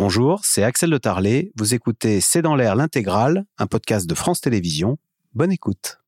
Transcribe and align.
Bonjour, 0.00 0.42
c'est 0.44 0.62
Axel 0.62 0.90
de 0.90 0.96
Tarlet. 0.96 1.50
Vous 1.56 1.74
écoutez 1.74 2.20
C'est 2.20 2.40
dans 2.40 2.54
l'air 2.54 2.76
l'intégrale, 2.76 3.44
un 3.58 3.66
podcast 3.66 4.08
de 4.08 4.14
France 4.14 4.40
Télévisions. 4.40 4.96
Bonne 5.34 5.50
écoute. 5.50 5.98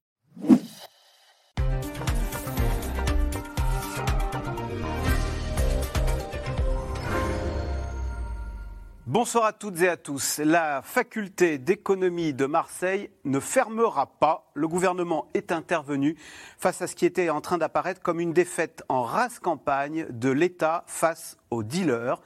Bonsoir 9.06 9.45
à 9.45 9.53
toutes 9.53 9.81
et 9.81 9.88
à 9.88 9.97
tous. 9.97 10.38
La 10.38 10.83
faculté 10.83 11.59
d'économie 11.59 12.33
de 12.33 12.47
Marseille 12.47 13.11
ne 13.25 13.41
fermera 13.41 14.07
pas. 14.21 14.53
Le 14.54 14.69
gouvernement 14.69 15.27
est 15.35 15.51
intervenu 15.51 16.16
face 16.61 16.80
à 16.80 16.87
ce 16.87 16.95
qui 16.95 17.07
était 17.07 17.29
en 17.29 17.41
train 17.41 17.59
d'apparaître 17.59 18.01
comme 18.01 18.20
une 18.20 18.33
défaite 18.33 18.84
en 18.88 19.02
race 19.02 19.41
campagne 19.41 20.07
de 20.11 20.30
l'État 20.30 20.84
face 20.87 21.38
aux 21.51 21.65
dealers. 21.65 22.23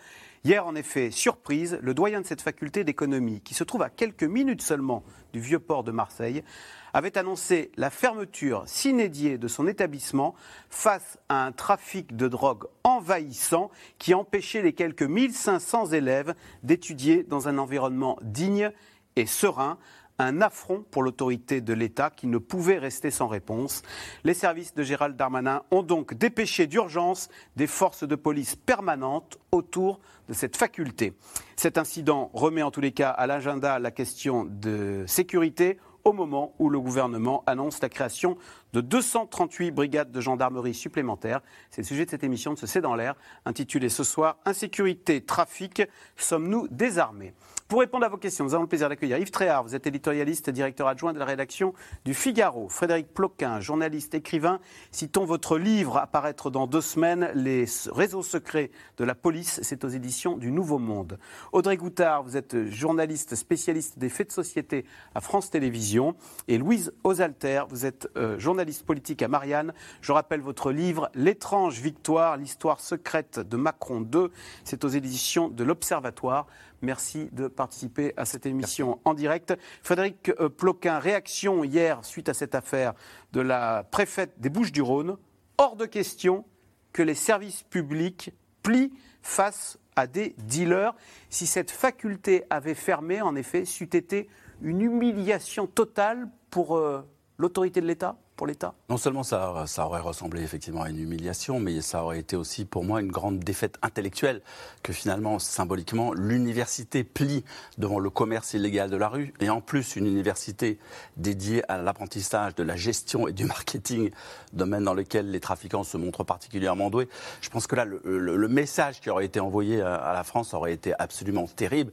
Hier, 0.47 0.67
en 0.67 0.75
effet, 0.75 1.11
surprise, 1.11 1.79
le 1.81 1.95
doyen 1.95 2.21
de 2.21 2.27
cette 2.27 2.43
faculté 2.43 2.85
d'économie, 2.85 3.41
qui 3.41 3.55
se 3.55 3.65
trouve 3.65 3.81
à 3.81 3.89
quelques 3.89 4.25
minutes 4.25 4.61
seulement 4.61 5.03
du 5.33 5.41
vieux 5.41 5.59
port 5.59 5.85
de 5.85 5.91
Marseille, 5.91 6.45
avait 6.93 7.17
annoncé 7.17 7.73
la 7.79 7.89
fermeture 7.89 8.63
s'inédiée 8.67 9.39
de 9.39 9.49
son 9.49 9.67
établissement 9.67 10.35
face 10.69 11.19
à 11.31 11.47
un 11.47 11.53
trafic 11.53 12.15
de 12.15 12.29
drogue 12.29 12.67
envahissant 12.85 13.71
qui 13.97 14.13
empêchait 14.13 14.61
les 14.61 14.75
quelques 14.75 15.03
1500 15.03 15.93
élèves 15.93 16.35
d'étudier 16.63 17.23
dans 17.23 17.49
un 17.49 17.57
environnement 17.57 18.19
digne 18.21 18.71
et 19.17 19.25
serein 19.25 19.79
un 20.19 20.41
affront 20.41 20.85
pour 20.91 21.03
l'autorité 21.03 21.61
de 21.61 21.73
l'État 21.73 22.11
qui 22.11 22.27
ne 22.27 22.39
pouvait 22.39 22.79
rester 22.79 23.11
sans 23.11 23.27
réponse. 23.27 23.83
Les 24.23 24.35
services 24.35 24.75
de 24.75 24.83
Gérald 24.83 25.17
Darmanin 25.17 25.63
ont 25.71 25.83
donc 25.83 26.15
dépêché 26.15 26.67
d'urgence 26.67 27.29
des 27.57 27.67
forces 27.67 28.05
de 28.05 28.15
police 28.15 28.57
permanentes 28.57 29.39
autour 29.53 30.01
de 30.29 30.35
cette 30.35 30.57
faculté. 30.57 31.15
Cet 31.57 31.79
incident 31.79 32.31
remet 32.33 32.63
en 32.63 32.71
tous 32.71 32.81
les 32.81 32.93
cas 32.93 33.11
à 33.11 33.27
l'agenda 33.27 33.79
la 33.79 33.91
question 33.91 34.45
de 34.45 35.05
sécurité 35.07 35.79
au 36.05 36.13
moment 36.13 36.55
où 36.59 36.69
le 36.69 36.79
gouvernement 36.81 37.43
annonce 37.47 37.81
la 37.81 37.89
création 37.89 38.37
de 38.73 38.81
238 38.81 39.71
brigades 39.71 40.13
de 40.13 40.21
gendarmerie 40.21 40.75
supplémentaires. 40.75 41.41
C'est 41.71 41.81
le 41.81 41.87
sujet 41.87 42.05
de 42.05 42.11
cette 42.11 42.25
émission 42.25 42.53
de 42.53 42.59
ce 42.59 42.67
C'est 42.67 42.83
dans 42.83 42.95
l'air, 42.95 43.15
intitulée 43.47 43.89
ce 43.89 44.05
soir 44.05 44.37
Insécurité, 44.45 45.23
trafic, 45.23 45.83
sommes-nous 46.17 46.69
désarmés? 46.69 47.33
Pour 47.67 47.81
répondre 47.81 48.05
à 48.05 48.11
vos 48.11 48.19
questions, 48.19 48.45
nous 48.45 48.53
avons 48.53 48.65
le 48.65 48.69
plaisir 48.69 48.91
d'accueillir 48.91 49.17
Yves 49.17 49.31
Tréhard, 49.31 49.63
vous 49.63 49.75
êtes 49.75 49.87
éditorialiste, 49.87 50.51
directeur 50.51 50.87
adjoint 50.87 51.15
de 51.15 51.19
la 51.19 51.25
rédaction 51.25 51.73
du 52.05 52.13
Figaro. 52.13 52.69
Frédéric 52.69 53.15
Ploquin, 53.15 53.59
journaliste, 53.61 54.15
écrivain. 54.15 54.61
Citons 54.91 55.25
votre 55.25 55.57
livre, 55.57 55.97
apparaître 55.97 56.51
dans 56.51 56.67
deux 56.67 56.83
semaines, 56.83 57.31
Les 57.35 57.65
réseaux 57.91 58.23
secrets 58.23 58.71
de 58.99 59.05
la 59.05 59.15
police. 59.15 59.61
C'est 59.63 59.83
aux 59.83 59.89
éditions 59.89 60.37
du 60.37 60.53
Nouveau 60.53 60.79
Monde. 60.79 61.19
Audrey 61.53 61.79
Goutard, 61.79 62.23
vous 62.23 62.37
êtes 62.37 62.69
journaliste, 62.69 63.35
spécialiste 63.35 63.99
des 63.99 64.11
faits 64.11 64.29
de 64.29 64.33
société 64.33 64.85
à 65.15 65.23
France 65.23 65.49
Télévisions. 65.49 66.17
Et 66.49 66.59
Louise 66.59 66.93
Osalter, 67.03 67.63
vous 67.71 67.87
êtes 67.87 68.11
euh, 68.19 68.39
journaliste 68.39 68.85
politique 68.85 69.23
à 69.23 69.29
Marianne. 69.29 69.73
Je 70.03 70.13
rappelle 70.13 70.43
votre 70.43 70.71
livre, 70.71 71.11
L'étrange 71.15 71.81
victoire, 71.81 72.37
l'histoire 72.37 72.81
secrète 72.81 73.39
de 73.39 73.57
Macron 73.57 74.03
2. 74.03 74.31
C'est 74.65 74.85
aux 74.85 74.89
éditions 74.89 75.49
de 75.49 75.65
l'Observatoire. 75.65 76.47
Merci 76.85 77.31
de 77.33 77.49
participer 77.49 78.13
à 78.19 78.27
cette 78.27 78.45
émission 78.45 79.01
en 79.07 79.15
direct. 79.15 79.55
Frédéric 79.83 80.31
euh, 80.39 80.51
Ploquin, 80.51 80.99
réaction 80.99 81.65
hier 81.65 82.05
suite 82.05 82.29
à 82.29 82.35
cette 82.35 82.55
affaire 82.55 82.93
de 83.33 83.41
la 83.41 83.85
préfète 83.91 84.39
des 84.39 84.51
Bouches-du-Rhône. 84.51 85.17
Hors 85.57 85.77
de 85.77 85.87
question 85.87 86.45
que 86.93 87.03
les 87.03 87.15
services 87.15 87.63
publics 87.63 88.33
plient 88.63 88.93
face 89.23 89.79
à 89.97 90.07
des 90.07 90.35
dealers. 90.47 90.95
Si 91.31 91.47
cette 91.47 91.71
faculté 91.71 92.45
avait 92.51 92.75
fermé, 92.75 93.23
en 93.23 93.35
effet, 93.35 93.65
c'eût 93.65 93.85
été 93.85 94.29
une 94.61 94.83
humiliation 94.83 95.67
totale 95.67 96.29
pour 96.51 96.77
euh, 96.77 97.03
l'autorité 97.39 97.81
de 97.81 97.87
l'État? 97.87 98.19
Pour 98.37 98.47
l'État 98.47 98.75
Non 98.89 98.97
seulement 98.97 99.23
ça, 99.23 99.65
ça 99.67 99.87
aurait 99.87 100.01
ressemblé 100.01 100.43
effectivement 100.43 100.83
à 100.83 100.91
une 100.91 100.99
humiliation, 100.99 101.61
mais 101.61 101.81
ça 101.81 102.03
aurait 102.03 102.19
été 102.19 102.37
aussi 102.37 102.65
pour 102.65 102.85
moi 102.85 103.01
une 103.01 103.11
grande 103.11 103.39
défaite 103.39 103.79
intellectuelle 103.83 104.43
que 104.83 104.93
finalement, 104.93 105.39
symboliquement, 105.39 106.13
l'université 106.13 107.05
plie 107.05 107.45
devant 107.79 107.99
le 107.99 108.11
commerce 108.11 108.55
illégal 108.55 108.91
de 108.91 108.97
la 108.97 109.09
rue, 109.09 109.33
et 109.41 109.51
en 109.51 109.61
plus 109.61 109.97
une 109.97 110.07
université 110.07 110.79
dédiée 111.17 111.63
à 111.71 111.79
l'apprentissage 111.79 112.55
de 112.55 112.63
la 112.63 112.77
gestion 112.77 113.29
et 113.29 113.33
du 113.33 113.45
marketing, 113.45 114.11
domaine 114.53 114.85
dans 114.85 114.95
lequel 114.95 115.31
les 115.31 115.41
trafiquants 115.41 115.85
se 115.85 115.97
montrent 115.97 116.25
particulièrement 116.25 116.91
doués. 116.91 117.09
Je 117.41 117.51
pense 117.51 117.67
que 117.67 117.77
là, 117.77 117.85
le, 117.85 118.49
message 118.49 119.01
qui 119.01 119.11
aurait 119.11 119.25
été 119.25 119.41
envoyé 119.41 119.81
à, 119.81 120.13
la 120.13 120.23
France 120.23 120.55
aurait 120.55 120.73
été 120.73 120.93
absolument 120.99 121.47
terrible. 121.47 121.93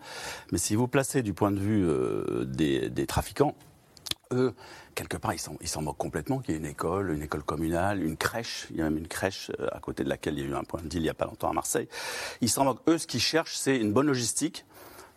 Mais 0.52 0.58
si 0.58 0.76
vous 0.76 0.88
placez 0.88 1.24
du 1.24 1.34
point 1.34 1.52
de 1.52 1.60
vue 1.60 1.88
euh, 1.88 2.46
des, 2.46 2.90
des 2.90 3.08
trafiquants, 3.08 3.56
eux, 4.32 4.54
quelque 4.96 5.18
part, 5.18 5.34
ils 5.34 5.68
s'en 5.68 5.82
moquent 5.82 5.98
complètement 5.98 6.40
qu'il 6.40 6.54
y 6.54 6.58
ait 6.58 6.60
une 6.60 6.66
école, 6.66 7.12
une 7.12 7.22
école 7.22 7.44
communale, 7.44 8.04
une 8.04 8.18
crèche. 8.18 8.68
Il 8.72 8.78
y 8.78 8.82
a 8.82 8.86
même 8.86 8.98
une 8.98 9.08
crèche 9.08 9.52
euh, 9.60 9.68
à 9.72 9.80
côté 9.80 10.04
de 10.04 10.10
laquelle 10.10 10.38
il 10.38 10.46
y 10.46 10.48
a 10.48 10.52
eu 10.52 10.56
un 10.56 10.64
point 10.64 10.82
de 10.82 10.88
deal 10.88 11.02
il 11.02 11.04
n'y 11.04 11.10
a 11.10 11.14
pas 11.14 11.26
longtemps 11.26 11.50
à 11.50 11.54
Marseille. 11.54 11.88
Ils 12.42 12.50
s'en 12.50 12.66
moquent. 12.66 12.88
Eux, 12.88 12.98
ce 12.98 13.08
qu'ils 13.08 13.22
cherchent, 13.22 13.56
c'est 13.56 13.78
une 13.78 13.94
bonne 13.94 14.08
logistique, 14.08 14.66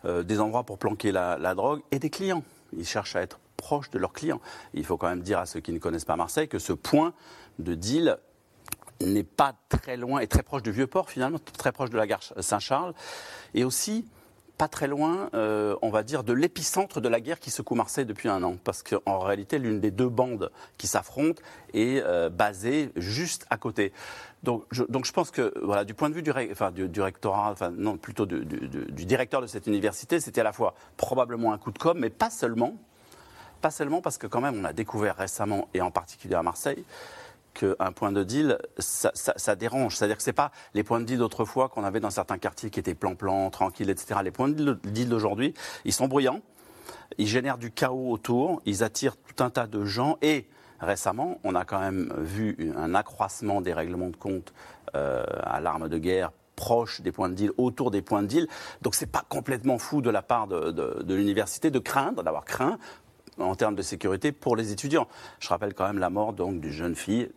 euh, 0.05 0.23
des 0.23 0.39
endroits 0.39 0.63
pour 0.63 0.77
planquer 0.77 1.11
la, 1.11 1.55
drogue 1.55 1.81
et 1.91 1.99
des 1.99 2.09
clients. 2.09 2.43
Ils 2.77 2.87
cherchent 2.87 3.15
à 3.15 3.21
être 3.21 3.39
proches 3.57 3.89
de 3.89 3.99
leurs 3.99 4.13
clients. 4.13 4.41
il 4.73 4.85
faut 4.85 4.97
quand 4.97 5.07
même 5.07 5.21
dire 5.21 5.39
à 5.39 5.45
ceux 5.45 5.59
qui 5.59 5.71
ne 5.71 5.79
connaissent 5.79 6.05
pas 6.05 6.15
Marseille 6.15 6.47
que 6.47 6.59
ce 6.59 6.73
point 6.73 7.13
de 7.57 7.73
deal 7.73 8.17
n'est 9.01 9.23
pas 9.23 9.55
très 9.69 9.97
loin 9.97 10.19
et 10.19 10.27
très 10.27 10.43
proche 10.43 10.61
du 10.61 10.71
Vieux-Port, 10.71 11.09
finalement, 11.09 11.39
très 11.57 11.71
proche 11.71 11.89
de 11.89 11.97
la 11.97 12.07
gare 12.07 12.21
Saint-Charles. 12.39 12.93
Et 13.53 13.63
aussi, 13.63 14.05
pas 14.57 14.67
très 14.67 14.87
loin, 14.87 15.29
euh, 15.33 15.75
on 15.81 15.89
va 15.89 16.03
dire, 16.03 16.23
de 16.23 16.33
l'épicentre 16.33 17.01
de 17.01 17.09
la 17.09 17.19
guerre 17.19 17.39
qui 17.39 17.51
secoue 17.51 17.75
Marseille 17.75 18.05
depuis 18.05 18.29
un 18.29 18.41
an. 18.43 18.57
Parce 18.63 18.83
qu'en 18.83 19.19
réalité, 19.19 19.59
l'une 19.59 19.79
des 19.79 19.91
deux 19.91 20.09
bandes 20.09 20.51
qui 20.77 20.87
s'affrontent 20.87 21.41
est 21.73 22.01
euh, 22.03 22.29
basée 22.29 22.91
juste 22.95 23.45
à 23.49 23.57
côté. 23.57 23.91
Donc 24.43 24.65
je, 24.71 24.83
pense 25.11 25.31
que, 25.31 25.53
voilà, 25.63 25.85
du 25.85 25.93
point 25.93 26.09
de 26.09 26.13
vue 26.13 26.21
du, 26.21 26.31
du, 26.87 27.01
rectorat, 27.01 27.51
enfin, 27.51 27.71
non, 27.71 27.97
plutôt 27.97 28.25
du 28.25 29.05
directeur 29.05 29.41
de 29.41 29.47
cette 29.47 29.65
université, 29.65 30.19
c'était 30.19 30.41
à 30.41 30.43
la 30.43 30.53
fois 30.53 30.75
probablement 30.97 31.51
un 31.51 31.57
coup 31.57 31.71
de 31.71 31.79
com', 31.79 31.97
mais 31.97 32.11
pas 32.11 32.29
seulement. 32.29 32.75
Pas 33.61 33.71
seulement 33.71 34.01
parce 34.01 34.19
que 34.19 34.27
quand 34.27 34.41
même, 34.41 34.59
on 34.59 34.63
a 34.63 34.73
découvert 34.73 35.15
récemment, 35.15 35.67
et 35.73 35.81
en 35.81 35.89
particulier 35.89 36.35
à 36.35 36.43
Marseille, 36.43 36.85
qu'un 37.55 37.91
point 37.91 38.11
de 38.11 38.23
deal, 38.23 38.59
ça, 38.77 39.55
dérange. 39.55 39.95
C'est-à-dire 39.95 40.17
que 40.17 40.23
ce 40.23 40.29
n'est 40.29 40.33
pas 40.33 40.51
les 40.73 40.83
points 40.83 40.99
de 40.99 41.05
deal 41.05 41.17
d'autrefois 41.17 41.69
qu'on 41.69 41.83
avait 41.83 41.99
dans 41.99 42.11
certains 42.11 42.37
quartiers 42.37 42.69
qui 42.69 42.79
étaient 42.79 42.93
plan-plan, 42.93 43.49
tranquilles, 43.49 43.89
etc. 43.89 44.19
Les 44.23 44.31
points 44.31 44.49
de 44.49 44.73
deal 44.83 45.09
d'aujourd'hui, 45.09 45.53
ils 45.85 45.93
sont 45.93 46.07
bruyants, 46.07 46.41
ils 47.17 47.27
génèrent 47.27 47.57
du 47.57 47.71
chaos 47.71 48.11
autour, 48.11 48.61
ils 48.65 48.83
attirent 48.83 49.17
tout 49.17 49.43
un 49.43 49.49
tas 49.49 49.65
de 49.65 49.85
gens 49.85 50.17
et 50.21 50.47
récemment, 50.79 51.39
on 51.43 51.55
a 51.55 51.65
quand 51.65 51.79
même 51.79 52.13
vu 52.17 52.73
un 52.77 52.93
accroissement 52.93 53.61
des 53.61 53.73
règlements 53.73 54.09
de 54.09 54.17
compte 54.17 54.53
euh, 54.95 55.23
à 55.43 55.61
l'arme 55.61 55.89
de 55.89 55.97
guerre 55.97 56.31
proche 56.55 57.01
des 57.01 57.11
points 57.11 57.29
de 57.29 57.33
deal, 57.33 57.51
autour 57.57 57.91
des 57.91 58.01
points 58.01 58.21
de 58.21 58.27
deal. 58.27 58.47
Donc 58.81 58.95
c'est 58.95 59.11
pas 59.11 59.23
complètement 59.27 59.77
fou 59.77 60.01
de 60.01 60.09
la 60.09 60.21
part 60.21 60.47
de, 60.47 60.71
de 60.71 61.15
l'université 61.15 61.71
de 61.71 61.79
craindre, 61.79 62.23
d'avoir 62.23 62.45
craint 62.45 62.77
en 63.37 63.55
termes 63.55 63.75
de 63.75 63.81
sécurité 63.81 64.31
pour 64.31 64.55
les 64.55 64.71
étudiants. 64.71 65.07
Je 65.39 65.49
rappelle 65.49 65.73
quand 65.73 65.87
même 65.87 65.99
la 65.99 66.09
mort 66.09 66.33
d'une 66.33 66.63
jeune 66.69 66.95
fille 66.95 67.29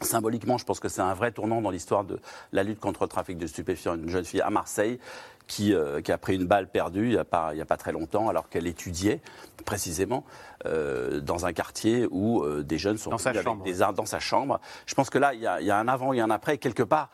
Symboliquement, 0.00 0.58
je 0.58 0.64
pense 0.64 0.80
que 0.80 0.88
c'est 0.88 1.02
un 1.02 1.14
vrai 1.14 1.30
tournant 1.32 1.60
dans 1.60 1.70
l'histoire 1.70 2.04
de 2.04 2.20
la 2.52 2.62
lutte 2.62 2.80
contre 2.80 3.02
le 3.02 3.08
trafic 3.08 3.36
de 3.36 3.46
stupéfiants. 3.46 3.96
Une 3.96 4.08
jeune 4.08 4.24
fille 4.24 4.40
à 4.40 4.50
Marseille 4.50 4.98
qui, 5.46 5.74
euh, 5.74 6.00
qui 6.00 6.12
a 6.12 6.18
pris 6.18 6.36
une 6.36 6.46
balle 6.46 6.68
perdue 6.68 7.06
il 7.06 7.10
n'y 7.10 7.16
a, 7.16 7.24
pas, 7.24 7.52
a 7.60 7.64
pas 7.64 7.76
très 7.76 7.92
longtemps, 7.92 8.28
alors 8.28 8.48
qu'elle 8.48 8.66
étudiait 8.66 9.20
précisément 9.64 10.24
euh, 10.64 11.20
dans 11.20 11.44
un 11.44 11.52
quartier 11.52 12.06
où 12.10 12.42
euh, 12.42 12.62
des 12.62 12.78
jeunes 12.78 12.98
sont 12.98 13.10
dans 13.10 13.18
sa, 13.18 13.34
chambre. 13.34 13.64
des 13.64 13.78
dans 13.78 14.06
sa 14.06 14.20
chambre. 14.20 14.60
Je 14.86 14.94
pense 14.94 15.10
que 15.10 15.18
là, 15.18 15.34
il 15.34 15.40
y 15.40 15.46
a, 15.46 15.60
y 15.60 15.70
a 15.70 15.76
un 15.76 15.88
avant 15.88 16.12
et 16.12 16.20
un 16.20 16.30
après. 16.30 16.58
Quelque 16.58 16.84
part, 16.84 17.10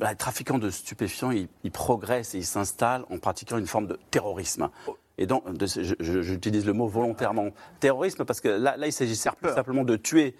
les 0.00 0.16
trafiquants 0.16 0.58
de 0.58 0.68
stupéfiants, 0.68 1.30
ils, 1.30 1.48
ils 1.62 1.70
progressent 1.70 2.34
et 2.34 2.38
ils 2.38 2.44
s'installent 2.44 3.04
en 3.10 3.18
pratiquant 3.18 3.56
une 3.56 3.68
forme 3.68 3.86
de 3.86 3.98
terrorisme. 4.10 4.68
Et 5.18 5.26
donc, 5.26 5.44
j'utilise 6.00 6.66
le 6.66 6.72
mot 6.72 6.86
volontairement 6.86 7.48
terrorisme 7.80 8.24
parce 8.24 8.40
que 8.40 8.48
là, 8.48 8.76
là 8.76 8.86
il 8.86 8.92
s'agit 8.92 9.16
simplement 9.16 9.84
de 9.84 9.96
tuer, 9.96 10.34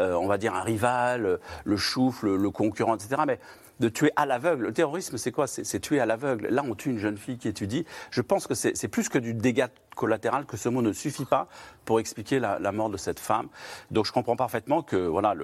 euh, 0.00 0.14
on 0.14 0.26
va 0.26 0.38
dire, 0.38 0.54
un 0.54 0.62
rival, 0.62 1.38
le 1.64 1.76
chouf, 1.76 2.22
le, 2.22 2.50
concurrent, 2.50 2.94
etc. 2.94 3.22
Mais 3.26 3.38
de 3.80 3.88
tuer 3.88 4.12
à 4.16 4.26
l'aveugle. 4.26 4.64
Le 4.64 4.72
terrorisme, 4.72 5.18
c'est 5.18 5.32
quoi? 5.32 5.46
C'est 5.46 5.80
tuer 5.80 6.00
à 6.00 6.06
l'aveugle. 6.06 6.46
Là, 6.48 6.62
on 6.66 6.74
tue 6.74 6.90
une 6.90 6.98
jeune 6.98 7.18
fille 7.18 7.36
qui 7.36 7.48
étudie. 7.48 7.84
Je 8.10 8.22
pense 8.22 8.46
que 8.46 8.54
c'est 8.54 8.88
plus 8.88 9.08
que 9.08 9.18
du 9.18 9.34
dégât 9.34 9.68
collatéral, 9.94 10.46
que 10.46 10.56
ce 10.56 10.68
mot 10.68 10.82
ne 10.82 10.92
suffit 10.92 11.24
pas 11.24 11.48
pour 11.84 12.00
expliquer 12.00 12.38
la, 12.38 12.72
mort 12.72 12.90
de 12.90 12.96
cette 12.96 13.20
femme. 13.20 13.48
Donc 13.90 14.06
je 14.06 14.12
comprends 14.12 14.36
parfaitement 14.36 14.82
que 14.82 14.96
voilà 14.96 15.34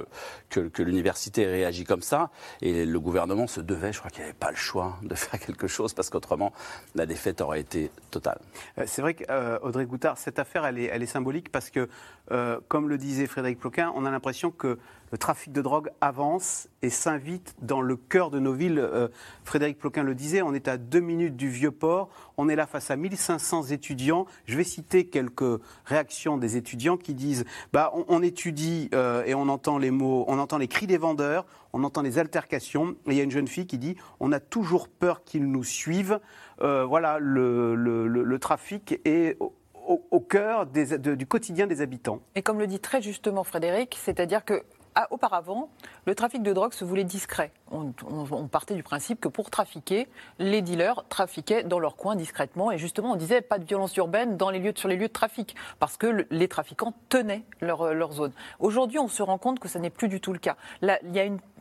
que, 0.48 0.70
l'université 0.78 1.46
réagit 1.46 1.84
comme 1.84 2.02
ça 2.02 2.30
et 2.62 2.84
le 2.84 3.00
gouvernement 3.00 3.46
se 3.46 3.60
devait, 3.60 3.92
je 3.92 3.98
crois 3.98 4.10
qu'il 4.10 4.20
n'y 4.20 4.30
avait 4.30 4.38
pas 4.38 4.50
le 4.50 4.56
choix 4.56 4.96
de 5.02 5.14
faire 5.16 5.38
quelque 5.40 5.66
chose 5.66 5.92
parce 5.92 6.10
qu'autrement 6.10 6.52
la 6.94 7.06
défaite 7.06 7.40
aurait 7.40 7.60
été 7.60 7.90
totale. 8.10 8.38
Euh, 8.78 8.84
c'est 8.86 9.02
vrai 9.02 9.14
qu'Audrey 9.14 9.84
euh, 9.84 9.86
Goutard, 9.86 10.18
cette 10.18 10.38
affaire 10.38 10.64
elle 10.64 10.78
est, 10.78 11.06
symbolique 11.06 11.50
parce 11.50 11.70
que, 11.70 11.88
euh, 12.30 12.60
comme 12.68 12.88
le 12.88 12.98
disait 12.98 13.26
Frédéric 13.26 13.58
Ploquin, 13.58 13.92
on 13.94 14.04
a 14.04 14.10
l'impression 14.10 14.50
que 14.50 14.78
le 15.10 15.16
trafic 15.16 15.52
de 15.52 15.62
drogue 15.62 15.90
avance 16.02 16.68
et 16.82 16.90
s'invite 16.90 17.54
dans 17.62 17.80
le 17.80 17.96
cœur 17.96 18.30
de 18.30 18.38
nos 18.38 18.52
villes. 18.52 18.86
Frédéric 19.42 19.78
Ploquin 19.78 20.02
le 20.02 20.14
disait, 20.14 20.42
on 20.42 20.52
est 20.52 20.68
à 20.68 20.76
deux 20.76 21.00
minutes 21.00 21.34
du 21.34 21.48
Vieux-Port, 21.48 22.10
on 22.38 22.48
est 22.48 22.56
là 22.56 22.66
face 22.66 22.90
à 22.90 22.96
1500 22.96 23.64
étudiants. 23.64 24.26
Je 24.46 24.56
vais 24.56 24.64
citer 24.64 25.06
quelques 25.06 25.60
réactions 25.84 26.38
des 26.38 26.56
étudiants 26.56 26.96
qui 26.96 27.12
disent 27.12 27.44
bah, 27.72 27.92
on, 28.08 28.22
étudie 28.22 28.88
euh, 28.94 29.24
et 29.26 29.34
on 29.34 29.48
entend 29.48 29.76
les 29.76 29.90
mots, 29.90 30.24
on 30.28 30.38
entend 30.38 30.56
les 30.56 30.68
cris 30.68 30.86
des 30.86 30.96
vendeurs, 30.96 31.44
on 31.72 31.84
entend 31.84 32.00
les 32.00 32.18
altercations. 32.18 32.96
Et 33.06 33.10
il 33.10 33.16
y 33.16 33.20
a 33.20 33.24
une 33.24 33.30
jeune 33.30 33.48
fille 33.48 33.66
qui 33.66 33.76
dit 33.76 33.96
on 34.20 34.32
a 34.32 34.40
toujours 34.40 34.88
peur 34.88 35.24
qu'ils 35.24 35.50
nous 35.50 35.64
suivent. 35.64 36.20
Euh, 36.62 36.84
voilà, 36.84 37.18
le, 37.20 38.38
trafic 38.40 39.00
est 39.04 39.36
au, 39.40 40.20
cœur 40.20 40.66
du 40.66 41.26
quotidien 41.26 41.66
des 41.66 41.80
habitants. 41.80 42.20
Et 42.36 42.42
comme 42.42 42.58
le 42.58 42.68
dit 42.68 42.78
très 42.78 43.02
justement 43.02 43.42
Frédéric, 43.42 43.98
c'est-à-dire 44.00 44.44
que 44.44 44.62
ah, 44.94 45.06
auparavant, 45.10 45.68
le 46.06 46.14
trafic 46.14 46.42
de 46.42 46.52
drogue 46.52 46.72
se 46.72 46.84
voulait 46.84 47.04
discret. 47.04 47.52
On, 47.70 47.92
partait 48.48 48.74
du 48.74 48.82
principe 48.82 49.20
que 49.20 49.28
pour 49.28 49.50
trafiquer, 49.50 50.08
les 50.38 50.62
dealers 50.62 51.04
trafiquaient 51.08 51.62
dans 51.62 51.78
leur 51.78 51.96
coin 51.96 52.16
discrètement. 52.16 52.72
Et 52.72 52.78
justement, 52.78 53.12
on 53.12 53.16
disait 53.16 53.40
pas 53.40 53.58
de 53.58 53.64
violence 53.64 53.96
urbaine 53.96 54.38
sur 54.76 54.88
les 54.88 54.96
lieux 54.96 55.08
de 55.08 55.12
trafic, 55.12 55.54
parce 55.78 55.96
que 55.96 56.26
les 56.30 56.48
trafiquants 56.48 56.94
tenaient 57.08 57.44
leur, 57.60 57.94
leur 57.94 58.12
zone. 58.12 58.32
Aujourd'hui, 58.58 58.98
on 58.98 59.08
se 59.08 59.22
rend 59.22 59.38
compte 59.38 59.58
que 59.58 59.68
ce 59.68 59.78
n'est 59.78 59.90
plus 59.90 60.08
du 60.08 60.20
tout 60.20 60.32
le 60.32 60.38
cas. 60.38 60.56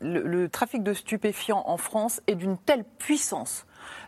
Le 0.01 0.47
trafic 0.47 0.83
de 0.83 0.93
stupéfiants 0.93 1.63
en 1.65 1.77
France 1.77 2.21
est 2.27 2.35
d'une 2.35 2.57
telle 2.57 2.83
puissance, 2.83 3.65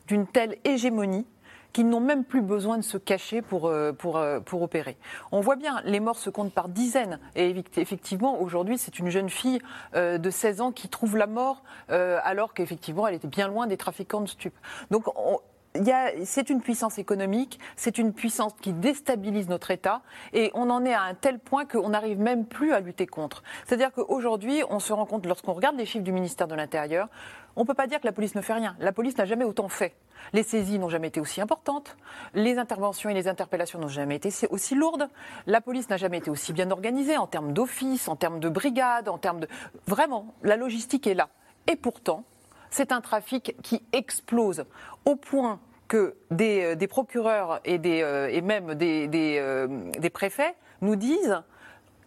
d'une 0.08 0.28
telle 0.28 0.58
hégémonie 0.64 1.26
qui 1.74 1.84
n'ont 1.84 2.00
même 2.00 2.24
plus 2.24 2.42
besoin 2.42 2.78
de 2.78 2.84
se 2.84 2.98
cacher 2.98 3.42
pour, 3.42 3.68
euh, 3.68 3.92
pour, 3.92 4.18
euh, 4.18 4.40
pour 4.40 4.62
opérer. 4.62 4.98
On 5.32 5.42
voit 5.42 5.56
bien, 5.56 5.82
les 5.86 6.00
morts 6.00 6.18
se 6.18 6.30
comptent 6.30 6.54
par 6.54 6.70
dizaines. 6.70 7.20
Et 7.36 7.56
effectivement, 7.78 8.42
aujourd'hui, 8.42 8.78
c'est 8.78 9.00
une 9.00 9.10
jeune 9.10 9.30
fille 9.30 9.60
euh, 9.96 10.18
de 10.18 10.30
16 10.30 10.62
ans 10.62 10.72
qui 10.72 10.90
trouve 10.90 11.18
la 11.18 11.28
mort 11.28 11.64
alors 11.90 12.54
qu'effectivement, 12.54 13.08
elle 13.08 13.16
était 13.16 13.28
bien 13.28 13.48
loin 13.48 13.68
des 13.68 13.78
trafiquants 13.78 14.22
de 14.22 14.28
stupes. 14.28 14.58
Donc, 14.92 15.06
c'est 16.24 16.50
une 16.50 16.62
puissance 16.62 16.98
économique, 16.98 17.60
c'est 17.76 17.98
une 17.98 18.14
puissance 18.14 18.54
qui 18.62 18.74
déstabilise 18.74 19.48
notre 19.50 19.72
État, 19.72 20.02
et 20.34 20.52
on 20.54 20.70
en 20.70 20.84
est 20.86 20.94
à 20.94 21.02
un 21.04 21.14
tel 21.14 21.40
point 21.40 21.66
qu'on 21.66 21.90
n'arrive 21.90 22.20
même 22.20 22.46
plus 22.46 22.74
à 22.74 22.80
lutter 22.80 23.08
contre. 23.08 23.44
C'est-à-dire 23.66 23.92
qu'aujourd'hui, 23.92 24.64
on 24.70 24.80
se 24.80 24.94
rend 24.94 25.06
compte, 25.06 25.26
lorsqu'on 25.26 25.54
regarde 25.54 25.78
les 25.78 25.86
chiffres 25.86 26.04
du 26.04 26.12
ministère 26.12 26.48
de 26.48 26.56
l'Intérieur, 26.56 27.08
on 27.60 27.64
ne 27.64 27.68
peut 27.68 27.74
pas 27.74 27.88
dire 27.88 28.00
que 28.00 28.06
la 28.06 28.14
police 28.14 28.36
ne 28.36 28.42
fait 28.42 28.54
rien. 28.54 28.78
La 28.80 28.94
police 28.94 29.18
n'a 29.18 29.26
jamais 29.26 29.44
autant 29.44 29.68
fait. 29.68 29.94
Les 30.32 30.44
saisies 30.44 30.80
n'ont 30.80 30.88
jamais 30.88 31.10
été 31.10 31.20
aussi 31.20 31.42
importantes, 31.42 31.98
les 32.34 32.58
interventions 32.58 33.10
et 33.10 33.14
les 33.14 33.28
interpellations 33.28 33.80
n'ont 33.80 33.90
jamais 33.90 34.16
été 34.16 34.30
aussi 34.50 34.76
lourdes, 34.76 35.10
la 35.46 35.60
police 35.60 35.90
n'a 35.90 35.98
jamais 35.98 36.20
été 36.20 36.30
aussi 36.30 36.54
bien 36.54 36.72
organisée 36.72 37.18
en 37.18 37.28
termes 37.28 37.52
d'office, 37.52 38.08
en 38.08 38.16
termes 38.16 38.40
de 38.40 38.48
brigade, 38.48 39.10
en 39.10 39.18
termes 39.18 39.42
de... 39.42 39.48
Vraiment, 39.88 40.34
la 40.42 40.56
logistique 40.56 41.06
est 41.06 41.14
là. 41.14 41.28
Et 41.68 41.76
pourtant, 41.76 42.24
c'est 42.70 42.94
un 42.94 43.02
trafic 43.02 43.56
qui 43.62 43.84
explose 43.92 44.64
au 45.04 45.18
point 45.18 45.60
que 45.90 46.16
des, 46.32 46.78
euh, 46.82 46.88
procureurs 46.88 47.60
et, 47.66 47.78
euh, 47.86 48.42
même 48.42 48.70
euh, 48.82 49.68
des 50.00 50.10
préfets 50.10 50.56
nous 50.80 50.96
disent 50.96 51.42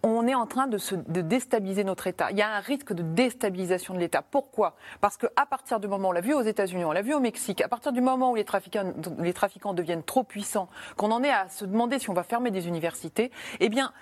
on 0.03 0.27
est 0.27 0.35
en 0.35 0.47
train 0.47 0.67
de, 0.67 0.79
déstabiliser 1.23 1.85
notre 1.85 2.07
État. 2.07 2.31
Il 2.31 2.37
y 2.37 2.43
a 2.43 2.51
un 2.51 2.61
risque 2.61 2.93
de 2.93 3.03
déstabilisation 3.03 3.95
de 3.95 4.01
l'État. 4.01 4.23
Pourquoi? 4.23 4.75
Parce 5.01 5.17
qu'à 5.17 5.47
partir 5.49 5.79
du 5.79 5.89
moment, 5.89 6.09
on 6.09 6.13
l'a 6.13 6.21
vu 6.21 6.35
aux 6.35 6.43
États-Unis, 6.43 6.85
on 6.85 6.93
l'a 6.93 7.03
vu 7.03 7.15
au 7.15 7.21
Mexique, 7.21 7.61
à 7.61 7.69
partir 7.69 7.93
du 7.93 8.01
moment 8.01 8.33
où 8.33 8.35
les 8.35 8.45
trafiquants, 8.45 8.93
les 9.19 9.33
trafiquants 9.33 9.75
deviennent 9.75 10.03
trop 10.03 10.25
puissants, 10.25 10.69
qu'on 10.97 11.13
en 11.13 11.23
est 11.23 11.31
à 11.31 11.49
se 11.49 11.65
demander 11.65 11.99
si 11.99 12.11
on 12.11 12.15
va 12.15 12.25
fermer 12.25 12.51
des 12.51 12.67
universités, 12.67 13.31
eh 13.61 13.69
bien, 13.69 13.93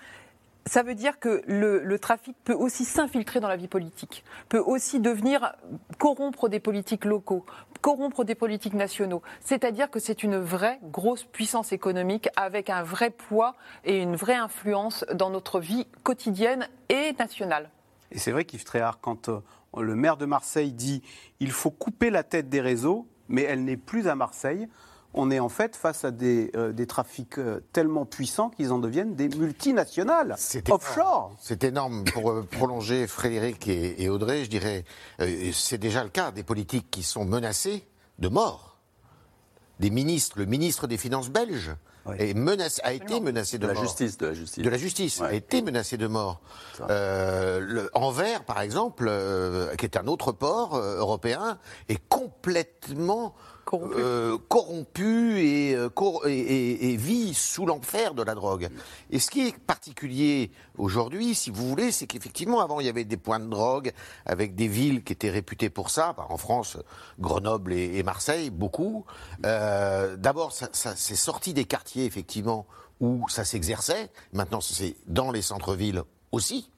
ça 0.66 0.82
veut 0.82 0.94
dire 0.94 1.18
que 1.18 1.42
le, 1.46 1.98
trafic 1.98 2.36
peut 2.44 2.54
aussi 2.54 2.84
s'infiltrer 2.84 3.40
dans 3.40 3.48
la 3.48 3.56
vie 3.56 3.68
politique, 3.68 4.24
peut 4.48 4.58
aussi 4.58 5.00
devenir 5.00 5.54
corrompre 5.98 6.48
des 6.48 6.60
politiques 6.60 7.04
locaux, 7.04 7.44
corrompre 7.80 8.24
des 8.24 8.34
politiques 8.34 8.74
nationaux. 8.74 9.22
C'est-à-dire 9.40 9.90
que 9.90 9.98
c'est 10.00 10.22
une 10.22 10.36
vraie 10.36 10.78
grosse 10.84 11.24
puissance 11.24 11.72
économique 11.72 12.28
avec 12.36 12.70
un 12.70 12.82
vrai 12.82 13.10
poids 13.10 13.54
et 13.84 14.00
une 14.02 14.16
vraie 14.16 14.34
influence 14.34 15.04
dans 15.14 15.30
notre 15.30 15.60
vie 15.60 15.86
quotidienne 16.02 16.68
et 16.88 17.12
nationale. 17.18 17.70
Et 18.12 18.18
c'est 18.18 18.32
vrai 18.32 18.44
qu'Yves 18.44 18.64
Tréhard, 18.64 19.00
quand 19.00 19.28
euh, 19.28 19.40
le 19.78 19.94
maire 19.94 20.16
de 20.16 20.26
Marseille 20.26 20.72
dit 20.72 21.02
il 21.38 21.52
faut 21.52 21.70
couper 21.70 22.10
la 22.10 22.22
tête 22.22 22.48
des 22.48 22.60
réseaux, 22.60 23.06
mais 23.28 23.42
elle 23.42 23.64
n'est 23.64 23.76
plus 23.76 24.08
à 24.08 24.14
Marseille, 24.14 24.68
on 25.14 25.30
est 25.30 25.40
en 25.40 25.48
fait 25.48 25.76
face 25.76 26.04
à 26.04 26.10
des, 26.10 26.50
euh, 26.56 26.72
trafics 26.86 27.38
euh, 27.38 27.60
tellement 27.72 28.04
puissants 28.04 28.50
qu'ils 28.50 28.72
en 28.72 28.78
deviennent 28.78 29.14
des 29.14 29.28
multinationales 29.28 30.36
offshore. 30.70 31.34
C'est 31.40 31.64
énorme. 31.64 32.04
Pour 32.04 32.30
euh, 32.30 32.46
prolonger 32.48 33.06
Frédéric 33.06 33.68
et, 33.68 34.08
Audrey, 34.08 34.44
je 34.44 34.50
dirais, 34.50 34.84
c'est 35.52 35.78
déjà 35.78 36.02
le 36.02 36.10
cas 36.10 36.30
des 36.30 36.42
politiques 36.42 36.90
qui 36.90 37.02
sont 37.02 37.24
menacés 37.24 37.86
de 38.18 38.28
mort. 38.28 38.78
Des 39.78 39.90
ministres, 39.90 40.38
le 40.38 40.46
ministre 40.46 40.86
des 40.86 40.98
Finances 40.98 41.30
belge 41.30 41.74
est 42.18 42.34
menacé, 42.34 42.80
a 42.82 42.92
été 42.92 43.20
menacé 43.20 43.58
de, 43.58 43.66
la 43.66 43.74
mort. 43.74 43.82
Justice, 43.82 44.18
de 44.18 44.26
la 44.26 44.34
justice. 44.34 44.64
De 44.64 44.70
la 44.70 44.78
justice, 44.78 45.20
a 45.20 45.32
été 45.32 45.62
menacé 45.62 45.96
de 45.96 46.06
mort. 46.06 46.40
le, 46.88 47.88
Anvers, 47.94 48.44
par 48.44 48.60
exemple, 48.60 49.10
qui 49.78 49.84
est 49.84 49.96
un 49.96 50.06
autre 50.06 50.32
port 50.32 50.76
européen, 50.76 51.58
est 51.88 52.00
complètement 52.08 53.34
corrompu, 54.48 55.38
euh, 55.74 55.88
euh, 55.98 56.28
et, 56.28 56.96
vit 56.96 57.34
sous 57.34 57.66
l'enfer 57.66 58.14
de 58.14 58.22
la 58.22 58.34
drogue. 58.34 58.68
Et 59.10 59.18
ce 59.18 59.30
qui 59.30 59.46
est 59.46 59.58
particulier 59.58 60.50
aujourd'hui, 60.76 61.34
si 61.34 61.50
vous 61.50 61.68
voulez, 61.68 61.92
c'est 61.92 62.06
qu'effectivement, 62.06 62.60
avant, 62.60 62.80
il 62.80 62.86
y 62.86 62.88
avait 62.88 63.04
des 63.04 63.16
points 63.16 63.38
de 63.38 63.46
drogue 63.46 63.92
avec 64.26 64.54
des 64.54 64.68
villes 64.68 65.04
qui 65.04 65.12
étaient 65.12 65.30
réputées 65.30 65.70
pour 65.70 65.90
ça. 65.90 66.14
En 66.28 66.36
France, 66.36 66.76
Grenoble 67.18 67.72
et, 67.72 68.02
Marseille, 68.02 68.50
beaucoup. 68.50 69.04
Euh, 69.44 70.16
d'abord, 70.16 70.52
ça, 70.52 70.68
c'est 70.72 71.16
sorti 71.16 71.54
des 71.54 71.64
quartiers, 71.64 72.04
effectivement, 72.04 72.66
où 73.00 73.28
ça 73.28 73.44
s'exerçait. 73.44 74.10
Maintenant, 74.32 74.60
c'est 74.60 74.96
dans 75.06 75.30
les 75.30 75.42
centres-villes 75.42 76.02
aussi. 76.32 76.70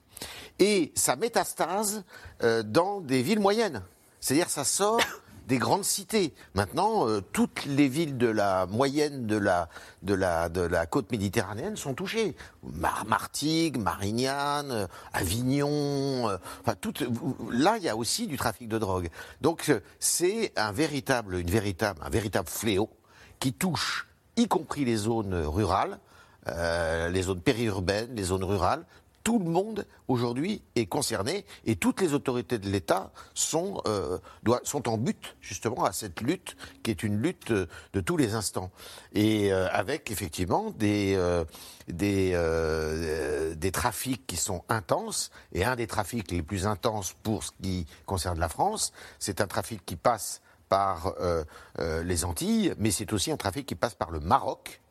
Et 0.58 0.92
ça 0.94 1.16
métastase 1.16 2.04
dans 2.64 3.00
des 3.00 3.22
villes 3.22 3.40
moyennes. 3.40 3.82
C'est-à-dire, 4.20 4.50
ça 4.50 4.64
sort 4.64 5.00
des 5.46 5.58
grandes 5.58 5.84
cités. 5.84 6.34
Maintenant, 6.54 7.08
euh, 7.08 7.20
toutes 7.20 7.64
les 7.64 7.88
villes 7.88 8.16
de 8.16 8.28
la 8.28 8.66
moyenne 8.66 9.26
de 9.26 9.36
la, 9.36 10.86
côte 10.86 11.10
méditerranéenne 11.10 11.76
sont 11.76 11.94
touchées. 11.94 12.36
Martigues, 13.06 13.78
Marignane, 13.78 14.70
euh, 14.70 14.86
Avignon, 15.12 16.28
euh, 16.28 16.36
là, 17.50 17.76
il 17.78 17.84
y 17.84 17.88
a 17.88 17.96
aussi 17.96 18.26
du 18.26 18.36
trafic 18.36 18.68
de 18.68 18.78
drogue. 18.78 19.08
Donc, 19.40 19.72
c'est 19.98 20.52
un 20.56 20.72
véritable, 20.72 21.36
un 21.36 22.10
véritable 22.10 22.48
fléau 22.48 22.90
qui 23.38 23.52
touche 23.52 24.08
y 24.36 24.48
compris 24.48 24.84
les 24.84 24.96
zones 24.96 25.34
rurales, 25.34 25.98
les 26.46 27.22
zones 27.22 27.40
périurbaines, 27.40 28.14
les 28.14 28.24
zones 28.24 28.44
rurales, 28.44 28.84
tout 29.22 29.38
le 29.38 29.44
monde 29.44 29.86
aujourd'hui 30.08 30.62
est 30.76 30.86
concerné 30.86 31.44
et 31.64 31.76
toutes 31.76 32.00
les 32.00 32.14
autorités 32.14 32.58
de 32.58 32.68
l'État 32.68 33.12
sont, 33.34 33.80
euh, 33.86 34.18
sont 34.64 34.88
en 34.88 34.98
but 34.98 35.36
justement 35.40 35.84
à 35.84 35.92
cette 35.92 36.20
lutte 36.20 36.56
qui 36.82 36.90
est 36.90 37.02
une 37.02 37.20
lutte 37.20 37.50
euh, 37.50 37.66
de 37.92 38.00
tous 38.00 38.16
les 38.16 38.34
instants. 38.34 38.70
Et 39.12 39.52
euh, 39.52 39.68
avec 39.70 40.10
effectivement 40.10 40.70
des, 40.70 41.18
des, 41.88 42.36
des 43.56 43.72
trafics 43.72 44.26
qui 44.26 44.36
sont 44.36 44.64
intenses 44.68 45.30
et 45.52 45.64
un 45.64 45.76
des 45.76 45.86
trafics 45.86 46.30
les 46.30 46.42
plus 46.42 46.66
intenses 46.66 47.14
pour 47.22 47.44
ce 47.44 47.52
qui 47.62 47.86
concerne 48.06 48.38
la 48.38 48.48
France, 48.48 48.92
c'est 49.18 49.40
un 49.40 49.46
trafic 49.46 49.84
qui 49.84 49.96
passe 49.96 50.40
par 50.68 51.14
les 51.78 52.24
Antilles, 52.24 52.74
mais 52.78 52.90
c'est 52.90 53.12
aussi 53.12 53.30
un 53.30 53.36
trafic 53.36 53.66
qui 53.66 53.74
passe 53.74 53.94
par 53.94 54.10
le 54.10 54.20
Maroc 54.20 54.81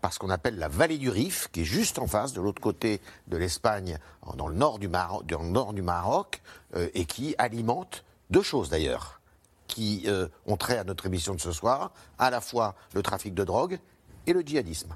parce 0.00 0.18
qu'on 0.18 0.30
appelle 0.30 0.58
la 0.58 0.68
vallée 0.68 0.98
du 0.98 1.10
Rif, 1.10 1.48
qui 1.52 1.62
est 1.62 1.64
juste 1.64 1.98
en 1.98 2.06
face, 2.06 2.32
de 2.32 2.40
l'autre 2.40 2.60
côté 2.60 3.00
de 3.26 3.36
l'Espagne, 3.36 3.98
dans 4.36 4.48
le 4.48 4.54
nord 4.54 4.78
du, 4.78 4.88
Maroc, 4.88 6.42
euh, 6.76 6.88
et 6.94 7.04
qui 7.04 7.34
alimente 7.38 8.04
deux 8.30 8.42
choses 8.42 8.70
d'ailleurs, 8.70 9.20
qui 9.66 10.04
euh, 10.06 10.28
ont 10.46 10.56
trait 10.56 10.78
à 10.78 10.84
notre 10.84 11.06
émission 11.06 11.34
de 11.34 11.40
ce 11.40 11.52
soir, 11.52 11.92
à 12.18 12.30
la 12.30 12.40
fois 12.40 12.74
le 12.94 13.02
trafic 13.02 13.34
de 13.34 13.44
drogue 13.44 13.78
et 14.26 14.32
le 14.32 14.40
djihadisme. 14.40 14.94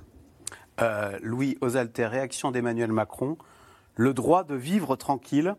Euh, 0.81 1.19
Louis 1.23 1.59
Osalter, 1.61 2.07
réaction 2.07 2.51
d'Emmanuel 2.51 2.93
Macron, 2.93 3.37
le 3.97 4.15
droit 4.15 4.45
de 4.45 4.55
vivre 4.55 4.97
tranquille, 4.97 5.55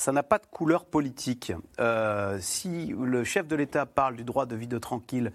ça 0.00 0.12
n'a 0.12 0.22
pas 0.22 0.38
de 0.38 0.46
couleur 0.46 0.86
politique. 0.86 1.52
Euh, 1.78 2.38
si 2.40 2.94
le 2.98 3.22
chef 3.22 3.46
de 3.46 3.54
l'État 3.54 3.84
parle 3.84 4.16
du 4.16 4.24
droit 4.24 4.46
de 4.46 4.56
vie 4.56 4.66
de 4.66 4.78
tranquille 4.78 5.30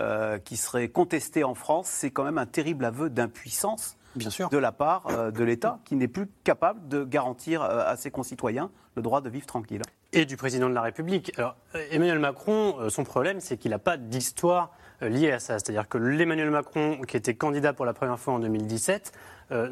euh, 0.00 0.38
qui 0.38 0.56
serait 0.56 0.88
contesté 0.88 1.44
en 1.44 1.54
France, 1.54 1.88
c'est 1.88 2.10
quand 2.10 2.24
même 2.24 2.38
un 2.38 2.46
terrible 2.46 2.86
aveu 2.86 3.10
d'impuissance 3.10 3.98
de 4.16 4.56
la 4.56 4.72
part 4.72 5.06
euh, 5.10 5.30
de 5.30 5.44
l'État 5.44 5.80
qui 5.84 5.96
n'est 5.96 6.08
plus 6.08 6.28
capable 6.44 6.88
de 6.88 7.04
garantir 7.04 7.60
à 7.60 7.94
ses 7.96 8.10
concitoyens 8.10 8.70
le 8.94 9.02
droit 9.02 9.20
de 9.20 9.28
vivre 9.28 9.44
tranquille. 9.44 9.82
Et 10.14 10.24
du 10.24 10.38
président 10.38 10.70
de 10.70 10.74
la 10.74 10.80
République. 10.80 11.32
Alors, 11.36 11.56
Emmanuel 11.90 12.18
Macron, 12.18 12.88
son 12.88 13.04
problème, 13.04 13.40
c'est 13.40 13.58
qu'il 13.58 13.72
n'a 13.72 13.78
pas 13.78 13.98
d'histoire 13.98 14.72
liée 15.02 15.32
à 15.32 15.40
ça. 15.40 15.58
C'est-à-dire 15.58 15.90
que 15.90 15.98
l'Emmanuel 15.98 16.50
Macron, 16.50 17.02
qui 17.06 17.18
était 17.18 17.34
candidat 17.34 17.74
pour 17.74 17.84
la 17.84 17.92
première 17.92 18.18
fois 18.18 18.32
en 18.32 18.38
2017, 18.38 19.12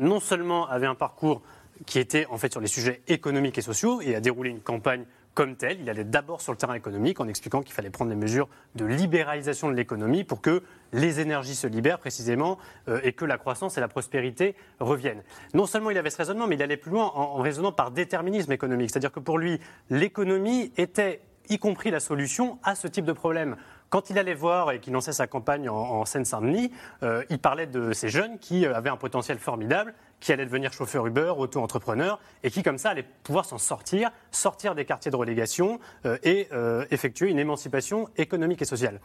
non 0.00 0.20
seulement 0.20 0.68
avait 0.68 0.86
un 0.86 0.94
parcours 0.94 1.40
qui 1.86 1.98
était 1.98 2.26
en 2.26 2.38
fait 2.38 2.52
sur 2.52 2.60
les 2.60 2.66
sujets 2.66 3.02
économiques 3.08 3.58
et 3.58 3.62
sociaux 3.62 4.00
et 4.00 4.14
a 4.14 4.20
déroulé 4.20 4.50
une 4.50 4.60
campagne 4.60 5.04
comme 5.34 5.56
telle. 5.56 5.80
Il 5.80 5.90
allait 5.90 6.04
d'abord 6.04 6.40
sur 6.40 6.52
le 6.52 6.58
terrain 6.58 6.74
économique 6.74 7.20
en 7.20 7.28
expliquant 7.28 7.62
qu'il 7.62 7.74
fallait 7.74 7.90
prendre 7.90 8.10
des 8.10 8.16
mesures 8.16 8.48
de 8.76 8.84
libéralisation 8.84 9.68
de 9.68 9.74
l'économie 9.74 10.24
pour 10.24 10.40
que 10.40 10.62
les 10.92 11.20
énergies 11.20 11.56
se 11.56 11.66
libèrent 11.66 11.98
précisément 11.98 12.58
euh, 12.88 13.00
et 13.02 13.12
que 13.12 13.24
la 13.24 13.36
croissance 13.36 13.76
et 13.76 13.80
la 13.80 13.88
prospérité 13.88 14.54
reviennent. 14.80 15.22
Non 15.52 15.66
seulement 15.66 15.90
il 15.90 15.98
avait 15.98 16.10
ce 16.10 16.18
raisonnement, 16.18 16.46
mais 16.46 16.54
il 16.54 16.62
allait 16.62 16.76
plus 16.76 16.92
loin 16.92 17.10
en, 17.14 17.36
raisonnant 17.38 17.72
par 17.72 17.90
déterminisme 17.90 18.52
économique. 18.52 18.90
C'est-à-dire 18.90 19.12
que 19.12 19.20
pour 19.20 19.38
lui, 19.38 19.60
l'économie 19.90 20.72
était 20.76 21.20
y 21.50 21.58
compris 21.58 21.90
la 21.90 22.00
solution 22.00 22.58
à 22.62 22.74
ce 22.74 22.88
type 22.88 23.04
de 23.04 23.12
problème. 23.12 23.56
Quand 23.90 24.10
il 24.10 24.18
allait 24.18 24.34
voir 24.34 24.72
et 24.72 24.80
qu'il 24.80 24.92
lançait 24.92 25.12
sa 25.12 25.26
campagne 25.26 25.68
en, 25.68 26.04
Seine-Saint-Denis, 26.04 26.72
euh, 27.02 27.22
il 27.28 27.38
parlait 27.38 27.66
de 27.66 27.92
ces 27.92 28.08
jeunes 28.08 28.38
qui 28.38 28.66
euh, 28.66 28.74
avaient 28.74 28.90
un 28.90 28.96
potentiel 28.96 29.38
formidable, 29.38 29.94
qui 30.24 30.32
allaient 30.32 30.46
devenir 30.46 30.72
chauffeurs 30.72 31.06
Uber, 31.06 31.34
auto-entrepreneurs, 31.36 32.18
et 32.42 32.50
qui, 32.50 32.62
comme 32.62 32.78
ça, 32.78 32.90
allaient 32.90 33.06
pouvoir 33.22 33.44
s'en 33.44 33.58
sortir, 33.58 34.10
sortir 34.30 34.74
des 34.74 34.86
quartiers 34.86 35.10
de 35.10 35.16
relégation 35.16 35.78
euh, 36.06 36.16
et 36.22 36.48
effectuer 36.90 37.28
une 37.28 37.38
émancipation 37.38 38.08
économique 38.16 38.62
et 38.62 38.64
sociale. 38.64 39.00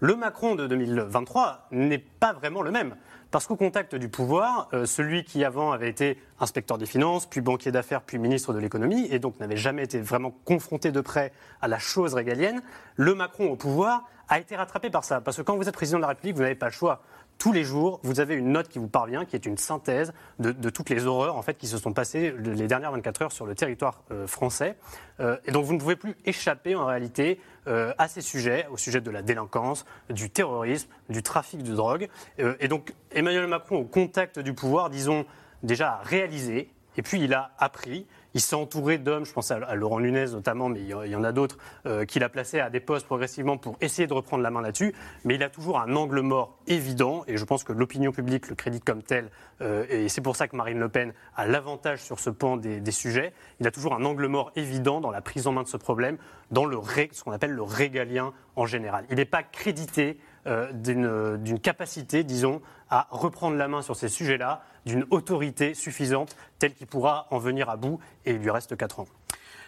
Le 0.00 0.16
Macron 0.16 0.56
de 0.56 0.66
2023 0.66 1.68
n'est 1.70 1.98
pas 1.98 2.32
vraiment 2.32 2.62
le 2.62 2.72
même. 2.72 2.96
Parce 3.30 3.46
qu'au 3.46 3.56
contact 3.56 3.94
du 3.96 4.08
pouvoir, 4.08 4.68
euh, 4.72 4.86
celui 4.86 5.24
qui 5.24 5.44
avant 5.44 5.72
avait 5.72 5.88
été 5.88 6.18
inspecteur 6.38 6.78
des 6.78 6.86
finances, 6.86 7.26
puis 7.26 7.40
banquier 7.40 7.72
d'affaires, 7.72 8.02
puis 8.02 8.18
ministre 8.18 8.52
de 8.52 8.58
l'économie, 8.58 9.08
et 9.10 9.18
donc 9.18 9.40
n'avait 9.40 9.56
jamais 9.56 9.82
été 9.82 10.00
vraiment 10.00 10.30
confronté 10.44 10.92
de 10.92 11.00
près 11.00 11.32
à 11.60 11.68
la 11.68 11.78
chose 11.78 12.14
régalienne, 12.14 12.62
le 12.96 13.14
Macron 13.14 13.46
au 13.46 13.56
pouvoir 13.56 14.04
a 14.28 14.38
été 14.38 14.56
rattrapé 14.56 14.88
par 14.90 15.04
ça. 15.04 15.20
Parce 15.20 15.36
que 15.36 15.42
quand 15.42 15.56
vous 15.56 15.68
êtes 15.68 15.74
président 15.74 15.98
de 15.98 16.02
la 16.02 16.08
République, 16.08 16.36
vous 16.36 16.42
n'avez 16.42 16.54
pas 16.54 16.66
le 16.66 16.72
choix 16.72 17.02
tous 17.38 17.52
les 17.52 17.64
jours, 17.64 18.00
vous 18.02 18.20
avez 18.20 18.34
une 18.34 18.52
note 18.52 18.68
qui 18.68 18.78
vous 18.78 18.88
parvient, 18.88 19.24
qui 19.24 19.36
est 19.36 19.46
une 19.46 19.58
synthèse 19.58 20.12
de, 20.38 20.70
toutes 20.70 20.90
les 20.90 21.06
horreurs 21.06 21.36
en 21.36 21.42
fait, 21.42 21.54
qui 21.54 21.66
se 21.66 21.78
sont 21.78 21.92
passées 21.92 22.34
les 22.38 22.66
dernières 22.66 22.92
24 22.92 23.22
heures 23.22 23.32
sur 23.32 23.46
le 23.46 23.54
territoire 23.54 24.02
euh, 24.10 24.26
français. 24.26 24.76
Euh, 25.20 25.36
et 25.44 25.52
donc 25.52 25.64
vous 25.64 25.74
ne 25.74 25.78
pouvez 25.78 25.96
plus 25.96 26.14
échapper 26.24 26.74
en 26.74 26.86
réalité 26.86 27.40
euh, 27.66 27.92
à 27.98 28.08
ces 28.08 28.20
sujets, 28.20 28.66
au 28.70 28.76
sujet 28.76 29.00
de 29.00 29.10
la 29.10 29.22
délinquance, 29.22 29.84
du 30.10 30.30
terrorisme, 30.30 30.88
du 31.08 31.22
trafic 31.22 31.62
de 31.62 31.74
drogue. 31.74 32.08
et 32.38 32.68
donc 32.68 32.94
Emmanuel 33.10 33.46
Macron, 33.46 33.76
au 33.76 33.84
contact 33.84 34.38
du 34.38 34.54
pouvoir, 34.54 34.90
disons, 34.90 35.26
déjà 35.62 35.94
a 35.94 36.02
réalisé, 36.02 36.70
et 36.96 37.02
puis 37.02 37.20
il 37.22 37.34
a 37.34 37.52
appris, 37.58 38.06
il 38.34 38.40
s'est 38.40 38.56
entouré 38.56 38.98
d'hommes, 38.98 39.24
je 39.24 39.32
pense 39.32 39.50
à, 39.50 39.74
Laurent 39.74 40.00
Nunez 40.00 40.26
notamment, 40.32 40.68
mais 40.68 40.80
il 40.80 40.88
y 40.88 41.16
en 41.16 41.24
a 41.24 41.32
d'autres, 41.32 41.56
euh, 41.86 42.04
qu'il 42.04 42.24
a 42.24 42.28
placés 42.28 42.60
à 42.60 42.68
des 42.68 42.80
postes 42.80 43.06
progressivement 43.06 43.56
pour 43.56 43.76
essayer 43.80 44.06
de 44.06 44.12
reprendre 44.12 44.42
la 44.42 44.50
main 44.50 44.60
là-dessus. 44.60 44.94
Mais 45.24 45.36
il 45.36 45.42
a 45.42 45.48
toujours 45.48 45.80
un 45.80 45.94
angle 45.94 46.20
mort 46.20 46.58
évident, 46.66 47.24
et 47.28 47.36
je 47.36 47.44
pense 47.44 47.64
que 47.64 47.72
l'opinion 47.72 48.12
publique 48.12 48.48
le 48.48 48.56
crédite 48.56 48.84
comme 48.84 49.02
tel, 49.02 49.30
euh, 49.62 49.86
et 49.88 50.08
c'est 50.08 50.20
pour 50.20 50.36
ça 50.36 50.48
que 50.48 50.56
Marine 50.56 50.78
Le 50.78 50.88
Pen 50.88 51.12
a 51.36 51.46
l'avantage 51.46 52.02
sur 52.02 52.18
ce 52.18 52.30
pan 52.30 52.56
des, 52.56 52.90
sujets. 52.90 53.32
Il 53.60 53.66
a 53.66 53.70
toujours 53.70 53.94
un 53.94 54.04
angle 54.04 54.26
mort 54.26 54.52
évident 54.56 55.00
dans 55.00 55.10
la 55.10 55.20
prise 55.20 55.46
en 55.46 55.52
main 55.52 55.62
de 55.62 55.68
ce 55.68 55.76
problème, 55.76 56.18
dans 56.50 56.64
le 56.64 56.78
ce 57.12 57.24
qu'on 57.24 57.32
appelle 57.32 57.52
le 57.52 57.62
régalien 57.62 58.32
en 58.56 58.66
général. 58.66 59.06
Il 59.10 59.16
n'est 59.16 59.24
pas 59.24 59.42
crédité 59.42 60.18
euh, 60.46 60.70
d'une 60.72 61.58
capacité, 61.58 62.24
disons, 62.24 62.60
à 62.90 63.08
reprendre 63.10 63.56
la 63.56 63.66
main 63.68 63.80
sur 63.80 63.96
ces 63.96 64.08
sujets-là, 64.08 64.62
d'une 64.84 65.06
autorité 65.10 65.74
suffisante, 65.74 66.36
telle 66.58 66.74
qu'il 66.74 66.86
pourra 66.86 67.26
en 67.30 67.38
venir 67.38 67.70
à 67.70 67.76
bout, 67.76 67.98
et 68.24 68.32
il 68.32 68.38
lui 68.38 68.50
reste 68.50 68.76
4 68.76 69.00
ans. 69.00 69.06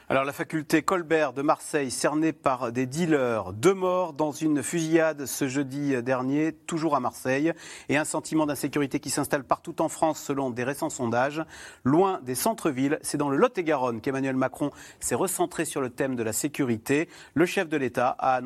Alors 0.09 0.23
la 0.23 0.33
faculté 0.33 0.83
Colbert 0.83 1.33
de 1.33 1.43
Marseille, 1.43 1.91
cernée 1.91 2.33
par 2.33 2.71
des 2.71 2.87
dealers, 2.87 3.53
deux 3.53 3.75
morts 3.75 4.13
dans 4.13 4.31
une 4.31 4.63
fusillade 4.63 5.27
ce 5.27 5.49
jeudi 5.49 6.01
dernier, 6.01 6.53
toujours 6.53 6.95
à 6.95 7.01
Marseille, 7.01 7.53
et 7.89 7.97
un 7.97 8.05
sentiment 8.05 8.47
d'insécurité 8.47 9.01
qui 9.01 9.11
s'installe 9.11 9.43
partout 9.43 9.83
en 9.83 9.89
France 9.89 10.23
selon 10.23 10.51
des 10.51 10.63
récents 10.63 10.91
sondages. 10.91 11.43
Loin 11.83 12.21
des 12.23 12.37
centres-villes, 12.37 13.01
c'est 13.03 13.19
dans 13.19 13.29
le 13.29 13.37
Lot-et-Garonne 13.37 14.01
qu'Emmanuel 14.01 14.37
Macron 14.37 14.71
s'est 15.01 15.17
recentré 15.17 15.65
sur 15.65 15.81
le 15.81 15.91
thème 15.91 16.15
de 16.15 16.23
la 16.23 16.33
sécurité. 16.33 17.09
Le 17.35 17.45
chef 17.45 17.69
de 17.69 17.77
l'État 17.77 18.15
a, 18.21 18.41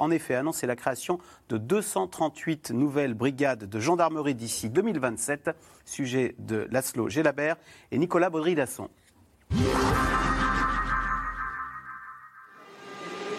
en 0.00 0.10
effet 0.10 0.34
annoncé 0.34 0.66
la 0.66 0.74
création 0.74 1.20
de 1.50 1.56
238 1.56 2.72
nouvelles 2.72 3.14
brigades 3.14 3.68
de 3.68 3.78
gendarmerie 3.78 4.34
d'ici 4.34 4.70
2027, 4.70 5.50
sujet 5.84 6.34
de 6.40 6.66
Laszlo 6.72 7.08
Gélabert 7.08 7.58
et 7.92 7.98
Nicolas 7.98 8.28
Baudry-Dasson. 8.28 8.88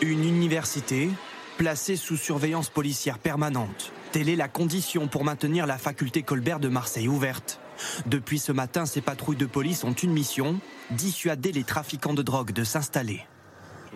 Une 0.01 0.25
université 0.25 1.09
placée 1.57 1.95
sous 1.95 2.17
surveillance 2.17 2.69
policière 2.69 3.17
permanente. 3.17 3.91
Telle 4.11 4.29
est 4.29 4.35
la 4.35 4.47
condition 4.47 5.07
pour 5.07 5.23
maintenir 5.23 5.65
la 5.65 5.79
faculté 5.79 6.21
Colbert 6.21 6.59
de 6.59 6.67
Marseille 6.67 7.07
ouverte. 7.07 7.59
Depuis 8.05 8.37
ce 8.37 8.51
matin, 8.51 8.85
ces 8.85 9.01
patrouilles 9.01 9.37
de 9.37 9.47
police 9.47 9.83
ont 9.83 9.93
une 9.93 10.11
mission, 10.11 10.59
dissuader 10.91 11.51
les 11.51 11.63
trafiquants 11.63 12.13
de 12.13 12.21
drogue 12.21 12.51
de 12.51 12.63
s'installer. 12.63 13.25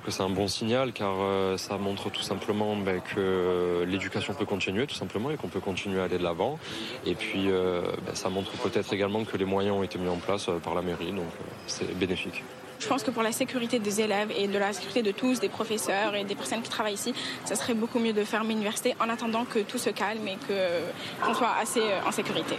C'est 0.08 0.24
un 0.24 0.30
bon 0.32 0.48
signal 0.48 0.92
car 0.92 1.18
euh, 1.20 1.58
ça 1.58 1.78
montre 1.78 2.10
tout 2.10 2.24
simplement 2.24 2.76
ben, 2.76 3.00
que 3.00 3.86
l'éducation 3.88 4.34
peut 4.34 4.46
continuer 4.46 4.88
tout 4.88 4.96
simplement 4.96 5.30
et 5.30 5.38
qu'on 5.38 5.50
peut 5.50 5.60
continuer 5.60 6.02
à 6.02 6.06
aller 6.06 6.18
de 6.18 6.24
l'avant. 6.24 6.58
Et 7.06 7.14
puis 7.14 7.52
euh, 7.52 7.84
ben, 8.08 8.16
ça 8.16 8.30
montre 8.30 8.54
peut-être 8.54 8.92
également 8.92 9.24
que 9.24 9.38
les 9.38 9.46
moyens 9.46 9.78
ont 9.78 9.84
été 9.84 10.00
mis 10.00 10.10
en 10.10 10.18
place 10.18 10.50
euh, 10.50 10.58
par 10.58 10.74
la 10.74 10.82
mairie, 10.82 11.12
donc 11.12 11.30
c'est 11.68 11.96
bénéfique. 12.00 12.44
Je 12.82 12.88
pense 12.88 13.04
que 13.04 13.12
pour 13.12 13.22
la 13.22 13.32
sécurité 13.32 13.78
des 13.78 14.02
élèves 14.02 14.32
et 14.36 14.48
de 14.48 14.58
la 14.58 14.74
sécurité 14.74 15.04
de 15.04 15.12
tous, 15.12 15.40
des 15.40 15.50
professeurs 15.50 16.16
et 16.16 16.24
des 16.24 16.34
personnes 16.34 16.64
qui 16.64 16.70
travaillent 16.70 16.96
ici, 16.96 17.14
ça 17.46 17.56
serait 17.56 17.76
beaucoup 17.76 18.00
mieux 18.00 18.12
de 18.12 18.24
fermer 18.24 18.50
l'université 18.50 18.96
en 19.00 19.08
attendant 19.08 19.46
que 19.46 19.60
tout 19.60 19.78
se 19.78 19.92
calme 19.92 20.28
et 20.28 20.38
qu'on 20.48 21.34
soit 21.36 21.54
assez 21.62 21.80
euh, 21.80 22.02
en 22.08 22.12
sécurité. 22.12 22.58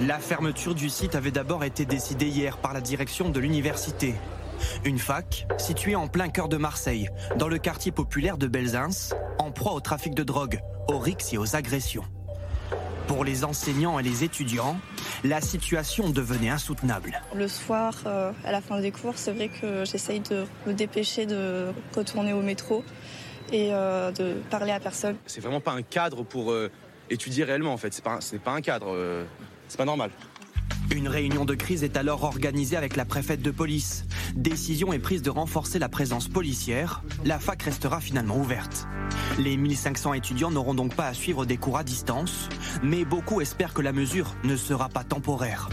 La 0.00 0.18
fermeture 0.18 0.74
du 0.74 0.88
site 0.88 1.14
avait 1.14 1.30
d'abord 1.30 1.62
été 1.62 1.84
décidée 1.84 2.28
hier 2.28 2.56
par 2.56 2.72
la 2.72 2.80
direction 2.80 3.28
de 3.28 3.38
l'université. 3.38 4.14
Une 4.84 4.98
fac 4.98 5.46
située 5.58 5.94
en 5.94 6.08
plein 6.08 6.30
cœur 6.30 6.48
de 6.48 6.56
Marseille, 6.56 7.10
dans 7.36 7.48
le 7.48 7.58
quartier 7.58 7.92
populaire 7.92 8.38
de 8.38 8.46
Belzins, 8.46 9.14
en 9.38 9.50
proie 9.50 9.72
au 9.72 9.80
trafic 9.80 10.14
de 10.14 10.22
drogue, 10.22 10.60
aux 10.88 10.98
rixes 10.98 11.34
et 11.34 11.38
aux 11.38 11.54
agressions. 11.54 12.04
Pour 13.10 13.24
les 13.24 13.42
enseignants 13.42 13.98
et 13.98 14.04
les 14.04 14.22
étudiants, 14.22 14.78
la 15.24 15.40
situation 15.40 16.10
devenait 16.10 16.48
insoutenable. 16.48 17.20
Le 17.34 17.48
soir, 17.48 17.92
euh, 18.06 18.30
à 18.44 18.52
la 18.52 18.60
fin 18.60 18.80
des 18.80 18.92
cours, 18.92 19.14
c'est 19.16 19.32
vrai 19.32 19.48
que 19.48 19.84
j'essaye 19.84 20.20
de 20.20 20.44
me 20.64 20.72
dépêcher 20.72 21.26
de 21.26 21.72
retourner 21.96 22.32
au 22.32 22.40
métro 22.40 22.84
et 23.52 23.70
euh, 23.74 24.12
de 24.12 24.34
parler 24.48 24.70
à 24.70 24.78
personne. 24.78 25.16
C'est 25.26 25.40
vraiment 25.40 25.58
pas 25.58 25.72
un 25.72 25.82
cadre 25.82 26.22
pour 26.22 26.52
euh, 26.52 26.70
étudier 27.10 27.42
réellement 27.42 27.72
en 27.72 27.78
fait. 27.78 27.92
C'est 27.92 28.04
pas, 28.04 28.20
pas 28.44 28.52
un 28.52 28.60
cadre. 28.60 28.96
c'est 29.66 29.76
pas 29.76 29.84
normal. 29.84 30.12
Une 30.92 31.06
réunion 31.06 31.44
de 31.44 31.54
crise 31.54 31.84
est 31.84 31.96
alors 31.96 32.24
organisée 32.24 32.76
avec 32.76 32.96
la 32.96 33.04
préfète 33.04 33.42
de 33.42 33.52
police. 33.52 34.04
Décision 34.34 34.92
est 34.92 34.98
prise 34.98 35.22
de 35.22 35.30
renforcer 35.30 35.78
la 35.78 35.88
présence 35.88 36.26
policière. 36.26 37.04
La 37.24 37.38
fac 37.38 37.62
restera 37.62 38.00
finalement 38.00 38.36
ouverte. 38.36 38.88
Les 39.38 39.56
1500 39.56 40.14
étudiants 40.14 40.50
n'auront 40.50 40.74
donc 40.74 40.96
pas 40.96 41.06
à 41.06 41.14
suivre 41.14 41.46
des 41.46 41.58
cours 41.58 41.78
à 41.78 41.84
distance, 41.84 42.48
mais 42.82 43.04
beaucoup 43.04 43.40
espèrent 43.40 43.72
que 43.72 43.82
la 43.82 43.92
mesure 43.92 44.34
ne 44.42 44.56
sera 44.56 44.88
pas 44.88 45.04
temporaire. 45.04 45.68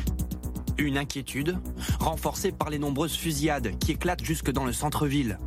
Une 0.77 0.99
inquiétude, 0.99 1.57
renforcée 1.99 2.51
par 2.51 2.69
les 2.69 2.77
nombreuses 2.77 3.15
fusillades 3.15 3.79
qui 3.79 3.93
éclatent 3.93 4.23
jusque 4.23 4.51
dans 4.51 4.65
le 4.65 4.73
centre-ville. 4.73 5.39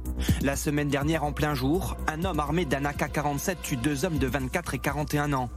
La 0.43 0.57
semaine 0.57 0.89
dernière, 0.89 1.23
en 1.23 1.33
plein 1.33 1.55
jour, 1.55 1.97
un 2.09 2.25
homme 2.25 2.41
armé 2.41 2.65
d'un 2.65 2.85
AK-47 2.85 3.57
tue 3.63 3.77
deux 3.77 4.05
hommes 4.05 4.19
de 4.19 4.27
24 4.27 4.75
et 4.75 4.79
41 4.81 5.33
ans. 5.33 5.49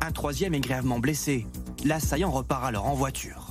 Un 0.00 0.10
troisième 0.10 0.54
est 0.54 0.60
grièvement 0.60 0.98
blessé. 0.98 1.46
L'assaillant 1.84 2.32
repart 2.32 2.64
alors 2.64 2.86
en 2.86 2.94
voiture. 2.94 3.49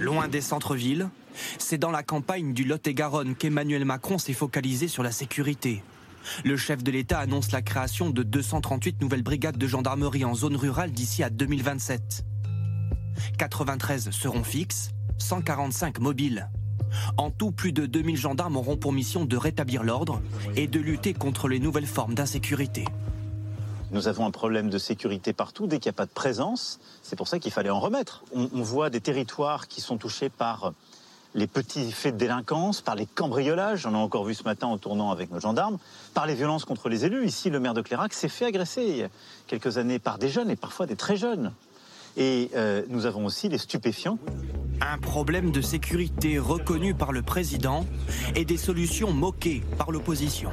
Loin 0.00 0.28
des 0.28 0.40
centres-villes, 0.40 1.08
c'est 1.58 1.78
dans 1.78 1.90
la 1.90 2.02
campagne 2.02 2.52
du 2.52 2.64
Lot-et-Garonne 2.64 3.34
qu'Emmanuel 3.34 3.84
Macron 3.84 4.18
s'est 4.18 4.32
focalisé 4.32 4.88
sur 4.88 5.02
la 5.02 5.12
sécurité. 5.12 5.82
Le 6.44 6.56
chef 6.56 6.82
de 6.82 6.90
l'État 6.90 7.18
annonce 7.18 7.52
la 7.52 7.62
création 7.62 8.10
de 8.10 8.22
238 8.22 9.00
nouvelles 9.00 9.22
brigades 9.22 9.58
de 9.58 9.66
gendarmerie 9.66 10.24
en 10.24 10.34
zone 10.34 10.56
rurale 10.56 10.90
d'ici 10.90 11.22
à 11.22 11.30
2027. 11.30 12.24
93 13.38 14.10
seront 14.10 14.44
fixes, 14.44 14.90
145 15.18 16.00
mobiles. 16.00 16.48
En 17.16 17.30
tout, 17.30 17.50
plus 17.50 17.72
de 17.72 17.86
2000 17.86 18.16
gendarmes 18.16 18.56
auront 18.56 18.76
pour 18.76 18.92
mission 18.92 19.24
de 19.24 19.36
rétablir 19.36 19.82
l'ordre 19.82 20.22
et 20.56 20.66
de 20.66 20.80
lutter 20.80 21.12
contre 21.12 21.48
les 21.48 21.58
nouvelles 21.58 21.86
formes 21.86 22.14
d'insécurité. 22.14 22.84
Nous 23.94 24.08
avons 24.08 24.26
un 24.26 24.32
problème 24.32 24.70
de 24.70 24.78
sécurité 24.78 25.32
partout. 25.32 25.68
Dès 25.68 25.78
qu'il 25.78 25.88
n'y 25.88 25.94
a 25.94 25.98
pas 25.98 26.04
de 26.04 26.10
présence, 26.10 26.80
c'est 27.04 27.14
pour 27.14 27.28
ça 27.28 27.38
qu'il 27.38 27.52
fallait 27.52 27.70
en 27.70 27.78
remettre. 27.78 28.24
On, 28.34 28.48
voit 28.60 28.90
des 28.90 29.00
territoires 29.00 29.68
qui 29.68 29.80
sont 29.80 29.98
touchés 29.98 30.30
par 30.30 30.72
les 31.36 31.46
petits 31.46 31.92
faits 31.92 32.14
de 32.14 32.18
délinquance, 32.18 32.80
par 32.80 32.96
les 32.96 33.06
cambriolages, 33.06 33.86
on 33.86 33.94
a 33.94 33.98
encore 33.98 34.24
vu 34.24 34.34
ce 34.34 34.42
matin 34.42 34.66
en 34.66 34.78
tournant 34.78 35.12
avec 35.12 35.30
nos 35.30 35.38
gendarmes, 35.38 35.78
par 36.12 36.26
les 36.26 36.34
violences 36.34 36.64
contre 36.64 36.88
les 36.88 37.04
élus. 37.04 37.24
Ici, 37.24 37.50
le 37.50 37.60
maire 37.60 37.72
de 37.72 37.82
Clérac 37.82 38.14
s'est 38.14 38.28
fait 38.28 38.46
agresser 38.46 38.82
il 38.82 38.96
y 38.96 39.02
a 39.04 39.08
quelques 39.46 39.78
années 39.78 40.00
par 40.00 40.18
des 40.18 40.28
jeunes 40.28 40.50
et 40.50 40.56
parfois 40.56 40.86
des 40.86 40.96
très 40.96 41.16
jeunes. 41.16 41.52
Et 42.16 42.50
euh, 42.56 42.82
nous 42.88 43.06
avons 43.06 43.24
aussi 43.24 43.48
les 43.48 43.58
stupéfiants. 43.58 44.18
Un 44.80 44.98
problème 44.98 45.50
de 45.50 45.60
sécurité 45.60 46.38
reconnu 46.38 46.94
par 46.94 47.12
le 47.12 47.22
président 47.22 47.86
et 48.34 48.44
des 48.44 48.56
solutions 48.56 49.12
moquées 49.12 49.62
par 49.78 49.90
l'opposition. 49.90 50.50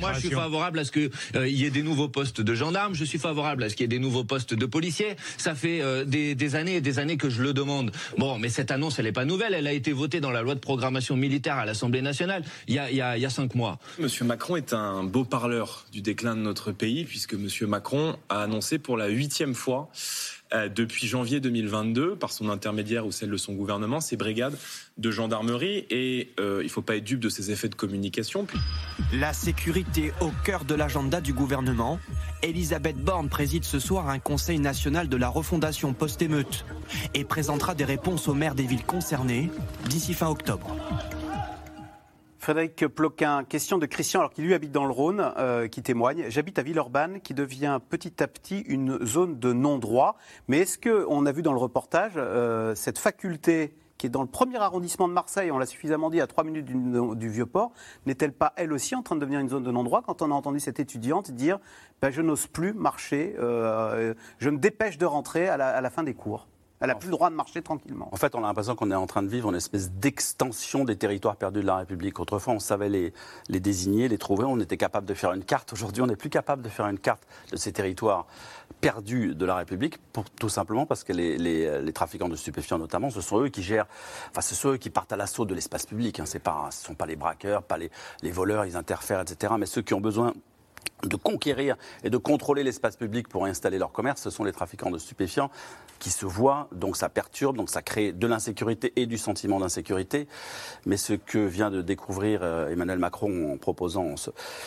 Moi, 0.00 0.12
je 0.14 0.20
suis 0.20 0.30
favorable 0.30 0.78
à 0.80 0.84
ce 0.84 0.92
qu'il 0.92 1.10
euh, 1.36 1.48
y 1.48 1.64
ait 1.64 1.70
des 1.70 1.82
nouveaux 1.82 2.08
postes 2.08 2.40
de 2.40 2.54
gendarmes. 2.54 2.94
Je 2.94 3.04
suis 3.04 3.18
favorable 3.18 3.62
à 3.62 3.68
ce 3.68 3.76
qu'il 3.76 3.84
y 3.84 3.86
ait 3.86 3.88
des 3.88 3.98
nouveaux 3.98 4.24
postes 4.24 4.54
de 4.54 4.66
policiers. 4.66 5.16
Ça 5.38 5.54
fait 5.54 5.80
euh, 5.80 6.04
des, 6.04 6.56
années 6.56 6.76
et 6.76 6.80
des 6.80 6.98
années 6.98 7.16
que 7.16 7.30
je 7.30 7.42
le 7.42 7.52
demande. 7.52 7.92
Bon, 8.18 8.38
mais 8.38 8.48
cette 8.48 8.70
annonce, 8.70 8.98
elle 8.98 9.06
n'est 9.06 9.12
pas 9.12 9.24
nouvelle. 9.24 9.54
Elle 9.54 9.66
a 9.66 9.72
été 9.72 9.92
votée 9.92 10.20
dans 10.20 10.30
la 10.30 10.42
loi 10.42 10.54
de 10.54 10.60
programmation 10.60 11.16
militaire 11.16 11.56
à 11.56 11.64
l'Assemblée 11.64 12.02
nationale 12.02 12.44
il 12.68 12.74
y, 12.74 12.78
a, 12.78 12.90
il, 12.90 12.96
y 12.96 13.00
a, 13.00 13.16
il 13.16 13.22
y 13.22 13.26
a 13.26 13.30
cinq 13.30 13.54
mois. 13.54 13.78
Monsieur 13.98 14.24
Macron 14.24 14.56
est 14.56 14.72
un 14.72 15.04
beau 15.04 15.24
parleur 15.24 15.86
du 15.92 16.02
déclin 16.02 16.34
de 16.34 16.40
notre 16.40 16.72
pays, 16.72 17.04
puisque 17.04 17.34
Monsieur 17.34 17.66
Macron 17.66 18.16
a 18.28 18.42
annoncé 18.42 18.78
pour 18.78 18.96
la 18.96 19.08
huitième 19.08 19.54
fois 19.54 19.90
euh, 19.92 20.33
depuis 20.74 21.06
janvier 21.06 21.40
2022, 21.40 22.16
par 22.16 22.32
son 22.32 22.48
intermédiaire 22.48 23.06
ou 23.06 23.12
celle 23.12 23.30
de 23.30 23.36
son 23.36 23.54
gouvernement, 23.54 24.00
ces 24.00 24.16
brigades 24.16 24.56
de 24.98 25.10
gendarmerie. 25.10 25.86
Et 25.90 26.32
euh, 26.40 26.58
il 26.60 26.66
ne 26.66 26.70
faut 26.70 26.82
pas 26.82 26.96
être 26.96 27.04
dupe 27.04 27.20
de 27.20 27.28
ces 27.28 27.50
effets 27.50 27.68
de 27.68 27.74
communication. 27.74 28.46
La 29.12 29.32
sécurité 29.32 30.12
au 30.20 30.30
cœur 30.44 30.64
de 30.64 30.74
l'agenda 30.74 31.20
du 31.20 31.32
gouvernement. 31.32 31.98
Elisabeth 32.42 32.96
Borne 32.96 33.28
préside 33.28 33.64
ce 33.64 33.78
soir 33.78 34.08
un 34.08 34.18
conseil 34.18 34.58
national 34.58 35.08
de 35.08 35.16
la 35.16 35.28
refondation 35.28 35.92
post-émeute 35.92 36.64
et 37.14 37.24
présentera 37.24 37.74
des 37.74 37.84
réponses 37.84 38.28
aux 38.28 38.34
maires 38.34 38.54
des 38.54 38.66
villes 38.66 38.84
concernées 38.84 39.50
d'ici 39.88 40.14
fin 40.14 40.28
octobre. 40.28 40.76
Frédéric 42.44 42.88
Ploquin, 42.88 43.42
question 43.42 43.78
de 43.78 43.86
Christian, 43.86 44.20
alors 44.20 44.30
qu'il 44.30 44.44
lui 44.44 44.52
habite 44.52 44.70
dans 44.70 44.84
le 44.84 44.90
Rhône, 44.90 45.32
euh, 45.38 45.66
qui 45.66 45.82
témoigne. 45.82 46.26
J'habite 46.28 46.58
à 46.58 46.62
Villeurbanne, 46.62 47.22
qui 47.22 47.32
devient 47.32 47.80
petit 47.88 48.22
à 48.22 48.26
petit 48.26 48.60
une 48.68 49.02
zone 49.02 49.38
de 49.38 49.54
non-droit. 49.54 50.18
Mais 50.48 50.58
est-ce 50.58 50.76
qu'on 50.76 51.24
a 51.24 51.32
vu 51.32 51.40
dans 51.40 51.54
le 51.54 51.58
reportage 51.58 52.12
euh, 52.16 52.74
cette 52.74 52.98
faculté 52.98 53.74
qui 53.96 54.08
est 54.08 54.10
dans 54.10 54.20
le 54.20 54.28
premier 54.28 54.58
arrondissement 54.58 55.08
de 55.08 55.14
Marseille, 55.14 55.50
on 55.52 55.56
l'a 55.56 55.64
suffisamment 55.64 56.10
dit, 56.10 56.20
à 56.20 56.26
trois 56.26 56.44
minutes 56.44 56.66
du, 56.66 57.28
Vieux-Port, 57.30 57.72
n'est-elle 58.04 58.34
pas 58.34 58.52
elle 58.56 58.74
aussi 58.74 58.94
en 58.94 59.02
train 59.02 59.14
de 59.14 59.20
devenir 59.20 59.40
une 59.40 59.48
zone 59.48 59.62
de 59.62 59.70
non-droit 59.70 60.02
quand 60.02 60.20
on 60.20 60.30
a 60.30 60.34
entendu 60.34 60.60
cette 60.60 60.80
étudiante 60.80 61.30
dire 61.30 61.58
ben, 62.02 62.10
Je 62.10 62.20
n'ose 62.20 62.46
plus 62.46 62.74
marcher, 62.74 63.36
euh, 63.38 64.12
je 64.36 64.50
me 64.50 64.58
dépêche 64.58 64.98
de 64.98 65.06
rentrer 65.06 65.48
à 65.48 65.80
la 65.80 65.90
fin 65.90 66.02
des 66.02 66.12
cours? 66.12 66.46
Elle 66.84 66.90
n'a 66.90 66.96
plus 66.96 67.08
le 67.08 67.12
droit 67.12 67.30
de 67.30 67.34
marcher 67.34 67.62
tranquillement. 67.62 68.10
En 68.12 68.16
fait, 68.16 68.34
on 68.34 68.44
a 68.44 68.46
l'impression 68.46 68.76
qu'on 68.76 68.90
est 68.90 68.94
en 68.94 69.06
train 69.06 69.22
de 69.22 69.28
vivre 69.28 69.48
une 69.48 69.56
espèce 69.56 69.90
d'extension 69.90 70.84
des 70.84 70.96
territoires 70.96 71.36
perdus 71.36 71.62
de 71.62 71.66
la 71.66 71.76
République. 71.76 72.20
Autrefois, 72.20 72.52
on 72.52 72.58
savait 72.58 72.90
les, 72.90 73.14
les 73.48 73.58
désigner, 73.58 74.06
les 74.06 74.18
trouver, 74.18 74.44
on 74.44 74.60
était 74.60 74.76
capable 74.76 75.06
de 75.06 75.14
faire 75.14 75.32
une 75.32 75.44
carte. 75.44 75.72
Aujourd'hui, 75.72 76.02
on 76.02 76.06
n'est 76.06 76.14
plus 76.14 76.28
capable 76.28 76.60
de 76.60 76.68
faire 76.68 76.86
une 76.86 76.98
carte 76.98 77.22
de 77.50 77.56
ces 77.56 77.72
territoires 77.72 78.26
perdus 78.82 79.34
de 79.34 79.46
la 79.46 79.56
République, 79.56 79.96
pour, 80.12 80.24
tout 80.28 80.50
simplement 80.50 80.84
parce 80.84 81.04
que 81.04 81.14
les, 81.14 81.38
les, 81.38 81.92
trafiquants 81.94 82.28
de 82.28 82.36
stupéfiants, 82.36 82.78
notamment, 82.78 83.08
ce 83.08 83.22
sont 83.22 83.40
eux 83.40 83.48
qui 83.48 83.62
gèrent, 83.62 83.86
enfin, 84.30 84.42
ce 84.42 84.54
sont 84.54 84.72
eux 84.72 84.76
qui 84.76 84.90
partent 84.90 85.12
à 85.12 85.16
l'assaut 85.16 85.46
de 85.46 85.54
l'espace 85.54 85.86
public. 85.86 86.20
Hein. 86.20 86.24
Pas, 86.42 86.68
ce 86.70 86.82
ne 86.82 86.86
sont 86.88 86.94
pas 86.94 87.06
les 87.06 87.16
braqueurs, 87.16 87.62
pas 87.62 87.78
les, 87.78 87.90
les 88.20 88.30
voleurs, 88.30 88.66
ils 88.66 88.76
interfèrent, 88.76 89.22
etc. 89.22 89.54
Mais 89.58 89.64
ceux 89.64 89.80
qui 89.80 89.94
ont 89.94 90.02
besoin 90.02 90.34
de 91.02 91.16
conquérir 91.16 91.76
et 92.02 92.10
de 92.10 92.16
contrôler 92.16 92.62
l'espace 92.62 92.96
public 92.96 93.28
pour 93.28 93.44
installer 93.46 93.78
leur 93.78 93.92
commerce, 93.92 94.22
ce 94.22 94.30
sont 94.30 94.44
les 94.44 94.52
trafiquants 94.52 94.90
de 94.90 94.98
stupéfiants 94.98 95.50
qui 95.98 96.10
se 96.10 96.26
voient, 96.26 96.68
donc 96.72 96.96
ça 96.96 97.08
perturbe, 97.08 97.56
donc 97.56 97.70
ça 97.70 97.82
crée 97.82 98.12
de 98.12 98.26
l'insécurité 98.26 98.92
et 98.96 99.06
du 99.06 99.18
sentiment 99.18 99.60
d'insécurité. 99.60 100.28
Mais 100.86 100.96
ce 100.96 101.14
que 101.14 101.38
vient 101.38 101.70
de 101.70 101.82
découvrir 101.82 102.40
euh, 102.42 102.70
Emmanuel 102.70 102.98
Macron 102.98 103.52
en 103.52 103.56
proposant, 103.56 104.14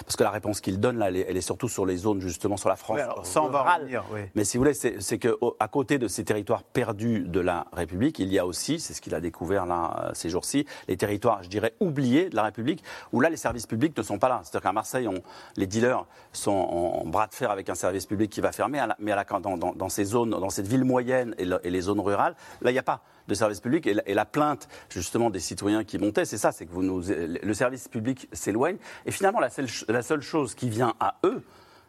parce 0.05 0.15
que 0.17 0.23
la 0.23 0.31
réponse 0.31 0.61
qu'il 0.61 0.79
donne 0.79 0.97
là, 0.97 1.09
elle 1.09 1.37
est, 1.37 1.41
surtout 1.41 1.69
sur 1.69 1.85
les 1.85 1.97
zones 1.97 2.21
justement 2.21 2.57
sur 2.57 2.69
la 2.69 2.75
France. 2.75 2.99
ça 3.23 3.41
on 3.41 3.49
va 3.49 3.61
revenir, 3.61 4.03
oui. 4.11 4.21
Mais 4.35 4.43
si 4.43 4.57
vous 4.57 4.63
voulez, 4.63 4.73
c'est 4.73 5.19
qu'à 5.19 5.67
côté 5.71 5.97
de 5.99 6.07
ces 6.07 6.23
territoires 6.23 6.63
perdus 6.63 7.21
de 7.21 7.39
la 7.39 7.67
République, 7.73 8.19
il 8.19 8.31
y 8.31 8.39
a 8.39 8.45
aussi, 8.45 8.79
c'est 8.79 8.93
ce 8.93 9.01
qu'il 9.01 9.15
a 9.15 9.21
découvert 9.21 9.65
là 9.65 10.07
euh, 10.07 10.11
ces 10.13 10.29
jours-ci, 10.29 10.65
les 10.87 10.97
territoires, 10.97 11.43
je 11.43 11.49
dirais, 11.49 11.73
oubliés 11.79 12.29
de 12.29 12.35
la 12.35 12.43
République, 12.43 12.83
où 13.13 13.19
là 13.19 13.29
les 13.29 13.37
services 13.37 13.67
publics 13.67 13.95
ne 13.97 14.03
sont 14.03 14.19
pas 14.19 14.29
là. 14.29 14.41
C'est-à-dire 14.43 14.61
qu'à 14.61 14.73
Marseille, 14.73 15.07
on, 15.07 15.21
les 15.55 15.67
dealers 15.67 16.05
sont 16.33 16.51
en, 16.51 17.05
bras 17.05 17.27
de 17.27 17.33
fer 17.33 17.51
avec 17.51 17.69
un 17.69 17.75
service 17.75 18.05
public 18.05 18.31
qui 18.31 18.41
va 18.41 18.51
fermer, 18.51 18.83
mais 18.99 19.11
à 19.11 19.17
dans, 19.39 19.57
dans, 19.57 19.89
ces 19.89 20.05
zones, 20.05 20.29
dans 20.29 20.49
cette 20.49 20.67
ville 20.67 20.83
moyenne 20.83 21.26
et, 21.37 21.69
les 21.69 21.81
zones 21.81 21.99
rurales, 21.99 22.35
là, 22.61 22.71
il 22.71 22.73
n'y 22.73 22.79
a 22.79 22.83
pas 22.83 23.01
de 23.27 23.33
service 23.33 23.59
public. 23.59 23.87
Et 23.87 24.13
la, 24.13 24.25
plainte, 24.25 24.67
justement, 24.89 25.29
des 25.29 25.39
citoyens 25.39 25.83
qui 25.83 25.97
montaient, 25.97 26.25
c'est 26.25 26.37
ça, 26.37 26.51
c'est 26.51 26.65
que 26.65 26.71
vous 26.71 26.83
nous, 26.83 27.01
le 27.07 27.53
service 27.53 27.87
public 27.87 28.27
s'éloigne. 28.31 28.77
Et 29.05 29.11
finalement, 29.11 29.39
la 29.39 29.49
seule, 29.49 29.67
la 29.87 30.01
seule 30.01 30.21
chose 30.21 30.55
qui 30.55 30.69
vient 30.69 30.93
à 30.99 31.17
eux, 31.23 31.43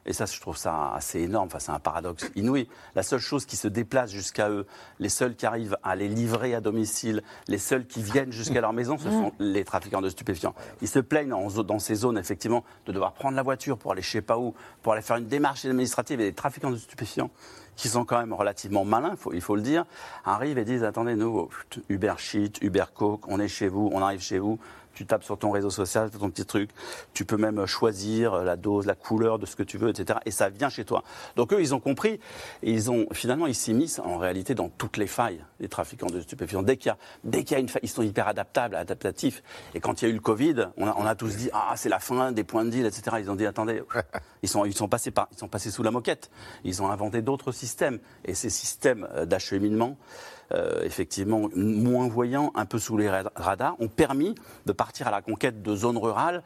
et 0.08 0.14
ça, 0.14 0.24
je 0.24 0.40
trouve 0.40 0.56
ça 0.56 0.94
assez 0.94 1.20
énorme. 1.20 1.48
Enfin, 1.48 1.58
c'est 1.58 1.70
un 1.70 1.78
paradoxe 1.78 2.30
inouï. 2.34 2.66
La 2.94 3.02
seule 3.02 3.20
chose 3.20 3.44
qui 3.44 3.56
se 3.56 3.68
déplace 3.68 4.10
jusqu'à 4.10 4.48
eux, 4.48 4.66
les 4.98 5.10
seuls 5.10 5.36
qui 5.36 5.44
arrivent 5.44 5.76
à 5.82 5.96
les 5.96 6.08
livrer 6.08 6.54
à 6.54 6.62
domicile, 6.62 7.22
les 7.46 7.58
seuls 7.58 7.86
qui 7.86 8.02
viennent 8.02 8.32
jusqu'à 8.32 8.62
leur 8.62 8.72
maison, 8.72 8.96
ce 8.96 9.10
sont 9.10 9.32
les 9.38 9.64
trafiquants 9.64 10.00
de 10.00 10.08
stupéfiants. 10.08 10.54
Ils 10.80 10.88
se 10.88 10.98
plaignent 10.98 11.28
dans 11.28 11.78
ces 11.78 11.94
zones, 11.94 12.16
effectivement, 12.16 12.64
de 12.86 12.92
devoir 12.92 13.12
prendre 13.12 13.36
la 13.36 13.42
voiture 13.42 13.76
pour 13.76 13.92
aller 13.92 14.00
je 14.00 14.10
sais 14.10 14.22
pas 14.22 14.38
où, 14.38 14.54
pour 14.82 14.94
aller 14.94 15.02
faire 15.02 15.16
une 15.16 15.26
démarche 15.26 15.66
administrative. 15.66 16.22
Et 16.22 16.24
les 16.24 16.32
trafiquants 16.32 16.70
de 16.70 16.76
stupéfiants, 16.76 17.30
qui 17.78 17.88
sont 17.88 18.04
quand 18.04 18.18
même 18.18 18.32
relativement 18.32 18.84
malins, 18.84 19.14
il 19.32 19.40
faut 19.40 19.54
le 19.54 19.62
dire, 19.62 19.84
arrivent 20.24 20.58
et 20.58 20.64
disent 20.64 20.82
attendez, 20.82 21.14
nous, 21.14 21.48
Uber 21.88 22.14
Sheet, 22.18 22.54
Uber 22.60 22.86
Coke, 22.92 23.28
on 23.28 23.38
est 23.38 23.48
chez 23.48 23.68
vous, 23.68 23.88
on 23.92 24.02
arrive 24.02 24.20
chez 24.20 24.40
vous, 24.40 24.58
tu 24.98 25.06
tapes 25.06 25.22
sur 25.22 25.38
ton 25.38 25.52
réseau 25.52 25.70
social, 25.70 26.10
ton 26.10 26.28
petit 26.28 26.44
truc, 26.44 26.70
tu 27.14 27.24
peux 27.24 27.36
même 27.36 27.66
choisir 27.66 28.42
la 28.42 28.56
dose, 28.56 28.84
la 28.84 28.96
couleur 28.96 29.38
de 29.38 29.46
ce 29.46 29.54
que 29.54 29.62
tu 29.62 29.78
veux, 29.78 29.90
etc. 29.90 30.18
Et 30.26 30.32
ça 30.32 30.48
vient 30.48 30.68
chez 30.68 30.84
toi. 30.84 31.04
Donc 31.36 31.52
eux, 31.52 31.60
ils 31.60 31.72
ont 31.72 31.78
compris, 31.78 32.18
et 32.64 32.72
ils 32.72 32.90
ont 32.90 33.06
finalement, 33.12 33.46
ils 33.46 33.54
s'immiscent 33.54 34.00
en 34.00 34.18
réalité 34.18 34.56
dans 34.56 34.68
toutes 34.68 34.96
les 34.96 35.06
failles 35.06 35.44
des 35.60 35.68
trafiquants 35.68 36.08
de 36.08 36.20
stupéfiants. 36.20 36.64
Dès 36.64 36.76
qu'il 36.76 36.88
y 36.88 36.90
a, 36.90 36.98
dès 37.22 37.44
qu'il 37.44 37.52
y 37.52 37.54
a 37.54 37.60
une 37.60 37.68
faille, 37.68 37.82
ils 37.84 37.88
sont 37.88 38.02
hyper 38.02 38.26
adaptables, 38.26 38.74
adaptatifs. 38.74 39.44
Et 39.72 39.78
quand 39.78 40.02
il 40.02 40.06
y 40.06 40.08
a 40.08 40.10
eu 40.10 40.16
le 40.16 40.20
Covid, 40.20 40.66
on 40.76 40.88
a, 40.88 40.96
on 40.98 41.06
a 41.06 41.14
tous 41.14 41.36
dit 41.36 41.48
ah 41.52 41.74
c'est 41.76 41.88
la 41.88 42.00
fin 42.00 42.32
des 42.32 42.42
points 42.42 42.64
de 42.64 42.70
deal, 42.70 42.84
etc. 42.84 43.18
Ils 43.20 43.30
ont 43.30 43.36
dit 43.36 43.46
attendez, 43.46 43.84
ils 44.42 44.48
sont, 44.48 44.64
ils 44.64 44.74
sont 44.74 44.88
passés 44.88 45.12
par, 45.12 45.28
ils 45.30 45.38
sont 45.38 45.48
passés 45.48 45.70
sous 45.70 45.84
la 45.84 45.92
moquette. 45.92 46.28
Ils 46.64 46.82
ont 46.82 46.90
inventé 46.90 47.22
d'autres 47.22 47.52
systèmes, 47.52 48.00
et 48.24 48.34
ces 48.34 48.50
systèmes 48.50 49.06
euh, 49.14 49.26
d'acheminement. 49.26 49.96
Euh, 50.54 50.80
effectivement 50.82 51.50
moins 51.54 52.08
voyants, 52.08 52.52
un 52.54 52.64
peu 52.64 52.78
sous 52.78 52.96
les 52.96 53.10
radars, 53.10 53.76
ont 53.80 53.88
permis 53.88 54.34
de 54.64 54.72
partir 54.72 54.87
à 55.06 55.10
la 55.10 55.22
conquête 55.22 55.62
de 55.62 55.76
zones 55.76 55.98
rurales 55.98 56.42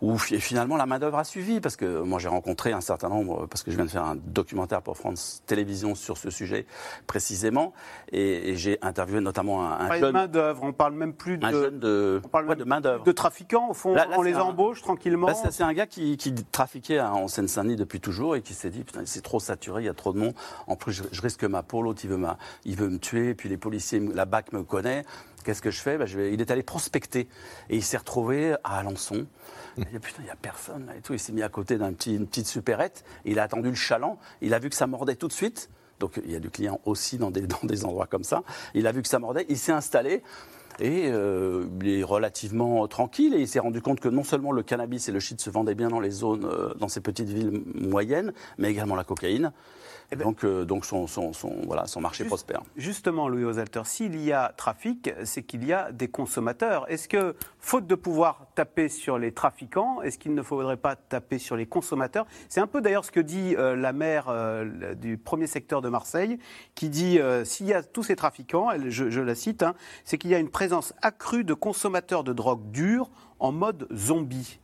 où 0.00 0.18
finalement 0.18 0.76
la 0.76 0.86
main-d'œuvre 0.86 1.18
a 1.18 1.24
suivi. 1.24 1.60
Parce 1.60 1.76
que 1.76 2.00
moi 2.00 2.18
j'ai 2.18 2.28
rencontré 2.28 2.72
un 2.72 2.80
certain 2.80 3.08
nombre, 3.08 3.46
parce 3.46 3.62
que 3.62 3.70
je 3.70 3.76
viens 3.76 3.84
de 3.84 3.90
faire 3.90 4.04
un 4.04 4.16
documentaire 4.16 4.82
pour 4.82 4.96
France 4.96 5.42
Télévisions 5.46 5.94
sur 5.94 6.18
ce 6.18 6.30
sujet 6.30 6.66
précisément, 7.06 7.72
et, 8.12 8.56
j'ai 8.56 8.78
interviewé 8.82 9.20
notamment 9.20 9.66
un, 9.66 9.90
un 9.90 9.98
jeune. 9.98 10.12
main-d'œuvre, 10.12 10.62
on 10.62 10.72
parle 10.72 10.94
même 10.94 11.12
plus 11.12 11.38
de. 11.38 11.46
Un 11.46 11.50
jeune 11.50 11.78
de, 11.78 12.20
on 12.24 12.28
parle 12.28 12.56
de 12.56 12.64
main-d'œuvre. 12.64 13.04
De 13.04 13.12
trafiquants, 13.12 13.70
au 13.70 13.74
fond, 13.74 13.96
on 14.16 14.22
les 14.22 14.36
embauche 14.36 14.82
tranquillement. 14.82 15.28
c'est 15.34 15.62
un 15.62 15.72
gars 15.72 15.86
qui, 15.86 16.16
qui 16.16 16.34
trafiquait 16.34 17.00
en 17.00 17.28
Seine-Saint-Denis 17.28 17.76
depuis 17.76 18.00
toujours 18.00 18.36
et 18.36 18.42
qui 18.42 18.54
s'est 18.54 18.70
dit 18.70 18.84
putain, 18.84 19.02
c'est 19.04 19.22
trop 19.22 19.40
saturé, 19.40 19.82
il 19.82 19.86
y 19.86 19.88
a 19.88 19.94
trop 19.94 20.12
de 20.12 20.18
monde. 20.18 20.34
En 20.66 20.76
plus, 20.76 20.92
je, 20.92 21.02
je 21.10 21.22
risque 21.22 21.44
ma 21.44 21.62
peau, 21.62 21.82
l'autre 21.82 22.00
il 22.04 22.10
veut, 22.10 22.16
ma, 22.16 22.38
il 22.64 22.76
veut 22.76 22.88
me 22.88 22.98
tuer 22.98 23.34
puis 23.34 23.48
les 23.48 23.56
policiers, 23.56 24.00
la 24.00 24.24
BAC 24.24 24.52
me 24.52 24.62
connaît. 24.62 25.04
Qu'est-ce 25.44 25.62
que 25.62 25.70
je 25.70 25.80
fais 25.80 25.98
ben, 25.98 26.06
je 26.06 26.18
vais... 26.18 26.32
Il 26.32 26.40
est 26.40 26.50
allé 26.50 26.62
prospecter 26.62 27.28
et 27.70 27.76
il 27.76 27.82
s'est 27.82 27.96
retrouvé 27.96 28.54
à 28.64 28.78
Alençon. 28.78 29.26
Il 29.76 29.84
dit, 29.84 29.98
putain, 29.98 30.22
il 30.22 30.24
n'y 30.24 30.30
a 30.30 30.36
personne 30.36 30.86
là 30.86 30.96
et 30.96 31.00
tout. 31.00 31.12
Il 31.12 31.18
s'est 31.18 31.32
mis 31.32 31.42
à 31.42 31.48
côté 31.48 31.78
d'une 31.78 31.94
petit, 31.94 32.18
petite 32.18 32.46
supérette. 32.46 33.04
Il 33.24 33.38
a 33.38 33.44
attendu 33.44 33.68
le 33.68 33.74
chaland. 33.74 34.18
Il 34.40 34.54
a 34.54 34.58
vu 34.58 34.70
que 34.70 34.76
ça 34.76 34.86
mordait 34.86 35.16
tout 35.16 35.28
de 35.28 35.32
suite. 35.32 35.68
Donc 36.00 36.20
il 36.24 36.32
y 36.32 36.36
a 36.36 36.40
du 36.40 36.50
client 36.50 36.80
aussi 36.84 37.18
dans 37.18 37.30
des, 37.30 37.42
dans 37.46 37.60
des 37.62 37.84
endroits 37.84 38.06
comme 38.06 38.24
ça. 38.24 38.42
Il 38.74 38.86
a 38.86 38.92
vu 38.92 39.02
que 39.02 39.08
ça 39.08 39.18
mordait. 39.18 39.46
Il 39.48 39.58
s'est 39.58 39.72
installé. 39.72 40.22
Et 40.80 41.08
euh, 41.08 41.66
il 41.80 42.00
est 42.00 42.02
relativement 42.02 42.88
tranquille 42.88 43.32
et 43.34 43.40
il 43.40 43.46
s'est 43.46 43.60
rendu 43.60 43.80
compte 43.80 44.00
que 44.00 44.08
non 44.08 44.24
seulement 44.24 44.50
le 44.50 44.64
cannabis 44.64 45.08
et 45.08 45.12
le 45.12 45.20
shit 45.20 45.40
se 45.40 45.48
vendaient 45.48 45.76
bien 45.76 45.88
dans 45.88 46.00
les 46.00 46.10
zones, 46.10 46.46
euh, 46.46 46.74
dans 46.74 46.88
ces 46.88 47.00
petites 47.00 47.28
villes 47.28 47.62
moyennes, 47.74 48.32
mais 48.58 48.70
également 48.72 48.96
la 48.96 49.04
cocaïne. 49.04 49.52
Eh 50.14 50.16
ben, 50.16 50.24
donc, 50.24 50.44
euh, 50.44 50.64
donc 50.64 50.84
son, 50.84 51.06
son, 51.06 51.32
voilà, 51.66 51.86
son 51.86 52.00
marché 52.00 52.24
prospère. 52.24 52.62
Justement, 52.76 53.28
Louis 53.28 53.44
Osalter, 53.44 53.82
s'il 53.84 54.22
y 54.22 54.32
a 54.32 54.52
trafic, 54.56 55.10
c'est 55.24 55.42
qu'il 55.42 55.64
y 55.64 55.72
a 55.72 55.90
des 55.90 56.08
consommateurs. 56.08 56.86
Est-ce 56.88 57.08
que, 57.08 57.34
faute 57.58 57.86
de 57.86 57.96
pouvoir 57.96 58.46
taper 58.54 58.88
sur 58.88 59.18
les 59.18 59.32
trafiquants, 59.32 60.02
est-ce 60.02 60.18
qu'il 60.18 60.34
ne 60.34 60.42
faudrait 60.42 60.76
pas 60.76 60.94
taper 60.94 61.38
sur 61.38 61.56
les 61.56 61.66
consommateurs? 61.66 62.26
C'est 62.48 62.60
un 62.60 62.68
peu 62.68 62.80
d'ailleurs 62.80 63.04
ce 63.04 63.10
que 63.10 63.20
dit 63.20 63.56
euh, 63.56 63.74
la 63.74 63.92
maire 63.92 64.26
euh, 64.28 64.94
du 64.94 65.18
premier 65.18 65.48
secteur 65.48 65.82
de 65.82 65.88
Marseille, 65.88 66.38
qui 66.76 66.88
dit 66.88 67.18
s'il 67.44 67.66
y 67.66 67.74
a 67.74 67.82
tous 67.82 68.04
ces 68.04 68.16
trafiquants, 68.16 68.68
je, 68.88 69.20
la 69.20 69.34
cite, 69.34 69.62
hein, 69.62 69.74
c'est 70.04 70.18
qu'il 70.18 70.30
y 70.30 70.34
a 70.34 70.38
une 70.38 70.50
présence 70.50 70.94
accrue 71.02 71.44
de 71.44 71.54
consommateurs 71.54 72.22
de 72.22 72.32
drogue 72.32 72.70
dure 72.70 73.10
en 73.40 73.52
mode 73.52 73.88
zombie. 73.92 74.58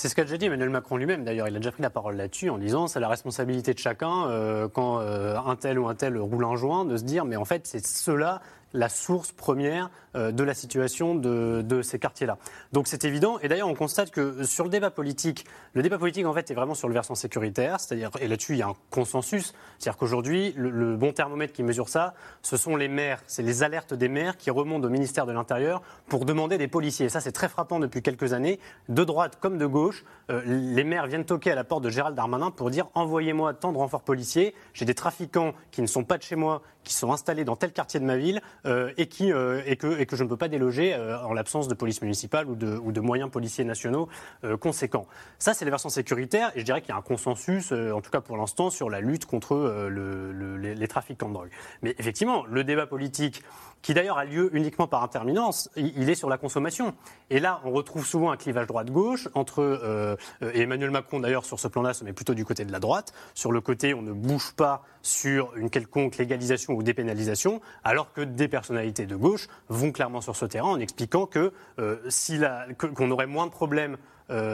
C'est 0.00 0.08
ce 0.08 0.14
qu'a 0.14 0.24
déjà 0.24 0.38
dit 0.38 0.46
Emmanuel 0.46 0.70
Macron 0.70 0.96
lui-même. 0.96 1.24
D'ailleurs, 1.24 1.46
il 1.46 1.54
a 1.54 1.58
déjà 1.58 1.72
pris 1.72 1.82
la 1.82 1.90
parole 1.90 2.16
là-dessus 2.16 2.48
en 2.48 2.56
disant 2.56 2.86
c'est 2.86 3.00
la 3.00 3.08
responsabilité 3.08 3.74
de 3.74 3.78
chacun 3.78 4.28
euh, 4.28 4.66
quand 4.66 4.98
euh, 5.00 5.36
un 5.36 5.56
tel 5.56 5.78
ou 5.78 5.88
un 5.88 5.94
tel 5.94 6.16
roule 6.16 6.46
un 6.46 6.56
joint 6.56 6.86
de 6.86 6.96
se 6.96 7.04
dire 7.04 7.26
mais 7.26 7.36
en 7.36 7.44
fait 7.44 7.66
c'est 7.66 7.86
ceux-là 7.86 8.40
la 8.72 8.88
source 8.88 9.32
première 9.32 9.90
de 10.14 10.42
la 10.42 10.54
situation 10.54 11.14
de, 11.14 11.82
ces 11.82 11.98
quartiers-là. 11.98 12.36
Donc 12.72 12.88
c'est 12.88 13.04
évident. 13.04 13.38
Et 13.40 13.48
d'ailleurs, 13.48 13.68
on 13.68 13.74
constate 13.74 14.10
que 14.10 14.44
sur 14.44 14.64
le 14.64 14.70
débat 14.70 14.90
politique, 14.90 15.44
le 15.74 15.82
débat 15.82 15.98
politique 15.98 16.26
en 16.26 16.34
fait 16.34 16.50
est 16.50 16.54
vraiment 16.54 16.74
sur 16.74 16.88
le 16.88 16.94
versant 16.94 17.14
sécuritaire, 17.14 17.80
c'est-à-dire 17.80 18.10
et 18.20 18.28
là-dessus 18.28 18.54
il 18.54 18.58
y 18.58 18.62
a 18.62 18.68
un 18.68 18.76
consensus, 18.90 19.54
c'est-à-dire 19.78 19.98
qu'aujourd'hui 19.98 20.52
le, 20.56 20.96
bon 20.96 21.12
thermomètre 21.12 21.52
qui 21.52 21.62
mesure 21.62 21.88
ça, 21.88 22.14
ce 22.42 22.56
sont 22.56 22.76
les 22.76 22.88
maires, 22.88 23.22
c'est 23.26 23.42
les 23.42 23.62
alertes 23.62 23.94
des 23.94 24.08
maires 24.08 24.36
qui 24.36 24.50
remontent 24.50 24.86
au 24.86 24.90
ministère 24.90 25.26
de 25.26 25.32
l'Intérieur 25.32 25.82
pour 26.08 26.24
demander 26.24 26.58
des 26.58 26.68
policiers. 26.68 27.06
Et 27.06 27.08
ça 27.08 27.20
c'est 27.20 27.32
très 27.32 27.48
frappant 27.48 27.78
depuis 27.78 28.02
quelques 28.02 28.32
années, 28.32 28.58
de 28.88 29.04
droite 29.04 29.38
comme 29.40 29.58
de 29.58 29.66
gauche, 29.66 30.04
euh, 30.30 30.42
les 30.44 30.84
maires 30.84 31.06
viennent 31.06 31.24
toquer 31.24 31.52
à 31.52 31.54
la 31.54 31.64
porte 31.64 31.84
de 31.84 31.90
Gérald 31.90 32.16
Darmanin 32.16 32.50
pour 32.50 32.70
dire 32.70 32.88
envoyez-moi 32.94 33.54
tant 33.54 33.72
de 33.72 33.78
renforts 33.78 34.02
policiers, 34.02 34.54
j'ai 34.74 34.84
des 34.84 34.94
trafiquants 34.94 35.54
qui 35.70 35.82
ne 35.82 35.86
sont 35.86 36.04
pas 36.04 36.18
de 36.18 36.22
chez 36.22 36.36
moi, 36.36 36.62
qui 36.84 36.94
sont 36.94 37.12
installés 37.12 37.44
dans 37.44 37.56
tel 37.56 37.72
quartier 37.72 38.00
de 38.00 38.04
ma 38.04 38.16
ville 38.16 38.40
euh, 38.66 38.92
et, 38.96 39.06
qui, 39.06 39.32
euh, 39.32 39.62
et, 39.66 39.76
que, 39.76 39.99
et 40.00 40.06
que 40.06 40.16
je 40.16 40.24
ne 40.24 40.28
peux 40.28 40.36
pas 40.36 40.48
déloger 40.48 40.94
euh, 40.94 41.18
en 41.20 41.32
l'absence 41.32 41.68
de 41.68 41.74
police 41.74 42.00
municipale 42.02 42.48
ou 42.48 42.54
de, 42.56 43.00
moyens 43.00 43.30
policiers 43.30 43.64
nationaux 43.64 44.08
euh, 44.44 44.56
conséquents. 44.56 45.06
Ça, 45.38 45.54
c'est 45.54 45.64
les 45.64 45.70
versants 45.70 45.88
sécuritaires 45.90 46.50
et 46.54 46.60
je 46.60 46.64
dirais 46.64 46.80
qu'il 46.80 46.90
y 46.90 46.92
a 46.92 46.96
un 46.96 47.02
consensus, 47.02 47.72
euh, 47.72 47.92
en 47.92 48.00
tout 48.00 48.10
cas 48.10 48.20
pour 48.20 48.36
l'instant, 48.36 48.70
sur 48.70 48.90
la 48.90 49.00
lutte 49.00 49.26
contre 49.26 49.54
le- 49.88 50.32
le- 50.32 50.56
les, 50.56 50.74
les 50.74 50.88
trafiquants 50.88 51.28
de 51.28 51.34
drogue. 51.34 51.50
Mais 51.82 51.94
effectivement, 51.98 52.44
le 52.46 52.64
débat 52.64 52.86
politique, 52.86 53.42
qui 53.82 53.94
d'ailleurs 53.94 54.18
a 54.18 54.24
lieu 54.24 54.50
uniquement 54.54 54.86
par 54.86 55.02
interminence, 55.02 55.70
il, 55.76 56.08
est 56.08 56.14
sur 56.14 56.28
la 56.28 56.38
consommation. 56.38 56.94
Et 57.30 57.40
là, 57.40 57.60
on 57.64 57.70
retrouve 57.70 58.06
souvent 58.06 58.30
un 58.30 58.36
clivage 58.36 58.66
droite-gauche 58.66 59.28
entre, 59.34 59.60
euh, 59.62 60.16
euh, 60.42 60.50
Emmanuel 60.54 60.90
Macron 60.90 61.20
d'ailleurs 61.20 61.44
sur 61.44 61.58
ce 61.58 61.68
plan-là 61.68 61.94
se 61.94 62.04
met 62.04 62.12
plutôt 62.12 62.34
du 62.34 62.44
côté 62.44 62.64
de 62.64 62.72
la 62.72 62.78
droite, 62.78 63.12
sur 63.34 63.52
le 63.52 63.60
côté 63.60 63.94
on 63.94 64.02
ne 64.02 64.12
bouge 64.12 64.52
pas 64.52 64.82
sur 65.02 65.56
une 65.56 65.70
quelconque 65.70 66.16
légalisation 66.18 66.74
ou 66.74 66.82
dépénalisation, 66.82 67.60
alors 67.84 68.12
que 68.12 68.20
des 68.20 68.48
personnalités 68.48 69.06
de 69.06 69.16
gauche 69.16 69.48
vont 69.68 69.92
clairement 69.92 70.20
sur 70.20 70.36
ce 70.36 70.44
terrain 70.44 70.68
en 70.68 70.80
expliquant 70.80 71.26
que 71.26 71.52
euh, 71.78 71.96
si 72.08 72.40
qu'on 72.78 73.10
aurait 73.10 73.26
moins 73.26 73.46
de 73.46 73.52
problèmes 73.52 73.96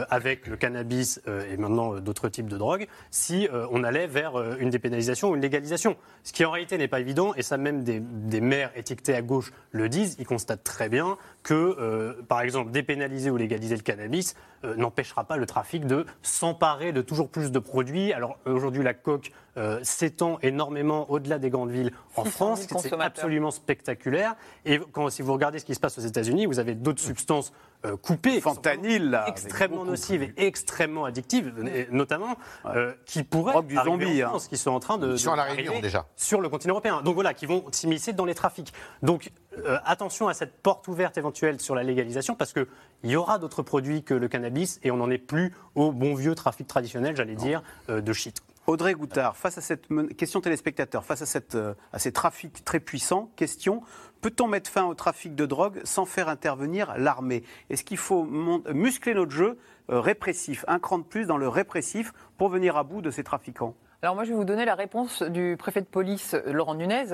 avec 0.08 0.46
le 0.46 0.56
cannabis 0.56 1.20
euh, 1.28 1.52
et 1.52 1.56
maintenant 1.56 1.94
euh, 1.94 2.00
d'autres 2.00 2.28
types 2.28 2.48
de 2.48 2.56
drogues, 2.56 2.86
si 3.10 3.48
euh, 3.52 3.66
on 3.70 3.84
allait 3.84 4.06
vers 4.06 4.36
euh, 4.36 4.56
une 4.58 4.70
dépénalisation 4.70 5.30
ou 5.30 5.36
une 5.36 5.42
légalisation. 5.42 5.96
Ce 6.24 6.32
qui 6.32 6.44
en 6.44 6.50
réalité 6.50 6.78
n'est 6.78 6.88
pas 6.88 7.00
évident, 7.00 7.34
et 7.34 7.42
ça 7.42 7.56
même 7.56 7.84
des, 7.84 8.00
des 8.00 8.40
maires 8.40 8.70
étiquetés 8.76 9.14
à 9.14 9.22
gauche 9.22 9.52
le 9.70 9.88
disent, 9.88 10.16
ils 10.18 10.26
constatent 10.26 10.64
très 10.64 10.88
bien 10.88 11.16
que, 11.46 11.76
euh, 11.78 12.14
par 12.26 12.40
exemple, 12.40 12.72
dépénaliser 12.72 13.30
ou 13.30 13.36
légaliser 13.36 13.76
le 13.76 13.82
cannabis 13.82 14.34
euh, 14.64 14.74
n'empêchera 14.74 15.22
pas 15.22 15.36
le 15.36 15.46
trafic 15.46 15.86
de 15.86 16.04
s'emparer 16.20 16.92
de 16.92 17.02
toujours 17.02 17.28
plus 17.28 17.52
de 17.52 17.58
produits. 17.60 18.12
Alors 18.12 18.38
aujourd'hui, 18.46 18.82
la 18.82 18.94
coque 18.94 19.30
euh, 19.56 19.78
s'étend 19.84 20.40
énormément 20.42 21.08
au-delà 21.08 21.38
des 21.38 21.48
grandes 21.48 21.70
villes 21.70 21.92
en 22.16 22.24
600 22.24 22.56
000 22.56 22.66
France, 22.66 22.82
c'est 22.82 23.00
absolument 23.00 23.52
spectaculaire. 23.52 24.34
Et 24.64 24.80
quand, 24.90 25.08
si 25.08 25.22
vous 25.22 25.32
regardez 25.32 25.60
ce 25.60 25.64
qui 25.64 25.76
se 25.76 25.80
passe 25.80 25.98
aux 25.98 26.02
États-Unis, 26.02 26.46
vous 26.46 26.58
avez 26.58 26.74
d'autres 26.74 27.00
substances 27.00 27.52
euh, 27.86 27.96
coupées, 27.96 28.40
Fentanyl, 28.40 29.10
là, 29.10 29.28
extrêmement 29.28 29.84
nocives 29.84 30.22
et 30.22 30.46
extrêmement 30.46 31.04
addictives, 31.04 31.54
et 31.72 31.88
notamment 31.90 32.36
euh, 32.66 32.92
qui 33.04 33.22
pourraient 33.22 33.52
Drogue 33.52 33.66
du 33.66 33.76
zombie, 33.76 34.24
en 34.24 34.36
hein. 34.36 34.38
Qui 34.48 34.56
sont 34.56 34.70
en 34.70 34.80
train 34.80 34.98
de, 34.98 35.16
sont 35.16 35.32
à 35.32 35.36
La 35.36 35.44
Réunion, 35.44 35.80
déjà. 35.80 36.06
sur 36.16 36.40
le 36.40 36.48
continent 36.48 36.74
européen. 36.74 37.02
Donc 37.02 37.14
voilà, 37.14 37.34
qui 37.34 37.46
vont 37.46 37.64
s'immiscer 37.70 38.12
dans 38.12 38.24
les 38.24 38.34
trafics. 38.34 38.72
Donc 39.02 39.30
euh, 39.58 39.78
attention 39.84 40.28
à 40.28 40.34
cette 40.34 40.60
porte 40.62 40.88
ouverte 40.88 41.16
éventuelle 41.16 41.60
sur 41.60 41.74
la 41.74 41.82
légalisation, 41.82 42.34
parce 42.34 42.52
qu'il 42.52 42.66
y 43.04 43.16
aura 43.16 43.38
d'autres 43.38 43.62
produits 43.62 44.02
que 44.02 44.14
le 44.14 44.28
cannabis, 44.28 44.80
et 44.82 44.90
on 44.90 44.96
n'en 44.96 45.10
est 45.10 45.18
plus 45.18 45.54
au 45.74 45.92
bon 45.92 46.14
vieux 46.14 46.34
trafic 46.34 46.66
traditionnel, 46.66 47.16
j'allais 47.16 47.36
dire, 47.36 47.62
euh, 47.88 48.00
de 48.00 48.12
shit. 48.12 48.42
Audrey 48.66 48.94
Goutard, 48.94 49.36
face 49.36 49.58
à 49.58 49.60
cette 49.60 49.86
question 50.16 50.40
téléspectateur, 50.40 51.04
face 51.04 51.22
à, 51.22 51.26
cette, 51.26 51.54
euh, 51.54 51.74
à 51.92 52.00
ces 52.00 52.10
trafics 52.10 52.64
très 52.64 52.80
puissants, 52.80 53.30
question 53.36 53.80
peut-on 54.20 54.48
mettre 54.48 54.68
fin 54.68 54.84
au 54.86 54.94
trafic 54.94 55.36
de 55.36 55.46
drogue 55.46 55.80
sans 55.84 56.04
faire 56.04 56.28
intervenir 56.28 56.94
l'armée? 56.98 57.44
Est-ce 57.70 57.84
qu'il 57.84 57.96
faut 57.96 58.24
muscler 58.24 59.14
notre 59.14 59.30
jeu 59.30 59.56
euh, 59.90 60.00
répressif, 60.00 60.64
un 60.66 60.80
cran 60.80 60.98
de 60.98 61.04
plus 61.04 61.26
dans 61.26 61.36
le 61.36 61.46
répressif 61.46 62.12
pour 62.38 62.48
venir 62.48 62.76
à 62.76 62.82
bout 62.82 63.02
de 63.02 63.12
ces 63.12 63.22
trafiquants? 63.22 63.76
Alors 64.02 64.14
moi, 64.14 64.24
je 64.24 64.30
vais 64.30 64.36
vous 64.36 64.44
donner 64.44 64.64
la 64.64 64.74
réponse 64.74 65.22
du 65.22 65.56
préfet 65.58 65.80
de 65.80 65.86
police, 65.86 66.34
Laurent 66.46 66.74
Nunez, 66.74 67.12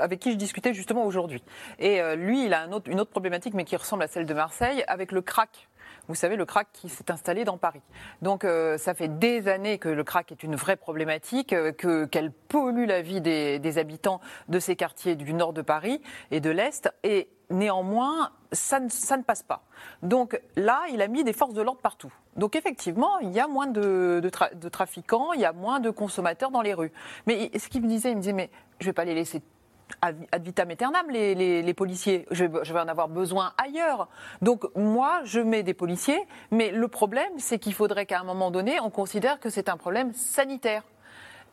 avec 0.00 0.20
qui 0.20 0.32
je 0.32 0.36
discutais 0.36 0.74
justement 0.74 1.04
aujourd'hui. 1.04 1.42
Et 1.78 2.00
euh, 2.00 2.16
lui, 2.16 2.46
il 2.46 2.54
a 2.54 2.66
une 2.86 3.00
autre 3.00 3.10
problématique, 3.10 3.54
mais 3.54 3.64
qui 3.64 3.76
ressemble 3.76 4.02
à 4.02 4.08
celle 4.08 4.26
de 4.26 4.34
Marseille, 4.34 4.84
avec 4.88 5.12
le 5.12 5.20
crack. 5.20 5.68
Vous 6.08 6.14
savez, 6.14 6.36
le 6.36 6.44
crack 6.44 6.68
qui 6.72 6.88
s'est 6.88 7.10
installé 7.10 7.44
dans 7.44 7.58
Paris. 7.58 7.82
Donc, 8.22 8.44
euh, 8.44 8.76
ça 8.76 8.94
fait 8.94 9.08
des 9.08 9.48
années 9.48 9.78
que 9.78 9.88
le 9.88 10.02
crack 10.02 10.32
est 10.32 10.42
une 10.42 10.56
vraie 10.56 10.76
problématique, 10.76 11.52
euh, 11.52 11.72
que 11.72 12.06
qu'elle 12.06 12.32
pollue 12.32 12.86
la 12.86 13.02
vie 13.02 13.20
des, 13.20 13.78
habitants 13.78 14.20
de 14.48 14.58
ces 14.58 14.76
quartiers 14.76 15.14
du 15.14 15.32
nord 15.32 15.52
de 15.52 15.62
Paris 15.62 16.02
et 16.30 16.40
de 16.40 16.50
l'est. 16.50 16.92
Et 17.04 17.28
néanmoins, 17.50 18.30
ça 18.50 18.80
ne, 18.80 18.86
ne 18.86 19.22
passe 19.22 19.42
pas. 19.42 19.62
Donc 20.02 20.40
là, 20.56 20.82
il 20.92 21.00
a 21.02 21.08
mis 21.08 21.24
des 21.24 21.32
forces 21.32 21.54
de 21.54 21.62
l'ordre 21.62 21.80
partout. 21.80 22.12
Donc 22.36 22.56
effectivement, 22.56 23.18
il 23.20 23.30
y 23.30 23.40
a 23.40 23.46
moins 23.46 23.66
de, 23.66 24.20
de 24.22 24.28
tra- 24.28 24.54
de 24.58 24.68
trafiquants, 24.68 25.32
il 25.32 25.40
y 25.40 25.44
a 25.44 25.52
moins 25.52 25.80
de 25.80 25.90
consommateurs 25.90 26.50
dans 26.50 26.62
les 26.62 26.74
rues. 26.74 26.92
Mais 27.26 27.50
ce 27.56 27.68
qu'il 27.68 27.82
me 27.82 27.88
disait, 27.88 28.10
il 28.10 28.16
me 28.16 28.20
disait, 28.20 28.32
mais 28.32 28.50
je 28.80 28.86
vais 28.86 28.92
pas 28.92 29.04
les 29.04 29.14
laisser 29.14 29.42
ad 30.00 30.42
vitam 30.42 30.70
aeternam, 30.70 31.10
les, 31.10 31.74
policiers. 31.74 32.26
Je 32.30 32.44
vais 32.44 32.80
en 32.80 32.88
avoir 32.88 33.08
besoin 33.08 33.52
ailleurs. 33.62 34.08
Donc 34.40 34.64
moi, 34.76 35.20
je 35.24 35.40
mets 35.40 35.62
des 35.62 35.74
policiers, 35.74 36.20
mais 36.50 36.70
le 36.70 36.88
problème, 36.88 37.32
c'est 37.38 37.58
qu'il 37.58 37.74
faudrait 37.74 38.06
qu'à 38.06 38.20
un 38.20 38.24
moment 38.24 38.50
donné, 38.50 38.80
on 38.80 38.90
considère 38.90 39.40
que 39.40 39.50
c'est 39.50 39.68
un 39.68 39.76
problème 39.76 40.12
sanitaire. 40.12 40.82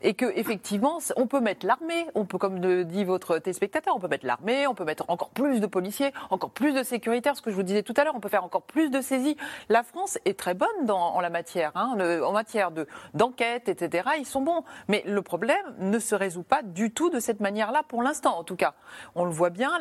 Et 0.01 0.13
que 0.13 0.25
effectivement, 0.37 0.99
on 1.17 1.27
peut 1.27 1.41
mettre 1.41 1.65
l'armée, 1.65 2.05
on 2.15 2.25
peut, 2.25 2.37
comme 2.37 2.61
le 2.61 2.85
dit 2.85 3.03
votre 3.03 3.37
téléspectateur, 3.37 3.95
on 3.95 3.99
peut 3.99 4.07
mettre 4.07 4.25
l'armée, 4.25 4.65
on 4.67 4.73
peut 4.73 4.85
mettre 4.85 5.05
encore 5.09 5.29
plus 5.29 5.59
de 5.59 5.67
policiers, 5.67 6.13
encore 6.29 6.51
plus 6.51 6.73
de 6.73 6.83
sécuritaires, 6.83 7.35
ce 7.35 7.41
que 7.41 7.51
je 7.51 7.55
vous 7.55 7.63
disais 7.63 7.83
tout 7.83 7.93
à 7.97 8.03
l'heure, 8.03 8.15
on 8.15 8.19
peut 8.19 8.29
faire 8.29 8.43
encore 8.43 8.61
plus 8.61 8.89
de 8.89 9.01
saisies. 9.01 9.35
La 9.67 9.83
France 9.83 10.17
est 10.25 10.37
très 10.37 10.53
bonne 10.53 10.89
en 10.89 11.19
la 11.19 11.29
matière, 11.29 11.71
hein, 11.75 11.97
en 12.23 12.31
matière 12.31 12.71
de 12.71 12.87
d'enquête, 13.13 13.69
etc. 13.69 14.09
Ils 14.17 14.25
sont 14.25 14.41
bons, 14.41 14.63
mais 14.87 15.03
le 15.05 15.21
problème 15.21 15.57
ne 15.79 15.99
se 15.99 16.15
résout 16.15 16.43
pas 16.43 16.61
du 16.63 16.91
tout 16.91 17.09
de 17.09 17.19
cette 17.19 17.39
manière-là 17.39 17.83
pour 17.87 18.01
l'instant, 18.01 18.37
en 18.37 18.43
tout 18.43 18.55
cas. 18.55 18.75
On 19.15 19.25
le 19.25 19.31
voit 19.31 19.49
bien, 19.49 19.71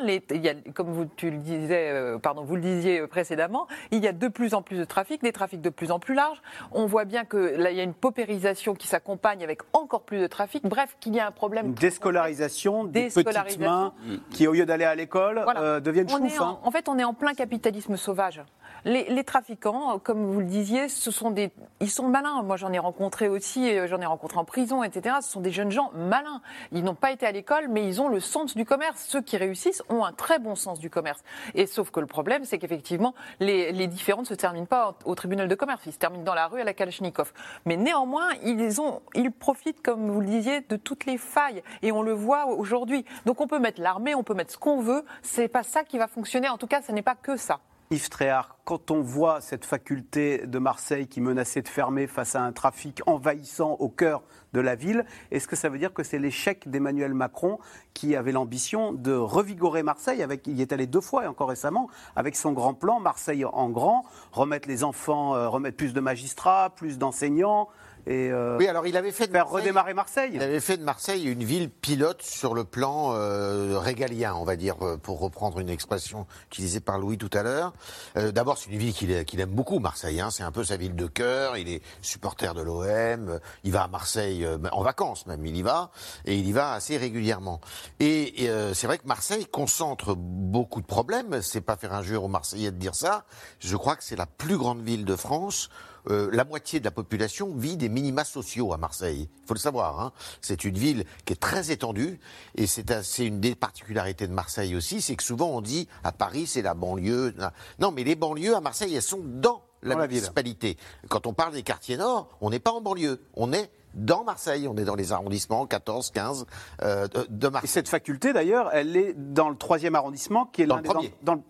comme 0.75 0.93
vous, 0.93 1.07
tu 1.17 1.31
le 1.31 1.39
disais, 1.39 1.91
euh, 1.91 2.19
pardon, 2.19 2.45
vous 2.45 2.57
le 2.57 2.63
disiez 2.63 3.07
précédemment, 3.07 3.67
il 3.91 4.03
y 4.03 4.09
a 4.09 4.13
de 4.13 4.29
plus 4.29 4.55
en 4.55 4.63
plus 4.63 4.79
de 4.79 4.85
trafic, 4.85 5.23
des 5.23 5.33
trafics 5.33 5.61
de 5.61 5.71
plus 5.71 5.91
en 5.91 5.99
plus 5.99 6.15
larges. 6.15 6.43
On 6.73 6.87
voit 6.87 7.05
bien 7.05 7.25
que 7.25 7.37
là, 7.37 7.71
il 7.71 7.77
y 7.77 7.81
a 7.81 7.85
une 7.85 7.95
paupérisation 7.95 8.75
qui 8.75 8.89
s'accompagne 8.89 9.45
avec 9.45 9.61
encore 9.73 10.03
plus 10.09 10.19
de 10.21 10.27
trafic. 10.27 10.65
Bref, 10.65 10.97
qu'il 11.01 11.15
y 11.15 11.21
a 11.21 11.27
un 11.27 11.31
problème. 11.31 11.67
Une 11.67 11.75
déscolarisation 11.75 12.85
des 12.85 13.05
petites 13.09 13.17
Déscolarisation. 13.25 13.61
mains 13.71 13.93
qui, 14.31 14.47
au 14.49 14.53
lieu 14.53 14.65
d'aller 14.67 14.85
à 14.85 14.95
l'école, 14.95 15.43
Voilà. 15.45 15.61
euh, 15.61 15.81
deviennent 15.81 16.09
choufs. 16.09 16.41
en, 16.41 16.45
hein. 16.49 16.59
en 16.63 16.71
fait, 16.71 16.89
on 16.89 16.99
est 16.99 17.05
en 17.05 17.13
plein 17.15 17.35
capitalisme 17.35 17.97
sauvage. 17.97 18.43
Les, 18.85 19.05
les 19.11 19.25
trafiquants, 19.25 19.99
comme 19.99 20.25
vous 20.25 20.39
le 20.41 20.47
disiez, 20.47 20.89
ce 20.89 21.11
sont 21.11 21.31
des, 21.31 21.51
ils 21.81 21.91
sont 21.91 22.07
malins. 22.09 22.43
Moi, 22.43 22.57
j'en 22.57 22.73
ai 22.73 22.79
rencontré 22.79 23.29
aussi, 23.29 23.77
euh, 23.77 23.87
j'en 23.89 24.01
ai 24.01 24.07
rencontré 24.07 24.39
en 24.39 24.45
prison, 24.45 24.83
etc. 24.85 25.17
Ce 25.21 25.31
sont 25.31 25.41
des 25.41 25.51
jeunes 25.51 25.73
gens 25.73 25.91
malins. 25.95 26.41
Ils 26.73 26.85
n'ont 26.85 26.95
pas 26.95 27.11
été 27.11 27.27
à 27.27 27.33
l'école, 27.33 27.67
mais 27.69 27.85
ils 27.87 28.01
ont 28.01 28.09
le 28.09 28.21
sens 28.21 28.55
du 28.57 28.65
commerce. 28.65 29.05
Ceux 29.09 29.21
qui 29.21 29.37
réussissent 29.37 29.83
ont 29.89 30.05
un 30.05 30.13
très 30.13 30.39
bon 30.39 30.55
sens 30.55 30.79
du 30.79 30.91
commerce. 30.91 31.21
Et 31.55 31.67
sauf 31.67 31.91
que 31.91 31.99
le 32.01 32.07
problème, 32.07 32.45
c'est 32.45 32.59
qu'effectivement, 32.59 33.15
les, 33.41 33.73
les 33.73 33.89
différends 33.89 34.23
ne 34.23 34.27
se 34.27 34.35
terminent 34.35 34.65
pas 34.67 34.95
au, 35.05 35.11
au 35.11 35.15
tribunal 35.17 35.49
de 35.49 35.55
commerce. 35.55 35.83
Ils 35.87 35.93
se 35.93 35.99
terminent 35.99 36.25
dans 36.25 36.35
la 36.35 36.47
rue 36.47 36.61
à 36.61 36.65
la 36.65 36.73
Kalachnikov. 36.73 37.33
Mais 37.67 37.77
néanmoins, 37.77 38.29
ils 38.45 38.81
ont, 38.81 39.03
ils 39.15 39.33
profitent, 39.33 39.83
comme 39.83 39.98
vous 39.99 40.21
le 40.21 40.27
disiez, 40.27 40.61
de 40.63 40.77
toutes 40.77 41.07
les 41.07 41.19
failles. 41.19 41.63
Et 41.83 41.93
on 41.93 42.03
le 42.03 42.13
voit 42.13 42.47
aujourd'hui. 42.47 43.05
Donc, 43.27 43.41
on 43.41 43.47
peut 43.47 43.59
mettre 43.59 43.81
l'armée, 43.81 44.15
on 44.15 44.23
peut 44.23 44.35
mettre 44.35 44.53
ce 44.53 44.59
qu'on 44.59 44.81
veut. 44.81 45.05
C'est 45.23 45.49
pas 45.49 45.63
ça 45.63 45.85
qui 45.85 45.99
va 45.99 46.09
fonctionner. 46.09 46.49
En 46.49 46.59
tout 46.59 46.67
cas, 46.67 46.83
ce 46.83 46.93
n'est 46.93 47.03
pas 47.03 47.15
que 47.15 47.37
ça. 47.37 47.61
Yves 47.91 48.11
Tréhard, 48.11 48.59
quand 48.67 48.91
on 48.91 49.01
voit 49.01 49.41
cette 49.41 49.65
faculté 49.65 50.47
de 50.47 50.59
Marseille 50.59 51.07
qui 51.09 51.23
menaçait 51.23 51.63
de 51.63 51.69
fermer 51.69 52.07
face 52.07 52.37
à 52.37 52.43
un 52.43 52.53
trafic 52.53 53.01
envahissant 53.07 53.77
au 53.79 53.89
cœur 53.89 54.23
de 54.53 54.61
la 54.61 54.75
ville, 54.75 55.07
est-ce 55.31 55.49
que 55.49 55.57
ça 55.57 55.71
veut 55.71 55.79
dire 55.79 55.95
que 55.95 56.03
c'est 56.03 56.19
l'échec 56.19 56.69
d'Emmanuel 56.69 57.15
Macron 57.15 57.59
qui 57.95 58.15
avait 58.15 58.33
l'ambition 58.33 58.93
de 58.93 59.15
revigorer 59.15 59.83
Marseille 59.83 60.23
avec, 60.23 60.47
Il 60.47 60.59
y 60.59 60.61
est 60.61 60.75
allé 60.75 60.87
deux 60.87 61.01
fois 61.01 61.25
et 61.25 61.27
encore 61.29 61.49
récemment 61.49 61.89
avec 62.15 62.37
son 62.37 62.53
grand 62.53 62.75
plan 62.75 63.01
Marseille 63.01 63.47
en 63.47 63.71
grand, 63.71 64.05
remettre 64.33 64.69
les 64.69 64.85
enfants, 64.85 65.35
euh, 65.35 65.49
remettre 65.49 65.79
plus 65.79 65.95
de 65.95 66.01
magistrats, 66.01 66.69
plus 66.77 66.99
d'enseignants 66.99 67.69
et 68.09 68.31
euh, 68.33 68.57
Oui, 68.59 68.67
alors 68.67 68.87
il 68.87 68.97
avait 68.97 69.13
fait 69.13 69.27
de 69.27 69.33
faire 69.33 69.45
Marseille- 69.45 69.61
redémarrer 69.63 69.95
Marseille. 69.95 70.31
Il 70.35 70.43
avait 70.43 70.61
fait 70.61 70.77
de 70.79 70.83
Marseille 70.83 71.25
une 71.27 71.45
ville 71.45 71.69
pilote 71.71 72.23
sur 72.23 72.55
le 72.55 72.65
plan 72.65 73.13
euh, 73.13 73.79
régalien, 73.79 74.35
on 74.35 74.45
va 74.45 74.57
dire, 74.57 74.77
euh, 74.83 74.97
pour 74.97 75.21
reprendre 75.21 75.59
une 75.61 75.69
expression 75.69 76.27
utilisée 76.51 76.81
par 76.81 76.99
Louis 76.99 77.19
tout 77.19 77.31
à 77.35 77.43
l'heure. 77.43 77.73
Euh, 78.17 78.33
D'abord, 78.33 78.57
c'est 78.59 78.71
une 78.71 78.79
ville 78.79 78.95
qu'il 78.95 79.41
aime 79.41 79.51
beaucoup, 79.51 79.79
Marseille. 79.79 80.21
hein. 80.21 80.31
c'est 80.31 80.43
un 80.43 80.53
peu 80.53 80.65
sa 80.65 80.77
ville 80.77 80.97
de 80.97 81.07
cœur. 81.07 81.57
Il 81.57 81.69
est 81.69 81.83
supporter 82.03 82.55
de 82.55 82.63
l'OM. 82.63 83.39
Il 83.65 83.73
va 83.73 83.83
à 83.85 83.89
Marseille 83.89 84.45
euh, 84.45 84.59
en 84.73 84.83
vacances 84.83 85.27
même. 85.27 85.45
Il 85.45 85.57
y 85.57 85.63
va 85.63 85.91
et 86.25 86.35
il 86.37 86.47
y 86.49 86.53
va 86.53 86.73
assez 86.73 86.97
régulièrement. 86.97 87.61
Et, 88.01 88.45
et, 88.45 88.49
euh, 88.51 88.73
c'est 88.75 88.87
vrai 88.87 88.99
que 88.99 89.07
Marseille 89.07 89.47
concentre 89.47 90.15
beaucoup 90.17 90.81
de 90.81 90.87
problèmes. 90.87 91.43
C'est 91.43 91.61
pas 91.61 91.77
faire 91.77 91.93
injure 91.93 92.25
aux 92.25 92.29
Marseillais 92.29 92.71
de 92.71 92.77
dire 92.79 92.95
ça. 92.95 93.25
Je 93.61 93.77
crois 93.77 93.97
que 93.97 94.05
c'est 94.05 94.17
la 94.17 94.27
plus 94.27 94.57
grande 94.57 94.83
ville 94.83 95.05
de 95.05 95.17
France 95.17 95.69
euh, 96.09 96.29
la 96.33 96.45
moitié 96.45 96.81
de 96.81 96.85
la 96.85 96.91
population 96.91 97.55
vit 97.55 97.77
des 97.77 97.89
minima 97.89 98.25
sociaux 98.25 98.73
à 98.73 98.77
Marseille. 98.77 99.29
Il 99.43 99.47
faut 99.47 99.55
le 99.55 99.61
savoir. 99.61 100.01
Hein. 100.01 100.13
C'est 100.41 100.65
une 100.65 100.77
ville 100.77 101.05
qui 101.25 101.35
est 101.35 101.37
très 101.37 101.71
étendue 101.71 102.19
et 102.55 102.67
c'est 102.67 102.91
une 103.19 103.41
des 103.41 103.55
particularités 103.55 104.27
de 104.27 104.33
Marseille 104.33 104.75
aussi, 104.75 105.03
c'est 105.03 105.17
que 105.17 105.23
souvent 105.23 105.49
on 105.49 105.61
dit 105.61 105.89
à 106.05 106.13
Paris 106.13 106.47
c'est 106.47 106.63
la 106.63 106.75
banlieue. 106.75 107.35
Non, 107.79 107.93
mais 107.93 108.05
les 108.05 108.15
banlieues 108.15 108.57
à 108.57 108.61
Marseille, 108.61 108.95
elles 108.95 109.03
sont 109.03 109.23
dans 109.23 109.63
la, 109.83 109.95
la 109.95 110.07
municipalité. 110.07 110.77
Quand 111.09 111.27
on 111.27 111.33
parle 111.33 111.53
des 111.53 111.63
quartiers 111.63 111.97
nord, 111.97 112.37
on 112.41 112.51
n'est 112.51 112.59
pas 112.59 112.73
en 112.73 112.81
banlieue, 112.81 113.21
on 113.35 113.53
est 113.53 113.71
dans 113.95 114.25
Marseille. 114.25 114.69
On 114.69 114.77
est 114.77 114.85
dans 114.85 114.95
les 114.95 115.13
arrondissements 115.13 115.67
14, 115.67 116.11
15 116.11 116.47
euh, 116.83 117.09
de, 117.29 117.49
Marseille. 117.49 117.69
Et 117.69 117.73
cette 117.73 117.89
faculté, 117.89 118.33
d'ailleurs, 118.33 118.71
elle 118.73 118.97
est 118.97 119.15
dans 119.15 119.49
le 119.49 119.57
troisième 119.57 119.95
arrondissement, 119.95 120.47
qui 120.47 120.63
est 120.63 120.67
l'un 120.67 120.81
des 120.81 120.89
dans, 121.23 121.43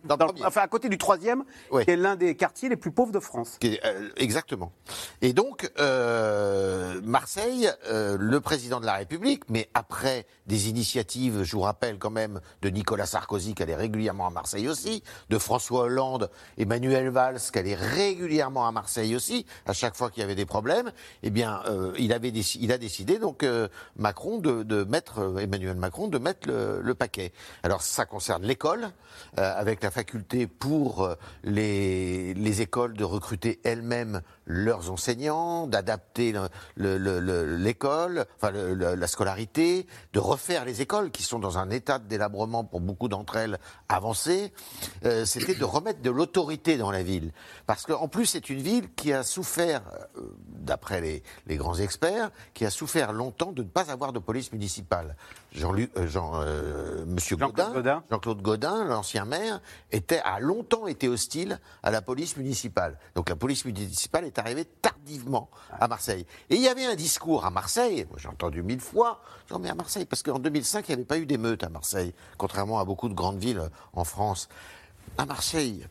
enfin 0.44 0.60
à 0.62 0.68
côté 0.68 0.88
du 0.88 0.98
troisième, 0.98 1.44
qui 1.70 1.90
est 1.90 1.96
l'un 1.96 2.16
des 2.16 2.34
quartiers 2.34 2.68
les 2.68 2.76
plus 2.76 2.90
pauvres 2.90 3.12
de 3.12 3.20
France. 3.20 3.58
Euh, 3.64 4.08
exactement. 4.16 4.72
Et 5.20 5.32
donc 5.32 5.70
euh, 5.78 7.00
Marseille, 7.02 7.70
le 7.90 8.40
président 8.40 8.80
de 8.80 8.86
la 8.86 8.94
République, 8.94 9.44
mais 9.48 9.68
après 9.74 10.26
des 10.46 10.68
initiatives, 10.68 11.42
je 11.42 11.52
vous 11.56 11.62
rappelle 11.62 11.98
quand 11.98 12.10
même, 12.10 12.40
de 12.62 12.68
Nicolas 12.68 13.06
Sarkozy 13.06 13.54
qui 13.54 13.62
allait 13.62 13.74
régulièrement 13.74 14.26
à 14.26 14.30
Marseille 14.30 14.68
aussi, 14.68 15.02
de 15.28 15.38
François 15.38 15.82
Hollande, 15.82 16.30
Emmanuel 16.56 17.08
Valls 17.10 17.40
qui 17.52 17.58
allait 17.58 17.74
régulièrement 17.74 18.66
à 18.66 18.72
Marseille 18.72 19.14
aussi, 19.14 19.46
à 19.66 19.72
chaque 19.72 19.96
fois 19.96 20.10
qu'il 20.10 20.22
y 20.22 20.24
avait 20.24 20.34
des 20.34 20.46
problèmes, 20.46 20.92
eh 21.22 21.30
bien, 21.30 21.62
il 21.98 22.12
avait 22.12 22.27
il 22.28 22.72
a 22.72 22.78
décidé 22.78 23.18
donc 23.18 23.42
euh, 23.42 23.68
Macron 23.96 24.38
de, 24.38 24.84
mettre 24.84 25.18
euh, 25.20 25.38
Emmanuel 25.38 25.76
Macron 25.76 26.08
de 26.08 26.18
mettre 26.18 26.48
le, 26.48 26.94
paquet. 26.94 27.32
Alors 27.62 27.82
ça 27.82 28.06
concerne 28.06 28.44
l'école 28.44 28.90
euh, 29.38 29.52
avec 29.56 29.82
la 29.82 29.90
faculté 29.90 30.46
pour 30.46 31.08
les, 31.44 32.34
les 32.34 32.62
écoles 32.62 32.94
de 32.94 33.04
recruter 33.04 33.60
elles-mêmes 33.64 34.22
leurs 34.46 34.90
enseignants, 34.90 35.66
d'adapter 35.66 36.34
l'école, 36.76 38.24
enfin 38.36 38.50
la 38.50 39.06
scolarité, 39.06 39.86
de 40.12 40.18
refaire 40.18 40.64
les 40.64 40.80
écoles 40.80 41.10
qui 41.10 41.22
sont 41.22 41.38
dans 41.38 41.58
un 41.58 41.70
état 41.70 41.98
de 41.98 42.08
délabrement 42.08 42.64
pour 42.64 42.80
beaucoup 42.80 43.08
d'entre 43.08 43.36
elles 43.36 43.58
avancé. 43.88 44.52
C'était 45.24 45.54
de 45.54 45.64
remettre 45.64 46.00
de 46.00 46.10
l'autorité 46.10 46.78
dans 46.78 46.90
la 46.90 47.02
ville, 47.02 47.32
parce 47.66 47.84
qu'en 47.84 48.08
plus 48.08 48.26
c'est 48.26 48.48
une 48.48 48.60
ville 48.60 48.92
qui 48.94 49.12
a 49.12 49.22
souffert, 49.22 49.82
d'après 50.48 51.22
les 51.46 51.56
grands 51.56 51.76
experts 51.78 52.17
qui 52.54 52.64
a 52.64 52.70
souffert 52.70 53.12
longtemps 53.12 53.52
de 53.52 53.62
ne 53.62 53.68
pas 53.68 53.90
avoir 53.90 54.12
de 54.12 54.18
police 54.18 54.52
municipale. 54.52 55.16
Jean-Luc, 55.52 55.90
euh, 55.96 56.06
Jean, 56.06 56.32
euh, 56.34 57.04
Monsieur 57.06 57.36
Godin, 57.36 58.02
Jean-Claude 58.10 58.42
Godin, 58.42 58.84
l'ancien 58.84 59.24
maire, 59.24 59.60
était, 59.92 60.20
a 60.24 60.40
longtemps 60.40 60.86
été 60.86 61.08
hostile 61.08 61.58
à 61.82 61.90
la 61.90 62.02
police 62.02 62.36
municipale. 62.36 62.98
Donc 63.14 63.28
la 63.28 63.36
police 63.36 63.64
municipale 63.64 64.24
est 64.24 64.38
arrivée 64.38 64.64
tardivement 64.64 65.50
à 65.78 65.88
Marseille. 65.88 66.26
Et 66.50 66.56
il 66.56 66.62
y 66.62 66.68
avait 66.68 66.86
un 66.86 66.94
discours 66.94 67.44
à 67.44 67.50
Marseille, 67.50 68.06
j'ai 68.16 68.28
entendu 68.28 68.62
mille 68.62 68.80
fois, 68.80 69.22
j'en 69.48 69.58
mets 69.58 69.70
à 69.70 69.74
Marseille, 69.74 70.04
parce 70.04 70.22
qu'en 70.22 70.38
2005, 70.38 70.88
il 70.88 70.90
n'y 70.90 70.94
avait 70.94 71.04
pas 71.04 71.18
eu 71.18 71.26
d'émeute 71.26 71.64
à 71.64 71.68
Marseille, 71.68 72.12
contrairement 72.36 72.78
à 72.78 72.84
beaucoup 72.84 73.08
de 73.08 73.14
grandes 73.14 73.38
villes 73.38 73.70
en 73.92 74.04
France. 74.04 74.48
À 75.16 75.24
Marseille, 75.26 75.86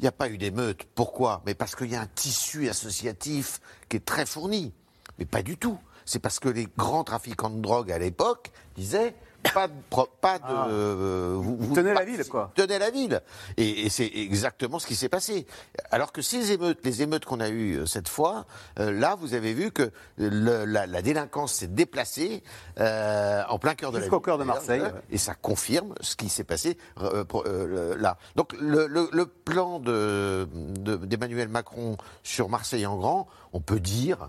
il 0.00 0.04
n'y 0.04 0.08
a 0.08 0.12
pas 0.12 0.30
eu 0.30 0.38
d'émeute. 0.38 0.84
Pourquoi? 0.94 1.42
Mais 1.44 1.54
parce 1.54 1.76
qu'il 1.76 1.90
y 1.90 1.94
a 1.94 2.00
un 2.00 2.06
tissu 2.06 2.70
associatif 2.70 3.60
qui 3.90 3.98
est 3.98 4.04
très 4.04 4.24
fourni. 4.24 4.72
Mais 5.20 5.26
pas 5.26 5.42
du 5.42 5.56
tout. 5.56 5.78
C'est 6.04 6.18
parce 6.18 6.40
que 6.40 6.48
les 6.48 6.66
grands 6.76 7.04
trafiquants 7.04 7.50
de 7.50 7.60
drogue 7.60 7.92
à 7.92 7.98
l'époque 7.98 8.50
disaient 8.74 9.14
pas 9.54 9.68
de, 9.68 9.72
pas 10.20 10.38
de 10.38 10.44
ah. 10.46 10.66
euh, 10.68 11.38
vous, 11.40 11.74
tenez 11.74 11.94
la 11.94 12.04
ville 12.04 12.24
quoi. 12.28 12.52
Tenez 12.54 12.78
la 12.78 12.90
ville 12.90 13.20
et, 13.56 13.88
c'est 13.88 14.10
exactement 14.14 14.78
ce 14.78 14.86
qui 14.86 14.94
s'est 14.94 15.08
passé. 15.08 15.46
Alors 15.90 16.12
que 16.12 16.22
ces 16.22 16.52
émeutes, 16.52 16.80
les 16.84 17.02
émeutes 17.02 17.24
qu'on 17.24 17.40
a 17.40 17.48
eues 17.48 17.78
euh, 17.78 17.86
cette 17.86 18.08
fois, 18.08 18.46
euh, 18.78 18.92
là 18.92 19.14
vous 19.14 19.34
avez 19.34 19.54
vu 19.54 19.70
que 19.70 19.90
la, 20.18 21.02
délinquance 21.02 21.54
s'est 21.54 21.68
déplacée 21.68 22.42
en 22.76 23.58
plein 23.58 23.74
cœur 23.74 23.90
de 23.90 23.96
la 23.96 24.00
ville. 24.00 24.10
Jusqu'au 24.10 24.20
cœur 24.20 24.38
de 24.38 24.44
Marseille. 24.44 24.82
Et 25.10 25.18
ça 25.18 25.34
confirme 25.34 25.94
ce 26.00 26.16
qui 26.16 26.28
s'est 26.28 26.44
passé 26.44 26.76
là. 26.98 28.18
Donc 28.36 28.54
le, 28.60 29.24
plan 29.24 29.80
d'Emmanuel 29.80 31.48
de, 31.48 31.52
Macron 31.52 31.96
sur 32.22 32.48
Marseille 32.48 32.86
en 32.86 32.96
grand, 32.96 33.26
on 33.52 33.60
peut 33.60 33.80
dire 33.80 34.28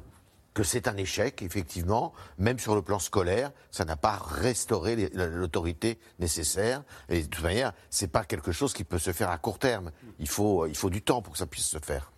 que 0.53 0.63
c'est 0.63 0.87
un 0.87 0.97
échec, 0.97 1.41
effectivement, 1.41 2.13
même 2.37 2.59
sur 2.59 2.75
le 2.75 2.81
plan 2.81 2.99
scolaire, 2.99 3.51
ça 3.69 3.85
n'a 3.85 3.95
pas 3.95 4.17
restauré 4.21 5.09
l'autorité 5.13 5.99
nécessaire. 6.19 6.83
Et 7.09 7.21
de 7.21 7.27
toute 7.27 7.43
manière, 7.43 7.73
c'est 7.89 8.11
pas 8.11 8.23
quelque 8.25 8.51
chose 8.51 8.73
qui 8.73 8.83
peut 8.83 8.97
se 8.97 9.13
faire 9.13 9.29
à 9.29 9.37
court 9.37 9.59
terme. 9.59 9.91
Il 10.19 10.27
faut, 10.27 10.65
il 10.65 10.75
faut 10.75 10.89
du 10.89 11.01
temps 11.01 11.21
pour 11.21 11.33
que 11.33 11.39
ça 11.39 11.47
puisse 11.47 11.67
se 11.67 11.79
faire. 11.79 12.11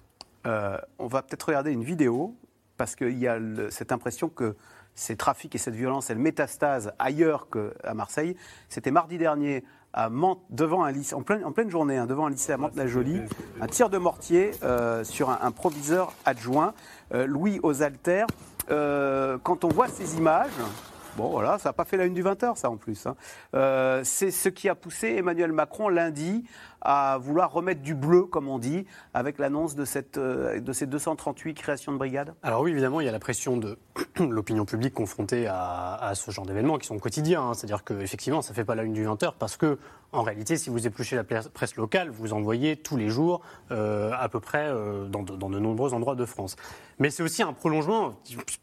Euh, 0.45 0.77
on 0.97 1.07
va 1.07 1.21
peut-être 1.21 1.43
regarder 1.43 1.71
une 1.71 1.83
vidéo, 1.83 2.35
parce 2.77 2.95
qu'il 2.95 3.17
y 3.17 3.27
a 3.27 3.39
cette 3.69 3.91
impression 3.91 4.29
que 4.29 4.55
ces 4.95 5.15
trafics 5.15 5.53
et 5.55 5.57
cette 5.57 5.75
violence, 5.75 6.09
elle 6.09 6.19
métastase 6.19 6.93
ailleurs 6.99 7.47
qu'à 7.49 7.93
Marseille. 7.93 8.35
C'était 8.69 8.91
mardi 8.91 9.17
dernier 9.17 9.63
à 9.93 10.09
devant 10.49 10.83
un 10.83 10.91
lycée, 10.91 11.13
en 11.15 11.21
pleine, 11.21 11.45
en 11.45 11.51
pleine 11.51 11.69
journée, 11.69 11.97
hein, 11.97 12.07
devant 12.07 12.25
un 12.25 12.29
lycée 12.29 12.51
à 12.51 12.57
Mantes-la-Jolie, 12.57 13.21
un 13.61 13.67
tir 13.67 13.89
de 13.89 13.97
mortier 13.97 14.51
euh, 14.63 15.03
sur 15.03 15.29
un, 15.29 15.51
proviseur 15.51 16.13
adjoint, 16.25 16.73
euh, 17.13 17.27
Louis 17.27 17.59
aux 17.61 17.83
altères. 17.83 18.27
Euh, 18.71 19.37
quand 19.43 19.63
on 19.63 19.67
voit 19.67 19.87
ces 19.87 20.17
images, 20.17 20.49
Bon, 21.15 21.29
voilà, 21.29 21.59
ça 21.59 21.69
n'a 21.69 21.73
pas 21.73 21.85
fait 21.85 21.95
la 21.95 22.05
une 22.05 22.15
du 22.15 22.23
20h, 22.23 22.55
ça 22.55 22.71
en 22.71 22.75
plus. 22.75 23.05
Hein. 23.05 23.15
c'est 24.03 24.31
ce 24.31 24.49
qui 24.49 24.67
a 24.67 24.73
poussé 24.73 25.09
Emmanuel 25.09 25.51
Macron 25.51 25.87
lundi 25.87 26.43
à 26.83 27.17
vouloir 27.17 27.51
remettre 27.51 27.81
du 27.81 27.95
bleu, 27.95 28.23
comme 28.23 28.49
on 28.49 28.59
dit, 28.59 28.85
avec 29.13 29.39
l'annonce 29.39 29.75
de, 29.75 29.85
cette, 29.85 30.17
euh, 30.17 30.59
de 30.59 30.73
ces 30.73 30.85
238 30.85 31.53
créations 31.53 31.93
de 31.93 31.97
brigades 31.97 32.33
Alors 32.43 32.61
oui, 32.61 32.71
évidemment, 32.71 32.99
il 32.99 33.05
y 33.05 33.09
a 33.09 33.11
la 33.11 33.19
pression 33.19 33.57
de 33.57 33.77
l'opinion 34.19 34.65
publique 34.65 34.93
confrontée 34.93 35.47
à, 35.47 36.11
ce 36.15 36.29
genre 36.31 36.45
d'événements 36.45 36.77
qui 36.77 36.87
sont 36.87 36.99
quotidiens. 36.99 37.41
Hein. 37.41 37.53
C'est-à-dire 37.53 37.83
qu'effectivement, 37.83 38.41
ça 38.41 38.51
ne 38.51 38.55
fait 38.55 38.65
pas 38.65 38.75
la 38.75 38.83
une 38.83 38.93
du 38.93 39.05
20h 39.05 39.33
parce 39.39 39.55
que, 39.55 39.79
en 40.11 40.23
réalité, 40.23 40.57
si 40.57 40.69
vous 40.69 40.85
épluchez 40.85 41.15
la 41.15 41.23
presse 41.23 41.75
locale, 41.75 42.09
vous 42.09 42.33
en 42.33 42.41
voyez 42.41 42.75
tous 42.75 42.97
les 42.97 43.09
jours, 43.09 43.41
euh, 43.71 44.11
à 44.19 44.29
peu 44.29 44.39
près 44.39 44.67
euh, 44.67 45.07
dans, 45.07 45.23
dans, 45.23 45.49
de 45.49 45.59
nombreux 45.59 45.93
endroits 45.93 46.15
de 46.15 46.25
France. 46.25 46.55
Mais 46.99 47.09
c'est 47.09 47.23
aussi 47.23 47.41
un 47.41 47.53
prolongement, 47.53 48.13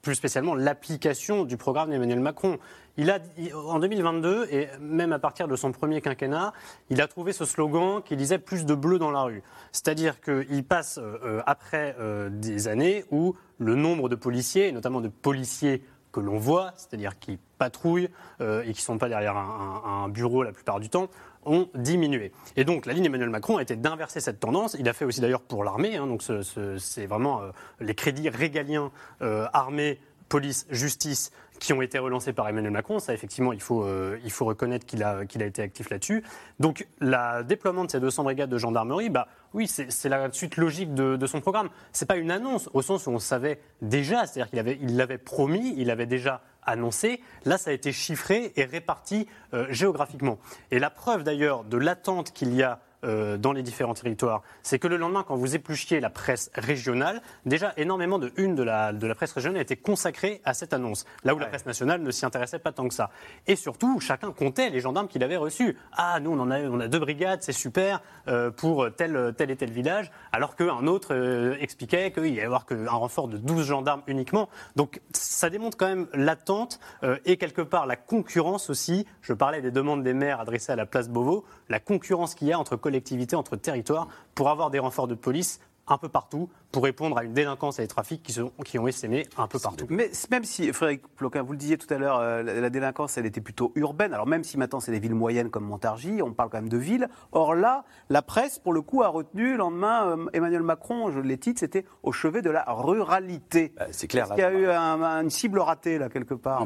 plus 0.03 0.15
spécialement 0.15 0.55
l'application 0.55 1.45
du 1.45 1.57
programme 1.57 1.91
d'Emmanuel 1.91 2.21
Macron. 2.21 2.59
Il 3.01 3.11
a, 3.11 3.19
en 3.55 3.79
2022, 3.79 4.49
et 4.51 4.69
même 4.79 5.15
à 5.15 5.19
partir 5.19 5.49
de 5.49 5.57
son 5.57 5.73
premier 5.73 6.03
quinquennat, 6.03 6.53
il 6.91 7.01
a 7.01 7.09
trouvé 7.09 7.33
ce 7.33 7.47
slogan 7.47 8.03
qui 8.05 8.15
disait 8.15 8.37
plus 8.37 8.67
de 8.67 8.75
bleu 8.75 8.99
dans 8.99 9.11
la 9.11 9.23
rue. 9.23 9.43
C'est-à-dire 9.73 10.21
qu'il 10.21 10.65
passe 10.65 10.99
euh, 11.03 11.41
après 11.47 11.97
euh, 11.99 12.29
des 12.29 12.69
années 12.69 13.07
où 13.11 13.37
le 13.57 13.75
nombre 13.75 14.11
de 14.11 14.17
policiers, 14.17 14.69
et 14.69 14.73
notamment 14.73 15.01
de 15.01 15.09
policiers 15.09 15.83
que 16.13 16.21
l'on 16.21 16.37
voit, 16.37 16.75
c'est-à-dire 16.77 17.19
qui 17.19 17.39
patrouillent 17.57 18.11
euh, 18.43 18.65
et 18.65 18.75
qui 18.75 18.83
ne 18.83 18.85
sont 18.85 18.99
pas 18.99 19.09
derrière 19.09 19.35
un, 19.35 20.11
bureau 20.11 20.43
la 20.43 20.53
plupart 20.53 20.79
du 20.79 20.91
temps, 20.91 21.09
ont 21.47 21.71
diminué. 21.75 22.33
Et 22.57 22.65
donc 22.65 22.85
la 22.85 22.93
ligne 22.93 23.07
Emmanuel 23.07 23.31
Macron 23.31 23.57
a 23.57 23.63
été 23.63 23.77
d'inverser 23.77 24.21
cette 24.21 24.41
tendance. 24.41 24.77
Il 24.79 24.87
a 24.91 24.93
fait 24.93 25.07
aussi 25.07 25.23
d'ailleurs 25.23 25.41
pour 25.41 25.65
l'armée, 25.65 25.97
hein, 25.97 26.07
donc 26.07 26.23
c'est 26.23 27.07
vraiment 27.07 27.41
les 27.81 27.95
crédits 27.95 28.29
régaliens 28.29 28.91
armée, 29.21 30.01
police, 30.31 30.67
justice 30.71 31.33
qui 31.59 31.75
ont 31.75 31.83
été 31.83 31.99
relancés 31.99 32.33
par 32.33 32.49
Emmanuel 32.49 32.73
Macron. 32.73 32.99
Ça, 32.99 33.13
effectivement, 33.13 33.53
il 33.53 33.61
faut, 33.61 33.85
euh, 33.85 34.19
il 34.25 34.31
faut 34.31 34.47
reconnaître 34.47 34.87
qu'il 34.87 35.03
a, 35.03 35.27
qu'il 35.27 35.43
a 35.43 35.47
été 35.47 35.61
actif 35.61 35.91
là-dessus. 35.91 36.25
Donc, 36.59 36.87
le 37.01 37.43
déploiement 37.43 37.85
de 37.85 37.91
ces 37.91 38.01
200 38.01 38.25
brigades 38.25 38.49
de 38.49 38.57
gendarmerie, 38.57 39.11
bah, 39.11 39.29
oui, 39.53 39.67
c'est 39.69 40.09
la 40.09 40.33
suite 40.33 40.57
logique 40.57 40.95
de, 40.95 41.27
son 41.27 41.41
programme. 41.41 41.69
Ce 41.93 42.03
n'est 42.03 42.07
pas 42.07 42.17
une 42.17 42.31
annonce, 42.31 42.71
au 42.73 42.81
sens 42.81 43.07
où 43.07 43.11
on 43.11 43.19
savait 43.19 43.61
déjà, 43.83 44.27
c'est-à-dire 44.27 44.49
qu'il 44.49 44.59
avait, 44.59 44.79
il 44.81 44.97
l'avait 44.97 45.19
promis, 45.19 45.75
il 45.77 45.91
avait 45.91 46.07
déjà 46.07 46.41
annoncé. 46.63 47.21
Là, 47.45 47.59
ça 47.59 47.71
a 47.71 47.73
été 47.75 47.93
chiffré 47.93 48.53
et 48.57 48.65
réparti 48.65 49.27
euh, 49.53 49.67
géographiquement. 49.71 50.39
Et 50.71 50.79
la 50.79 50.91
preuve, 50.91 51.25
d'ailleurs, 51.25 51.65
de 51.65 51.77
l'attente 51.77 52.33
qu'il 52.33 52.55
y 52.55 52.63
a 52.63 52.81
euh, 53.05 53.37
dans 53.37 53.53
les 53.53 53.63
différents 53.63 53.95
territoires, 53.95 54.43
c'est 54.63 54.79
que 54.79 54.89
le 54.89 54.97
lendemain, 54.97 55.25
quand 55.27 55.37
vous 55.37 55.55
épluchiez 55.55 56.01
la 56.01 56.11
presse 56.11 56.51
régionale, 56.55 57.23
déjà 57.47 57.73
énormément 57.77 58.19
de 58.19 58.33
une 58.37 58.55
de 58.55 58.63
la, 58.63 58.93
de 58.93 59.07
la 59.07 59.15
presse 59.15 59.33
régionale 59.33 59.61
était 59.61 59.77
consacrée 59.77 60.41
à 60.45 60.55
cette 60.55 60.73
annonce, 60.73 61.07
là 61.25 61.35
où 61.35 61.39
la 61.39 61.47
presse 61.47 61.67
nationale 61.67 62.03
ne 62.03 62.11
s'y 62.11 62.27
intéressait 62.27 62.59
pas 62.59 62.73
tant 62.73 62.89
que 62.89 62.95
ça. 62.95 63.11
Et 63.47 63.57
surtout, 63.57 64.01
chacun 64.01 64.33
comptait 64.33 64.71
les 64.71 64.81
gendarmes 64.81 65.09
qu'il 65.09 65.23
avait 65.23 65.37
reçus. 65.37 65.77
Ah, 65.93 66.21
nous, 66.21 66.31
on, 66.31 66.39
en 66.41 66.51
a, 66.51 66.61
on 66.61 66.81
a 66.81 66.89
deux 66.89 66.99
brigades, 66.99 67.43
c'est 67.43 67.53
super, 67.53 68.03
euh, 68.29 68.51
pour 68.51 68.87
tel, 68.95 69.35
tel 69.37 69.51
et 69.51 69.57
tel 69.57 69.71
village, 69.71 70.11
alors 70.33 70.57
qu'un 70.57 70.87
autre 70.87 71.15
euh, 71.15 71.57
expliquait 71.61 72.13
qu'il 72.13 72.27
y 72.27 72.33
allait 72.39 72.45
avoir 72.45 72.67
qu'un 72.67 72.89
renfort 72.89 73.29
de 73.29 73.39
12 73.39 73.67
gendarmes 73.67 74.03
uniquement. 74.07 74.49
Donc 74.77 75.01
ça 75.13 75.49
démontre 75.51 75.77
quand 75.77 75.89
même 75.89 76.07
l'attente 76.13 76.81
et 77.25 77.37
quelque 77.37 77.63
part 77.63 77.87
la 77.87 77.97
concurrence 77.97 78.71
aussi. 78.71 79.07
Je 79.23 79.33
parlais 79.33 79.63
des 79.63 79.71
demandes 79.71 80.03
des 80.03 80.15
maires 80.15 80.41
adressées 80.41 80.73
à 80.73 80.77
la 80.77 80.87
place 80.87 81.09
Beauvau, 81.09 81.45
la 81.69 81.81
concurrence 81.81 82.35
qu'il 82.35 82.49
y 82.49 82.53
a 82.53 82.59
entre 82.59 82.77
collectivités, 82.91 83.37
entre 83.37 83.57
territoires, 83.57 84.09
pour 84.35 84.51
avoir 84.51 84.71
des 84.71 84.81
renforts 84.81 85.07
de 85.07 85.15
police 85.15 85.61
un 85.93 85.99
peu 85.99 86.09
partout 86.09 86.49
pour 86.73 86.85
répondre 86.85 87.19
à 87.19 87.25
une 87.25 87.33
délinquance 87.33 87.79
et 87.79 87.83
des 87.83 87.89
trafics 87.89 88.23
qui, 88.23 88.33
sont, 88.33 88.53
qui 88.65 88.79
ont 88.79 88.87
essaimé 88.87 89.27
un 89.37 89.47
peu 89.49 89.59
partout. 89.59 89.87
Mais 89.89 90.11
même 90.31 90.45
si, 90.45 90.73
Frédéric 90.73 91.03
Ploquin, 91.17 91.43
vous 91.43 91.53
le 91.53 91.59
disiez 91.59 91.77
tout 91.79 91.93
à 91.93 91.99
l'heure, 91.99 92.19
euh, 92.21 92.43
la, 92.43 92.61
la 92.61 92.71
délinquance, 92.71 93.19
elle 93.19 93.27
était 93.27 93.41
plutôt 93.41 93.73
urbaine. 93.75 94.13
Alors 94.15 94.27
même 94.27 94.45
si 94.45 94.57
maintenant 94.57 94.79
c'est 94.81 94.93
des 94.93 95.01
villes 95.01 95.15
moyennes 95.15 95.51
comme 95.51 95.65
Montargis, 95.65 96.23
on 96.23 96.33
parle 96.33 96.51
quand 96.51 96.59
même 96.59 96.69
de 96.69 96.77
villes. 96.79 97.09
Or 97.33 97.55
là, 97.55 97.85
la 98.09 98.23
presse, 98.23 98.59
pour 98.59 98.73
le 98.73 98.83
coup, 98.83 99.03
a 99.03 99.09
retenu 99.09 99.53
le 99.53 99.57
lendemain 99.59 100.07
euh, 100.17 100.27
Emmanuel 100.33 100.63
Macron, 100.63 101.11
je 101.11 101.19
les 101.21 101.39
titre, 101.39 101.61
c'était 101.61 101.85
au 102.03 102.13
chevet 102.13 102.43
de 102.43 102.51
la 102.51 102.65
ruralité. 102.69 103.73
Bah, 103.77 103.87
c'est 103.91 104.07
clair. 104.07 104.27
Est-ce 104.27 104.35
qu'il 104.35 104.43
y 104.43 104.47
a 104.47 104.53
eu 104.53 104.67
un- 104.69 105.03
un- 105.03 105.23
une 105.23 105.31
cible 105.31 105.59
ratée 105.61 105.99
là 105.99 106.09
quelque 106.09 106.35
part 106.35 106.65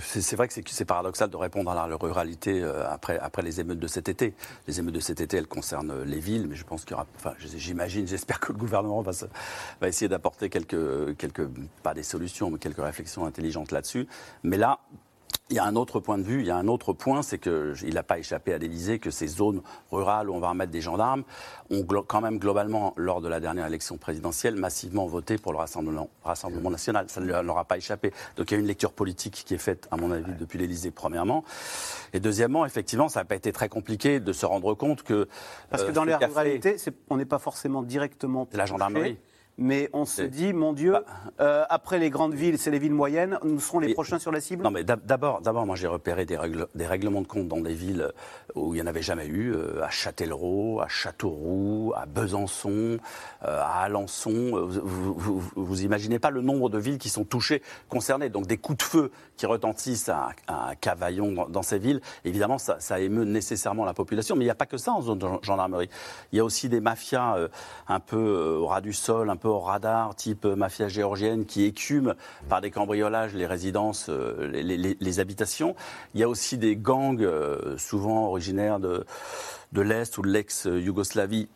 c'est 0.00 0.36
vrai 0.36 0.48
que 0.48 0.54
c'est- 0.54 0.84
paradoxal 0.84 1.30
de 1.30 1.36
répondre 1.36 1.70
à 1.70 1.74
la 1.88 1.96
ruralité 1.96 2.62
euh, 2.62 2.84
après, 2.88 3.18
après 3.18 3.42
les 3.42 3.60
émeutes 3.60 3.78
de 3.80 3.86
cet 3.86 4.08
été. 4.08 4.34
Les 4.68 4.78
émeutes 4.78 4.94
de 4.94 5.00
cet 5.00 5.20
été, 5.20 5.36
elles 5.36 5.48
concernent 5.48 6.02
les 6.04 6.20
villes, 6.20 6.46
mais 6.48 6.54
je 6.54 6.64
pense 6.64 6.84
qu'il 6.84 6.92
y 6.92 6.94
aura. 6.94 7.06
Enfin, 7.16 7.32
j'imagine, 7.38 8.06
j'espère 8.06 8.38
que 8.40 8.52
le 8.52 8.58
gouvernement 8.66 9.02
va, 9.02 9.12
essayer 9.88 10.08
d'apporter 10.08 10.48
quelques, 10.50 11.16
quelques, 11.16 11.48
pas 11.82 11.94
des 11.94 12.02
solutions, 12.02 12.50
mais 12.50 12.58
quelques 12.58 12.82
réflexions 12.82 13.26
intelligentes 13.26 13.72
là-dessus. 13.72 14.06
Mais 14.42 14.56
là, 14.56 14.78
il 15.50 15.54
y 15.56 15.58
a 15.60 15.64
un 15.64 15.76
autre 15.76 16.00
point 16.00 16.18
de 16.18 16.24
vue, 16.24 16.40
il 16.40 16.46
y 16.46 16.50
a 16.50 16.56
un 16.56 16.66
autre 16.66 16.92
point, 16.92 17.22
c'est 17.22 17.38
qu'il 17.38 17.94
n'a 17.94 18.02
pas 18.02 18.18
échappé 18.18 18.52
à 18.52 18.58
l'Élysée 18.58 18.98
que 18.98 19.10
ces 19.12 19.28
zones 19.28 19.62
rurales 19.92 20.28
où 20.28 20.34
on 20.34 20.40
va 20.40 20.48
remettre 20.48 20.72
des 20.72 20.80
gendarmes 20.80 21.22
ont 21.70 21.84
quand 21.84 22.20
même 22.20 22.38
globalement, 22.38 22.94
lors 22.96 23.20
de 23.20 23.28
la 23.28 23.38
dernière 23.38 23.66
élection 23.66 23.96
présidentielle, 23.96 24.56
massivement 24.56 25.06
voté 25.06 25.38
pour 25.38 25.52
le 25.52 25.58
Rassemblement, 25.58 26.10
Rassemblement 26.24 26.70
national. 26.70 27.06
Ça 27.08 27.20
ne 27.20 27.26
leur 27.26 27.58
a 27.58 27.64
pas 27.64 27.76
échappé. 27.76 28.12
Donc 28.36 28.50
il 28.50 28.54
y 28.54 28.56
a 28.56 28.60
une 28.60 28.66
lecture 28.66 28.92
politique 28.92 29.44
qui 29.46 29.54
est 29.54 29.58
faite, 29.58 29.86
à 29.92 29.96
mon 29.96 30.10
avis, 30.10 30.32
depuis 30.38 30.58
l'Élysée, 30.58 30.90
premièrement. 30.90 31.44
Et 32.12 32.18
deuxièmement, 32.18 32.66
effectivement, 32.66 33.08
ça 33.08 33.20
n'a 33.20 33.24
pas 33.24 33.36
été 33.36 33.52
très 33.52 33.68
compliqué 33.68 34.18
de 34.18 34.32
se 34.32 34.46
rendre 34.46 34.74
compte 34.74 35.04
que... 35.04 35.28
Parce 35.70 35.84
que 35.84 35.90
euh, 35.90 35.92
dans 35.92 36.04
ruralités, 36.04 36.76
c'est- 36.78 36.94
on 37.08 37.16
n'est 37.18 37.24
pas 37.24 37.38
forcément 37.38 37.82
directement. 37.82 38.48
C'est 38.50 38.58
la 38.58 38.66
gendarmerie. 38.66 39.18
Mais 39.58 39.88
on 39.94 40.04
se 40.04 40.20
dit, 40.20 40.52
mon 40.52 40.74
Dieu, 40.74 40.96
euh, 41.40 41.64
après 41.70 41.98
les 41.98 42.10
grandes 42.10 42.34
villes, 42.34 42.58
c'est 42.58 42.70
les 42.70 42.78
villes 42.78 42.92
moyennes, 42.92 43.38
nous 43.42 43.58
serons 43.58 43.78
les 43.78 43.88
Et- 43.90 43.94
prochains 43.94 44.18
sur 44.18 44.30
la 44.30 44.40
cible? 44.42 44.62
Non, 44.62 44.70
mais 44.70 44.84
d'ab- 44.84 45.04
d'abord, 45.06 45.40
d'abord, 45.40 45.64
moi 45.64 45.76
j'ai 45.76 45.86
repéré 45.86 46.26
des, 46.26 46.36
règlements 46.86 47.22
de 47.22 47.26
compte 47.26 47.48
dans 47.48 47.60
des 47.60 47.72
villes 47.72 48.12
où 48.54 48.74
il 48.74 48.76
n'y 48.76 48.82
en 48.82 48.86
avait 48.86 49.00
jamais 49.00 49.24
eu, 49.26 49.54
euh, 49.54 49.82
à 49.82 49.88
Châtellerault, 49.88 50.80
à 50.82 50.88
Châteauroux, 50.88 51.92
à 51.96 52.04
Besançon, 52.04 52.98
euh, 53.44 53.60
à 53.62 53.82
Alençon. 53.84 54.30
Euh, 54.34 54.66
Vous, 54.66 55.14
vous, 55.14 55.38
vous- 55.40 55.64
vous 55.64 55.82
imaginez 55.84 56.18
pas 56.18 56.30
le 56.30 56.42
nombre 56.42 56.68
de 56.68 56.78
villes 56.78 56.98
qui 56.98 57.08
sont 57.08 57.24
touchées, 57.24 57.62
concernées. 57.88 58.28
Donc 58.28 58.46
des 58.46 58.58
coups 58.58 58.78
de 58.78 58.82
feu 58.82 59.10
qui 59.38 59.46
retentissent 59.46 60.10
à, 60.10 60.30
à 60.48 60.74
Cavaillon 60.74 61.32
dans, 61.32 61.48
dans 61.48 61.62
ces 61.62 61.78
villes, 61.78 62.00
évidemment, 62.26 62.58
ça, 62.58 62.76
ça 62.80 63.00
émeut 63.00 63.24
nécessairement 63.24 63.84
la 63.86 63.94
population. 63.94 64.36
Mais 64.36 64.42
il 64.44 64.48
n'y 64.48 64.50
a 64.50 64.54
pas 64.54 64.66
que 64.66 64.76
ça 64.76 64.92
en 64.92 65.00
zone 65.00 65.18
de 65.18 65.26
gendarmerie. 65.42 65.88
Il 66.32 66.36
y 66.36 66.40
a 66.40 66.44
aussi 66.44 66.68
des 66.68 66.80
mafias 66.80 67.36
euh, 67.38 67.48
un 67.88 68.00
peu 68.00 68.16
euh, 68.18 68.58
au 68.58 68.66
ras 68.66 68.80
du 68.82 68.92
sol, 68.92 69.30
un 69.30 69.36
peu 69.36 69.45
radar, 69.48 70.14
type 70.14 70.44
euh, 70.44 70.56
mafia 70.56 70.88
géorgienne, 70.88 71.46
qui 71.46 71.64
écument 71.64 72.12
par 72.48 72.60
des 72.60 72.70
cambriolages 72.70 73.34
les 73.34 73.46
résidences, 73.46 74.06
euh, 74.08 74.46
les 74.48 75.20
habitations. 75.20 75.74
Il 76.14 76.20
y 76.20 76.24
a 76.24 76.28
aussi 76.28 76.58
des 76.58 76.76
gangs, 76.76 77.22
euh, 77.22 77.76
souvent 77.78 78.26
originaires 78.26 78.80
de, 78.80 79.04
de 79.72 79.80
l'Est 79.80 80.18
ou 80.18 80.22
de 80.22 80.28
l'ex-Yougoslavie, 80.28 81.48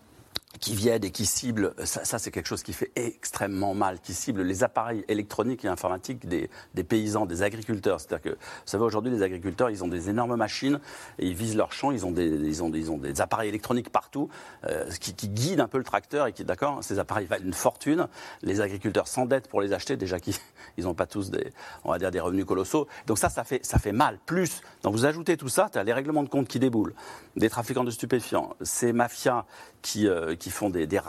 qui 0.58 0.74
viennent 0.74 1.04
et 1.04 1.10
qui 1.10 1.26
ciblent, 1.26 1.74
ça, 1.84 2.04
ça, 2.04 2.18
c'est 2.18 2.32
quelque 2.32 2.48
chose 2.48 2.62
qui 2.62 2.72
fait 2.72 2.90
extrêmement 2.96 3.72
mal, 3.72 4.00
qui 4.00 4.12
ciblent 4.14 4.42
les 4.42 4.64
appareils 4.64 5.04
électroniques 5.06 5.64
et 5.64 5.68
informatiques 5.68 6.26
des, 6.26 6.50
des 6.74 6.82
paysans, 6.82 7.24
des 7.24 7.42
agriculteurs. 7.42 8.00
C'est-à-dire 8.00 8.32
que, 8.32 8.36
vous 8.36 8.66
savez, 8.66 8.82
aujourd'hui, 8.82 9.12
les 9.12 9.22
agriculteurs, 9.22 9.70
ils 9.70 9.84
ont 9.84 9.88
des 9.88 10.10
énormes 10.10 10.34
machines 10.34 10.80
et 11.18 11.28
ils 11.28 11.34
visent 11.34 11.56
leurs 11.56 11.72
champs, 11.72 11.92
ils 11.92 12.04
ont 12.04 12.10
des, 12.10 12.26
ils 12.26 12.62
ont, 12.64 12.70
ils 12.72 12.90
ont 12.90 12.98
des 12.98 13.20
appareils 13.20 13.48
électroniques 13.48 13.90
partout 13.90 14.28
euh, 14.64 14.90
qui, 15.00 15.14
qui 15.14 15.28
guident 15.28 15.60
un 15.60 15.68
peu 15.68 15.78
le 15.78 15.84
tracteur 15.84 16.26
et 16.26 16.32
qui, 16.32 16.44
d'accord, 16.44 16.82
ces 16.82 16.98
appareils 16.98 17.26
valent 17.26 17.44
une 17.44 17.54
fortune. 17.54 18.08
Les 18.42 18.60
agriculteurs 18.60 19.06
s'endettent 19.06 19.48
pour 19.48 19.60
les 19.60 19.72
acheter, 19.72 19.96
déjà 19.96 20.18
qu'ils 20.18 20.34
ils 20.76 20.84
n'ont 20.84 20.94
pas 20.94 21.06
tous 21.06 21.30
des, 21.30 21.52
on 21.84 21.92
va 21.92 21.98
dire, 21.98 22.10
des 22.10 22.20
revenus 22.20 22.44
colossaux. 22.44 22.88
Donc 23.06 23.18
ça, 23.18 23.28
ça 23.28 23.44
fait, 23.44 23.64
ça 23.64 23.78
fait 23.78 23.92
mal. 23.92 24.18
Plus, 24.26 24.62
donc 24.82 24.94
vous 24.94 25.06
ajoutez 25.06 25.36
tout 25.36 25.48
ça, 25.48 25.68
tu 25.72 25.78
as 25.78 25.84
les 25.84 25.92
règlements 25.92 26.24
de 26.24 26.28
compte 26.28 26.48
qui 26.48 26.58
déboulent, 26.58 26.94
des 27.36 27.48
trafiquants 27.48 27.84
de 27.84 27.90
stupéfiants, 27.90 28.56
ces 28.62 28.92
mafias 28.92 29.44
qui, 29.82 30.08
euh, 30.08 30.36
qui 30.36 30.50
font 30.50 30.70
des, 30.70 30.86
des 30.86 31.00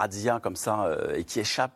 comme 0.42 0.56
ça 0.56 0.86
euh, 0.86 1.16
et 1.16 1.24
qui 1.24 1.40
échappent, 1.40 1.74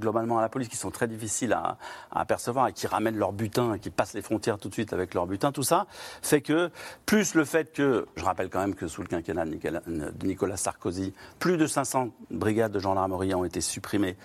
globalement 0.00 0.38
à 0.38 0.42
la 0.42 0.48
police, 0.48 0.68
qui 0.68 0.76
sont 0.76 0.90
très 0.90 1.06
difficiles 1.06 1.52
à, 1.52 1.78
à 2.10 2.20
apercevoir 2.20 2.68
et 2.68 2.72
qui 2.72 2.86
ramènent 2.86 3.16
leur 3.16 3.32
butin, 3.32 3.74
et 3.74 3.78
qui 3.78 3.90
passent 3.90 4.14
les 4.14 4.22
frontières 4.22 4.58
tout 4.58 4.68
de 4.68 4.74
suite 4.74 4.92
avec 4.92 5.14
leur 5.14 5.26
butin, 5.26 5.52
tout 5.52 5.62
ça 5.62 5.86
fait 6.22 6.40
que, 6.40 6.70
plus 7.06 7.34
le 7.34 7.44
fait 7.44 7.72
que, 7.72 8.06
je 8.16 8.24
rappelle 8.24 8.50
quand 8.50 8.60
même 8.60 8.74
que 8.74 8.86
sous 8.86 9.02
le 9.02 9.08
quinquennat 9.08 9.44
de 9.44 10.26
Nicolas, 10.26 10.56
Sarkozy, 10.56 11.12
plus 11.38 11.56
de 11.56 11.66
500 11.66 12.10
brigades 12.30 12.72
de 12.72 12.78
gendarmerie 12.78 13.34
ont 13.34 13.44
été 13.44 13.60
supprimées 13.60 14.16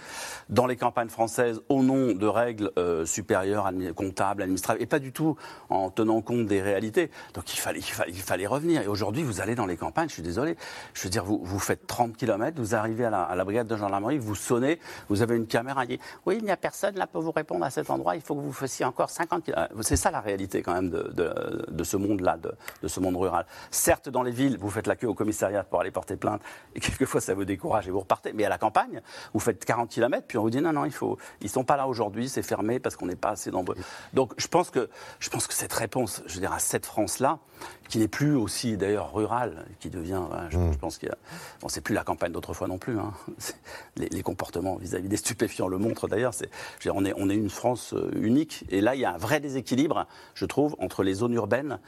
dans 0.49 0.65
les 0.65 0.75
campagnes 0.75 1.09
françaises 1.09 1.61
au 1.69 1.83
nom 1.83 2.13
de 2.13 2.27
règles 2.27 2.71
euh, 2.77 3.05
supérieures, 3.05 3.69
comptables, 3.95 4.41
administratives, 4.41 4.81
et 4.81 4.85
pas 4.85 4.99
du 4.99 5.11
tout 5.11 5.37
en 5.69 5.89
tenant 5.89 6.21
compte 6.21 6.45
des 6.45 6.61
réalités. 6.61 7.09
Donc 7.33 7.53
il 7.53 7.59
fallait, 7.59 8.47
revenir. 8.47 8.81
Et 8.81 8.87
aujourd'hui, 8.87 9.23
vous 9.23 9.41
allez 9.41 9.55
dans 9.55 9.65
les 9.65 9.77
campagnes, 9.77 10.09
je 10.09 10.15
suis 10.15 10.23
désolé, 10.23 10.57
je 10.93 11.03
veux 11.03 11.09
dire, 11.09 11.23
vous 11.23 11.59
faites 11.59 11.82
30 11.87 12.15
km, 12.17 12.59
vous 12.59 12.75
arrivez 12.75 13.05
à 13.05 13.09
la, 13.09 13.23
à 13.23 13.35
la 13.35 13.43
brigade 13.45 13.67
de 13.67 13.75
gendarmerie, 13.77 14.17
vous 14.17 14.35
sonnez, 14.35 14.79
vous 15.09 15.21
avez 15.21 15.35
une 15.35 15.47
caméra, 15.47 15.85
qui 15.85 15.97
dit 15.97 16.03
Oui, 16.25 16.37
il 16.39 16.43
n'y 16.45 16.51
a 16.51 16.57
personne 16.57 16.95
là 16.95 17.07
pour 17.07 17.21
vous 17.21 17.31
répondre 17.31 17.65
à 17.65 17.69
cet 17.69 17.89
endroit, 17.89 18.15
il 18.15 18.21
faut 18.21 18.35
que 18.35 18.41
vous 18.41 18.53
fassiez 18.53 18.85
encore 18.85 19.09
50 19.09 19.43
km. 19.43 19.73
C'est 19.81 19.95
ça 19.95 20.11
la 20.11 20.21
réalité 20.21 20.61
quand 20.61 20.73
même 20.73 20.89
de, 20.89 21.11
de- 21.13 21.65
de 21.69 21.83
ce 21.83 21.97
monde-là, 21.97 22.37
de, 22.37 22.53
de 22.81 22.87
ce 22.87 22.99
monde 22.99 23.15
rural. 23.17 23.45
Certes, 23.71 24.09
dans 24.09 24.23
les 24.23 24.31
villes, 24.31 24.57
vous 24.59 24.69
faites 24.69 24.87
la 24.87 24.95
queue 24.95 25.07
au 25.07 25.13
commissariat 25.13 25.63
pour 25.63 25.81
aller 25.81 25.91
porter 25.91 26.15
plainte, 26.15 26.41
et 26.75 26.79
quelquefois 26.79 27.21
ça 27.21 27.33
vous 27.33 27.45
décourage 27.45 27.87
et 27.87 27.91
vous 27.91 27.99
repartez. 27.99 28.33
Mais 28.33 28.45
à 28.45 28.49
la 28.49 28.57
campagne, 28.57 29.01
vous 29.33 29.39
faites 29.39 29.63
40 29.65 29.89
km, 29.89 30.25
puis 30.27 30.37
on 30.37 30.41
vous 30.43 30.49
dit 30.49 30.61
non, 30.61 30.73
non, 30.73 30.85
il 30.85 30.91
faut, 30.93 31.17
ils 31.41 31.49
sont 31.49 31.63
pas 31.63 31.77
là 31.77 31.87
aujourd'hui, 31.87 32.29
c'est 32.29 32.43
fermé 32.43 32.79
parce 32.79 32.95
qu'on 32.95 33.05
n'est 33.07 33.15
pas 33.15 33.29
assez 33.29 33.51
nombreux. 33.51 33.75
Donc 34.13 34.33
je 34.37 34.47
pense 34.47 34.69
que, 34.69 34.89
je 35.19 35.29
pense 35.29 35.47
que 35.47 35.53
cette 35.53 35.73
réponse, 35.73 36.21
je 36.25 36.35
veux 36.35 36.39
dire, 36.41 36.53
à 36.53 36.59
cette 36.59 36.85
France-là, 36.85 37.39
qui 37.89 37.99
n'est 37.99 38.07
plus 38.07 38.35
aussi 38.35 38.77
d'ailleurs 38.77 39.13
rurale, 39.13 39.65
qui 39.79 39.89
devient, 39.89 40.13
hein, 40.31 40.47
je, 40.49 40.57
je 40.71 40.77
pense 40.77 40.97
qu'il 40.97 41.09
y 41.09 41.11
a, 41.11 41.15
bon, 41.61 41.69
c'est 41.73 41.81
plus 41.81 41.93
la 41.95 42.03
campagne 42.03 42.31
d'autrefois 42.31 42.67
non 42.67 42.77
plus. 42.77 42.97
hein. 42.99 43.13
Les, 43.97 44.07
les 44.09 44.23
comportements 44.23 44.75
vis-à-vis 44.77 45.07
des 45.09 45.17
stupéfiants 45.17 45.67
le 45.67 45.77
montrent 45.77 46.07
d'ailleurs. 46.07 46.33
C'est, 46.33 46.49
on 46.89 47.03
est, 47.05 47.13
on 47.17 47.29
est 47.29 47.35
une 47.35 47.49
France 47.49 47.93
euh, 47.93 48.09
unique, 48.15 48.63
et 48.69 48.81
là 48.81 48.95
il 48.95 49.01
y 49.01 49.05
a 49.05 49.13
un 49.13 49.17
vrai 49.17 49.39
déséquilibre, 49.39 50.07
je 50.35 50.45
trouve, 50.45 50.75
entre 50.79 51.03
les 51.03 51.13
zones 51.13 51.33
urbaines, 51.33 51.79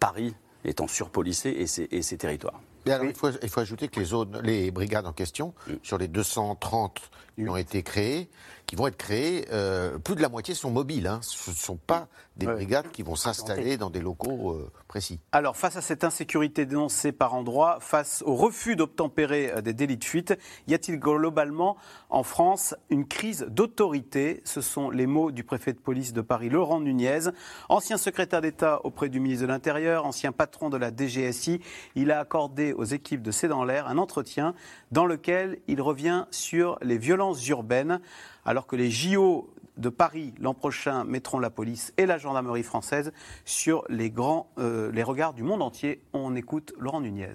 Paris 0.00 0.34
étant 0.64 0.86
surpolicé 0.88 1.50
et 1.50 1.66
ses, 1.66 1.88
et 1.90 2.02
ses 2.02 2.16
territoires. 2.16 2.60
Alors, 2.86 3.04
il, 3.04 3.14
faut, 3.14 3.30
il 3.42 3.48
faut 3.48 3.60
ajouter 3.60 3.86
que 3.88 4.00
les, 4.00 4.06
zones, 4.06 4.40
les 4.42 4.70
brigades 4.72 5.06
en 5.06 5.12
question, 5.12 5.54
sur 5.84 5.98
les 5.98 6.08
230 6.08 7.00
qui 7.36 7.48
ont 7.48 7.56
été 7.56 7.82
créées, 7.84 8.28
qui 8.72 8.76
vont 8.76 8.86
être 8.86 8.96
créées, 8.96 9.44
euh, 9.52 9.98
plus 9.98 10.16
de 10.16 10.22
la 10.22 10.30
moitié 10.30 10.54
sont 10.54 10.70
mobiles. 10.70 11.06
hein. 11.06 11.18
Ce 11.20 11.50
ne 11.50 11.54
sont 11.54 11.76
pas 11.76 12.08
des 12.38 12.46
brigades 12.46 12.90
qui 12.90 13.02
vont 13.02 13.16
s'installer 13.16 13.76
dans 13.76 13.90
des 13.90 14.00
locaux 14.00 14.52
euh, 14.52 14.70
précis. 14.88 15.20
Alors, 15.32 15.58
face 15.58 15.76
à 15.76 15.82
cette 15.82 16.04
insécurité 16.04 16.64
dénoncée 16.64 17.12
par 17.12 17.34
endroits, 17.34 17.76
face 17.80 18.22
au 18.24 18.34
refus 18.34 18.74
d'obtempérer 18.74 19.52
euh, 19.52 19.60
des 19.60 19.74
délits 19.74 19.98
de 19.98 20.04
fuite, 20.04 20.38
y 20.68 20.72
a-t-il 20.72 20.98
globalement 20.98 21.76
en 22.08 22.22
France 22.22 22.74
une 22.88 23.06
crise 23.06 23.44
d'autorité? 23.50 24.40
Ce 24.46 24.62
sont 24.62 24.88
les 24.88 25.06
mots 25.06 25.32
du 25.32 25.44
préfet 25.44 25.74
de 25.74 25.78
police 25.78 26.14
de 26.14 26.22
Paris, 26.22 26.48
Laurent 26.48 26.80
Nunez, 26.80 27.28
ancien 27.68 27.98
secrétaire 27.98 28.40
d'État 28.40 28.80
auprès 28.84 29.10
du 29.10 29.20
ministre 29.20 29.42
de 29.42 29.52
l'Intérieur, 29.52 30.06
ancien 30.06 30.32
patron 30.32 30.70
de 30.70 30.78
la 30.78 30.90
DGSI. 30.90 31.60
Il 31.94 32.10
a 32.10 32.20
accordé 32.20 32.72
aux 32.72 32.84
équipes 32.84 33.20
de 33.20 33.32
C'est 33.32 33.48
dans 33.48 33.64
l'air 33.64 33.86
un 33.86 33.98
entretien 33.98 34.54
dans 34.92 35.06
lequel 35.06 35.58
il 35.66 35.80
revient 35.80 36.26
sur 36.30 36.78
les 36.82 36.98
violences 36.98 37.48
urbaines, 37.48 38.00
alors 38.44 38.66
que 38.66 38.76
les 38.76 38.90
JO 38.90 39.52
de 39.78 39.88
Paris 39.88 40.34
l'an 40.38 40.54
prochain 40.54 41.04
mettront 41.04 41.38
la 41.38 41.50
police 41.50 41.94
et 41.96 42.04
la 42.04 42.18
gendarmerie 42.18 42.62
française 42.62 43.10
sur 43.46 43.84
euh, 43.90 44.92
les 44.92 45.02
regards 45.02 45.32
du 45.32 45.42
monde 45.42 45.62
entier. 45.62 46.02
On 46.12 46.36
écoute 46.36 46.74
Laurent 46.78 47.00
Nunez. 47.00 47.32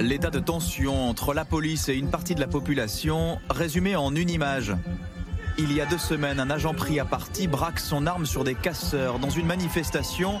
L'état 0.00 0.30
de 0.30 0.40
tension 0.40 1.08
entre 1.08 1.32
la 1.32 1.44
police 1.44 1.88
et 1.88 1.94
une 1.94 2.10
partie 2.10 2.34
de 2.34 2.40
la 2.40 2.46
population, 2.48 3.38
résumé 3.48 3.94
en 3.94 4.14
une 4.14 4.30
image. 4.30 4.74
Il 5.58 5.72
y 5.72 5.80
a 5.80 5.86
deux 5.86 5.98
semaines, 5.98 6.40
un 6.40 6.50
agent 6.50 6.74
pris 6.74 6.98
à 6.98 7.04
partie 7.04 7.46
braque 7.46 7.78
son 7.78 8.06
arme 8.06 8.26
sur 8.26 8.42
des 8.42 8.54
casseurs 8.54 9.18
dans 9.18 9.30
une 9.30 9.46
manifestation 9.46 10.40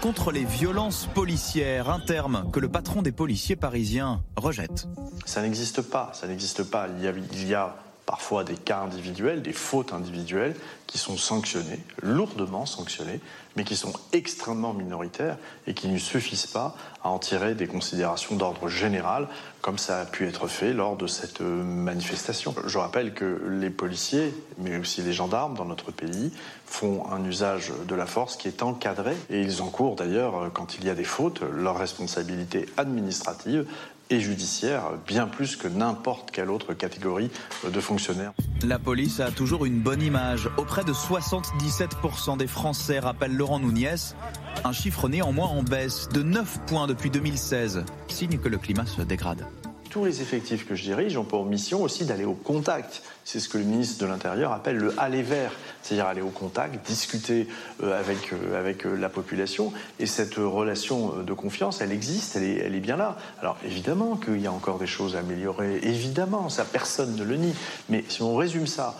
contre 0.00 0.32
les 0.32 0.44
violences 0.44 1.06
policières, 1.14 1.90
un 1.90 2.00
terme 2.00 2.50
que 2.52 2.60
le 2.60 2.68
patron 2.68 3.02
des 3.02 3.12
policiers 3.12 3.56
parisiens 3.56 4.22
rejette. 4.36 4.88
Ça 5.26 5.42
n'existe 5.42 5.82
pas, 5.82 6.10
ça 6.14 6.26
n'existe 6.26 6.62
pas. 6.64 6.88
Il 6.88 7.48
y, 7.48 7.54
a, 7.54 7.76
parfois 8.06 8.44
des 8.44 8.56
cas 8.56 8.80
individuels, 8.80 9.42
des 9.42 9.52
fautes 9.52 9.92
individuelles 9.92 10.54
qui 10.86 10.98
sont 10.98 11.16
sanctionnées, 11.16 11.78
lourdement 12.02 12.66
sanctionnées, 12.66 13.20
mais 13.56 13.64
qui 13.64 13.76
sont 13.76 13.92
extrêmement 14.12 14.74
minoritaires 14.74 15.36
et 15.66 15.74
qui 15.74 15.88
ne 15.88 15.98
suffisent 15.98 16.46
pas 16.46 16.74
à 17.02 17.10
en 17.10 17.18
tirer 17.18 17.54
des 17.54 17.66
considérations 17.66 18.36
d'ordre 18.36 18.68
général, 18.68 19.28
comme 19.60 19.78
ça 19.78 20.00
a 20.00 20.04
pu 20.04 20.26
être 20.26 20.48
fait 20.48 20.72
lors 20.72 20.96
de 20.96 21.06
cette 21.06 21.40
euh, 21.40 21.62
manifestation. 21.62 22.54
Je 22.66 22.78
rappelle 22.78 23.14
que 23.14 23.40
les 23.60 23.70
policiers, 23.70 24.34
mais 24.58 24.76
aussi 24.76 25.02
les 25.02 25.12
gendarmes 25.12 25.54
dans 25.54 25.64
notre 25.64 25.92
pays, 25.92 26.32
font 26.66 27.06
un 27.10 27.24
usage 27.24 27.72
de 27.86 27.94
la 27.94 28.06
force 28.06 28.36
qui 28.36 28.48
est 28.48 28.62
encadré 28.62 29.16
et 29.28 29.40
ils 29.40 29.62
encourent 29.62 29.96
d'ailleurs, 29.96 30.36
euh, 30.36 30.48
quand 30.52 30.76
il 30.76 30.84
y 30.84 30.90
a 30.90 30.94
des 30.94 31.04
fautes, 31.04 31.42
leur 31.42 31.78
responsabilité 31.78 32.66
administrative 32.76 33.66
et 34.10 34.20
judiciaire, 34.20 34.92
bien 35.06 35.26
plus 35.26 35.56
que 35.56 35.68
n'importe 35.68 36.30
quelle 36.30 36.50
autre 36.50 36.74
catégorie 36.74 37.30
de 37.68 37.80
fonctionnaires. 37.80 38.32
La 38.62 38.78
police 38.78 39.20
a 39.20 39.30
toujours 39.30 39.64
une 39.64 39.80
bonne 39.80 40.02
image. 40.02 40.50
Auprès 40.58 40.84
de 40.84 40.92
77% 40.92 42.36
des 42.36 42.46
Français, 42.46 42.98
rappelle 42.98 43.34
Laurent 43.34 43.60
Nouniès, 43.60 44.16
un 44.64 44.72
chiffre 44.72 45.08
néanmoins 45.08 45.48
en 45.48 45.62
baisse 45.62 46.08
de 46.08 46.22
9 46.22 46.60
points 46.66 46.86
depuis 46.86 47.10
2016, 47.10 47.84
signe 48.08 48.38
que 48.38 48.48
le 48.48 48.58
climat 48.58 48.86
se 48.86 49.02
dégrade 49.02 49.46
tous 49.90 50.04
les 50.04 50.22
effectifs 50.22 50.66
que 50.66 50.74
je 50.74 50.84
dirige 50.84 51.16
ont 51.16 51.24
pour 51.24 51.44
mission 51.44 51.82
aussi 51.82 52.04
d'aller 52.04 52.24
au 52.24 52.34
contact. 52.34 53.02
C'est 53.24 53.40
ce 53.40 53.48
que 53.48 53.58
le 53.58 53.64
ministre 53.64 54.02
de 54.02 54.08
l'Intérieur 54.08 54.52
appelle 54.52 54.76
le 54.76 54.94
aller 54.98 55.22
vers, 55.22 55.52
c'est-à-dire 55.82 56.06
aller 56.06 56.22
au 56.22 56.30
contact, 56.30 56.86
discuter 56.86 57.48
euh, 57.82 57.98
avec, 57.98 58.32
euh, 58.32 58.58
avec 58.58 58.86
euh, 58.86 58.96
la 58.96 59.08
population. 59.08 59.72
Et 59.98 60.06
cette 60.06 60.36
relation 60.36 61.22
de 61.22 61.32
confiance, 61.32 61.80
elle 61.80 61.92
existe, 61.92 62.36
elle 62.36 62.44
est, 62.44 62.56
elle 62.58 62.74
est 62.74 62.80
bien 62.80 62.96
là. 62.96 63.16
Alors 63.40 63.58
évidemment 63.64 64.16
qu'il 64.16 64.40
y 64.40 64.46
a 64.46 64.52
encore 64.52 64.78
des 64.78 64.86
choses 64.86 65.16
à 65.16 65.18
améliorer, 65.18 65.80
évidemment, 65.82 66.48
ça 66.48 66.64
personne 66.64 67.16
ne 67.16 67.24
le 67.24 67.36
nie. 67.36 67.54
Mais 67.88 68.04
si 68.08 68.22
on 68.22 68.36
résume 68.36 68.66
ça 68.66 68.96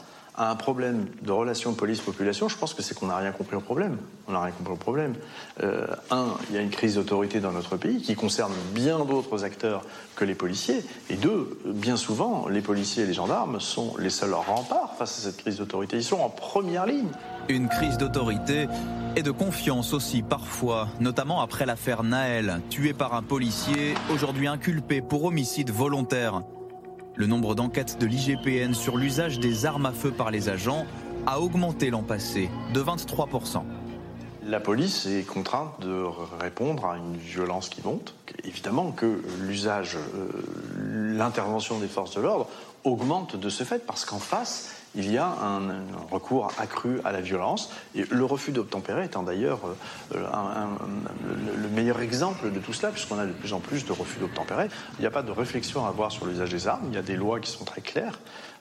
un 0.48 0.54
problème 0.54 1.06
de 1.22 1.32
relation 1.32 1.74
police-population, 1.74 2.48
je 2.48 2.56
pense 2.56 2.72
que 2.72 2.82
c'est 2.82 2.98
qu'on 2.98 3.08
n'a 3.08 3.16
rien 3.16 3.32
compris 3.32 3.56
au 3.56 3.60
problème. 3.60 3.98
On 4.26 4.32
n'a 4.32 4.40
rien 4.40 4.52
compris 4.52 4.72
au 4.72 4.76
problème. 4.76 5.14
Euh, 5.62 5.86
un, 6.10 6.28
il 6.48 6.56
y 6.56 6.58
a 6.58 6.62
une 6.62 6.70
crise 6.70 6.94
d'autorité 6.94 7.40
dans 7.40 7.52
notre 7.52 7.76
pays 7.76 8.00
qui 8.00 8.14
concerne 8.14 8.52
bien 8.72 9.04
d'autres 9.04 9.44
acteurs 9.44 9.82
que 10.16 10.24
les 10.24 10.34
policiers. 10.34 10.82
Et 11.10 11.16
deux, 11.16 11.58
bien 11.66 11.96
souvent, 11.96 12.48
les 12.48 12.62
policiers 12.62 13.02
et 13.02 13.06
les 13.06 13.12
gendarmes 13.12 13.60
sont 13.60 13.94
les 13.98 14.08
seuls 14.08 14.32
remparts 14.32 14.94
face 14.98 15.18
à 15.18 15.22
cette 15.22 15.36
crise 15.36 15.58
d'autorité. 15.58 15.98
Ils 15.98 16.04
sont 16.04 16.20
en 16.20 16.30
première 16.30 16.86
ligne. 16.86 17.08
Une 17.48 17.68
crise 17.68 17.98
d'autorité 17.98 18.66
et 19.16 19.22
de 19.22 19.30
confiance 19.30 19.92
aussi 19.92 20.22
parfois, 20.22 20.88
notamment 21.00 21.42
après 21.42 21.66
l'affaire 21.66 22.02
Naël, 22.02 22.62
tué 22.70 22.94
par 22.94 23.14
un 23.14 23.22
policier, 23.22 23.94
aujourd'hui 24.10 24.46
inculpé 24.46 25.02
pour 25.02 25.24
homicide 25.24 25.70
volontaire. 25.70 26.42
Le 27.16 27.26
nombre 27.26 27.54
d'enquêtes 27.54 27.98
de 27.98 28.06
l'IGPN 28.06 28.72
sur 28.72 28.96
l'usage 28.96 29.40
des 29.40 29.66
armes 29.66 29.86
à 29.86 29.92
feu 29.92 30.10
par 30.10 30.30
les 30.30 30.48
agents 30.48 30.86
a 31.26 31.40
augmenté 31.40 31.90
l'an 31.90 32.02
passé 32.02 32.50
de 32.72 32.80
23%. 32.80 33.62
La 34.46 34.60
police 34.60 35.06
est 35.06 35.26
contrainte 35.26 35.80
de 35.80 36.04
répondre 36.40 36.86
à 36.86 36.96
une 36.96 37.16
violence 37.16 37.68
qui 37.68 37.82
monte. 37.82 38.14
Évidemment 38.44 38.92
que 38.92 39.22
l'usage, 39.40 39.96
euh, 39.96 40.28
l'intervention 41.16 41.78
des 41.78 41.88
forces 41.88 42.16
de 42.16 42.22
l'ordre 42.22 42.48
augmente 42.84 43.36
de 43.36 43.48
ce 43.48 43.64
fait 43.64 43.84
parce 43.84 44.04
qu'en 44.04 44.18
face, 44.18 44.79
il 44.94 45.10
y 45.10 45.18
a 45.18 45.26
un, 45.26 45.60
recours 46.10 46.52
accru 46.58 47.00
à 47.04 47.12
la 47.12 47.20
violence. 47.20 47.72
Et 47.94 48.04
le 48.10 48.24
refus 48.24 48.52
d'obtempérer 48.52 49.04
étant 49.04 49.22
d'ailleurs 49.22 49.60
euh, 50.14 50.24
le 51.56 51.68
meilleur 51.68 52.00
exemple 52.00 52.50
de 52.50 52.58
tout 52.58 52.72
cela, 52.72 52.90
puisqu'on 52.90 53.18
a 53.18 53.26
de 53.26 53.32
plus 53.32 53.52
en 53.52 53.60
plus 53.60 53.84
de 53.84 53.92
refus 53.92 54.18
d'obtempérer. 54.18 54.68
Il 54.98 55.02
n'y 55.02 55.06
a 55.06 55.10
pas 55.10 55.22
de 55.22 55.30
réflexion 55.30 55.84
à 55.86 55.88
avoir 55.88 56.10
sur 56.10 56.26
l'usage 56.26 56.50
des 56.50 56.66
armes. 56.66 56.86
Il 56.88 56.94
y 56.94 56.98
a 56.98 57.02
des 57.02 57.16
lois 57.16 57.40
qui 57.40 57.50
sont 57.50 57.64
très 57.64 57.80
claires. 57.80 58.18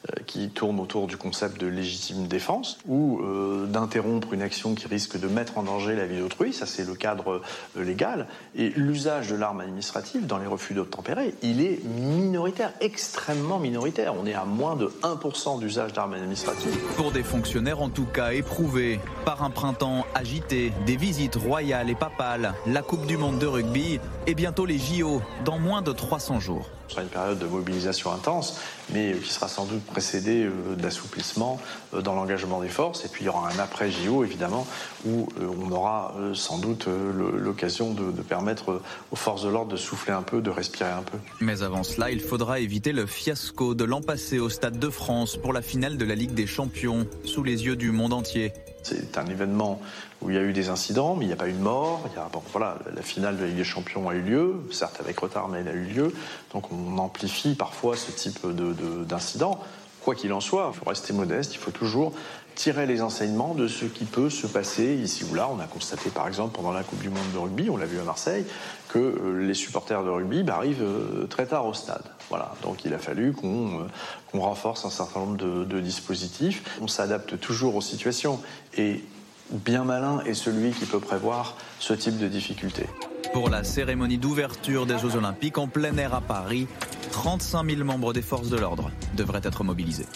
Euh, 0.07 0.21
qui 0.25 0.47
tourne 0.47 0.79
autour 0.79 1.07
du 1.07 1.17
concept 1.17 1.59
de 1.59 1.67
légitime 1.67 2.27
défense 2.27 2.77
ou 2.87 3.19
euh, 3.19 3.65
d'interrompre 3.65 4.33
une 4.33 4.41
action 4.41 4.73
qui 4.73 4.87
risque 4.87 5.19
de 5.19 5.27
mettre 5.27 5.57
en 5.57 5.63
danger 5.63 5.93
la 5.93 6.05
vie 6.05 6.19
d'autrui, 6.19 6.53
ça 6.53 6.65
c'est 6.65 6.87
le 6.87 6.95
cadre 6.95 7.41
euh, 7.75 7.83
légal. 7.83 8.27
Et 8.55 8.69
l'usage 8.69 9.29
de 9.29 9.35
l'arme 9.35 9.59
administrative 9.59 10.25
dans 10.25 10.37
les 10.37 10.45
refus 10.45 10.73
d'obtempérer, 10.73 11.35
il 11.41 11.59
est 11.59 11.83
minoritaire, 11.83 12.71
extrêmement 12.79 13.59
minoritaire. 13.59 14.13
On 14.17 14.25
est 14.25 14.33
à 14.33 14.45
moins 14.45 14.77
de 14.77 14.89
1% 15.03 15.59
d'usage 15.59 15.91
d'armes 15.91 16.13
administratives. 16.13 16.77
Pour 16.95 17.11
des 17.11 17.23
fonctionnaires 17.23 17.81
en 17.81 17.89
tout 17.89 18.05
cas 18.05 18.31
éprouvés 18.31 19.01
par 19.25 19.43
un 19.43 19.49
printemps 19.49 20.05
agité, 20.15 20.71
des 20.85 20.95
visites 20.95 21.35
royales 21.35 21.89
et 21.89 21.95
papales, 21.95 22.53
la 22.67 22.83
Coupe 22.83 23.05
du 23.05 23.17
Monde 23.17 23.39
de 23.39 23.47
rugby 23.47 23.99
et 24.27 24.33
bientôt 24.33 24.65
les 24.65 24.77
JO 24.77 25.21
dans 25.43 25.59
moins 25.59 25.81
de 25.81 25.91
300 25.91 26.39
jours. 26.39 26.69
Ce 26.89 26.95
sera 26.95 27.03
une 27.03 27.09
période 27.09 27.37
de 27.37 27.45
mobilisation 27.45 28.11
intense, 28.11 28.59
mais 28.91 29.13
qui 29.23 29.31
sera 29.31 29.47
sans 29.47 29.65
doute 29.65 29.83
précédée 29.83 30.45
euh, 30.45 30.75
d'assouplissement 30.75 31.59
euh, 31.93 32.01
dans 32.01 32.15
l'engagement 32.15 32.61
des 32.61 32.67
forces. 32.67 33.05
Et 33.05 33.09
puis 33.09 33.23
il 33.23 33.27
y 33.27 33.29
aura 33.29 33.47
un 33.47 33.59
après 33.59 33.91
JO, 33.91 34.23
évidemment, 34.23 34.65
où 35.05 35.29
euh, 35.39 35.47
on 35.63 35.71
aura 35.71 36.15
sans 36.33 36.57
doute 36.57 36.87
l'occasion 36.87 37.93
de, 37.93 38.11
de 38.11 38.21
permettre 38.23 38.81
aux 39.11 39.15
forces 39.15 39.43
de 39.43 39.49
l'ordre 39.49 39.71
de 39.71 39.77
souffler 39.77 40.13
un 40.13 40.23
peu, 40.23 40.41
de 40.41 40.49
respirer 40.49 40.89
un 40.89 41.03
peu. 41.03 41.19
Mais 41.39 41.61
avant 41.61 41.83
cela, 41.83 42.09
il 42.09 42.21
faudra 42.21 42.59
éviter 42.59 42.91
le 42.91 43.05
fiasco 43.05 43.75
de 43.75 43.83
l'an 43.83 44.01
passé 44.01 44.39
au 44.39 44.49
Stade 44.49 44.79
de 44.79 44.89
France 44.89 45.37
pour 45.37 45.53
la 45.53 45.61
finale 45.61 45.97
de 45.97 46.05
la 46.05 46.15
Ligue 46.15 46.33
des 46.33 46.47
Champions, 46.47 47.05
sous 47.23 47.43
les 47.43 47.65
yeux 47.65 47.75
du 47.75 47.91
monde 47.91 48.13
entier. 48.13 48.51
C'est 48.83 49.17
un 49.17 49.25
événement 49.27 49.81
où 50.21 50.29
il 50.29 50.35
y 50.35 50.39
a 50.39 50.41
eu 50.41 50.53
des 50.53 50.69
incidents, 50.69 51.15
mais 51.15 51.25
il 51.25 51.27
n'y 51.27 51.33
a 51.33 51.37
pas 51.37 51.49
eu 51.49 51.53
de 51.53 51.61
mort. 51.61 52.01
Il 52.11 52.15
y 52.15 52.19
a, 52.19 52.29
voilà, 52.51 52.77
la 52.95 53.01
finale 53.01 53.37
de 53.37 53.41
la 53.41 53.47
Ligue 53.47 53.57
des 53.57 53.63
Champions 53.63 54.09
a 54.09 54.15
eu 54.15 54.21
lieu, 54.21 54.55
certes 54.71 54.99
avec 54.99 55.19
retard, 55.19 55.47
mais 55.49 55.59
elle 55.59 55.67
a 55.67 55.73
eu 55.73 55.83
lieu. 55.83 56.13
Donc 56.53 56.71
on 56.71 56.97
amplifie 56.97 57.55
parfois 57.55 57.95
ce 57.95 58.11
type 58.11 58.39
d'incident. 59.07 59.51
De, 59.51 59.89
Quoi 60.01 60.15
qu'il 60.15 60.31
en 60.31 60.39
soit, 60.39 60.71
il 60.73 60.79
faut 60.79 60.89
rester 60.89 61.11
modeste, 61.11 61.53
il 61.55 61.57
faut 61.57 61.71
toujours 61.71 62.13
tirer 62.59 62.85
les 62.85 63.01
enseignements 63.01 63.53
de 63.53 63.69
ce 63.69 63.85
qui 63.85 64.03
peut 64.03 64.29
se 64.29 64.45
passer 64.45 64.95
ici 64.95 65.23
ou 65.31 65.33
là. 65.33 65.49
On 65.49 65.61
a 65.61 65.65
constaté 65.65 66.09
par 66.09 66.27
exemple 66.27 66.53
pendant 66.53 66.73
la 66.73 66.83
Coupe 66.83 66.99
du 66.99 67.07
Monde 67.07 67.31
de 67.33 67.37
rugby, 67.37 67.69
on 67.69 67.77
l'a 67.77 67.85
vu 67.85 67.97
à 67.99 68.03
Marseille, 68.03 68.43
que 68.89 68.99
euh, 68.99 69.47
les 69.47 69.53
supporters 69.53 70.03
de 70.03 70.09
rugby 70.09 70.43
bah, 70.43 70.57
arrivent 70.57 70.83
euh, 70.83 71.25
très 71.27 71.45
tard 71.45 71.65
au 71.65 71.73
stade. 71.73 72.03
Voilà, 72.27 72.53
donc 72.61 72.83
il 72.83 72.93
a 72.93 72.97
fallu 72.97 73.31
qu'on 73.31 73.83
euh, 73.83 74.37
renforce 74.37 74.83
un 74.83 74.89
certain 74.89 75.21
nombre 75.21 75.37
de, 75.37 75.63
de 75.63 75.79
dispositifs. 75.79 76.77
On 76.81 76.89
s'adapte 76.89 77.39
toujours 77.39 77.77
aux 77.77 77.81
situations 77.81 78.41
et 78.77 79.05
bien 79.51 79.85
malin 79.85 80.21
est 80.25 80.33
celui 80.33 80.71
qui 80.71 80.85
peut 80.85 80.99
prévoir 80.99 81.55
ce 81.79 81.93
type 81.93 82.17
de 82.17 82.27
difficultés. 82.27 82.87
Pour 83.31 83.49
la 83.49 83.63
cérémonie 83.63 84.17
d'ouverture 84.17 84.85
des 84.85 84.99
Jeux 84.99 85.15
Olympiques 85.15 85.57
en 85.57 85.67
plein 85.67 85.95
air 85.95 86.13
à 86.13 86.19
Paris, 86.19 86.67
35 87.11 87.69
000 87.69 87.85
membres 87.85 88.11
des 88.11 88.21
forces 88.21 88.49
de 88.49 88.57
l'ordre 88.57 88.91
devraient 89.15 89.41
être 89.43 89.63
mobilisés. 89.63 90.07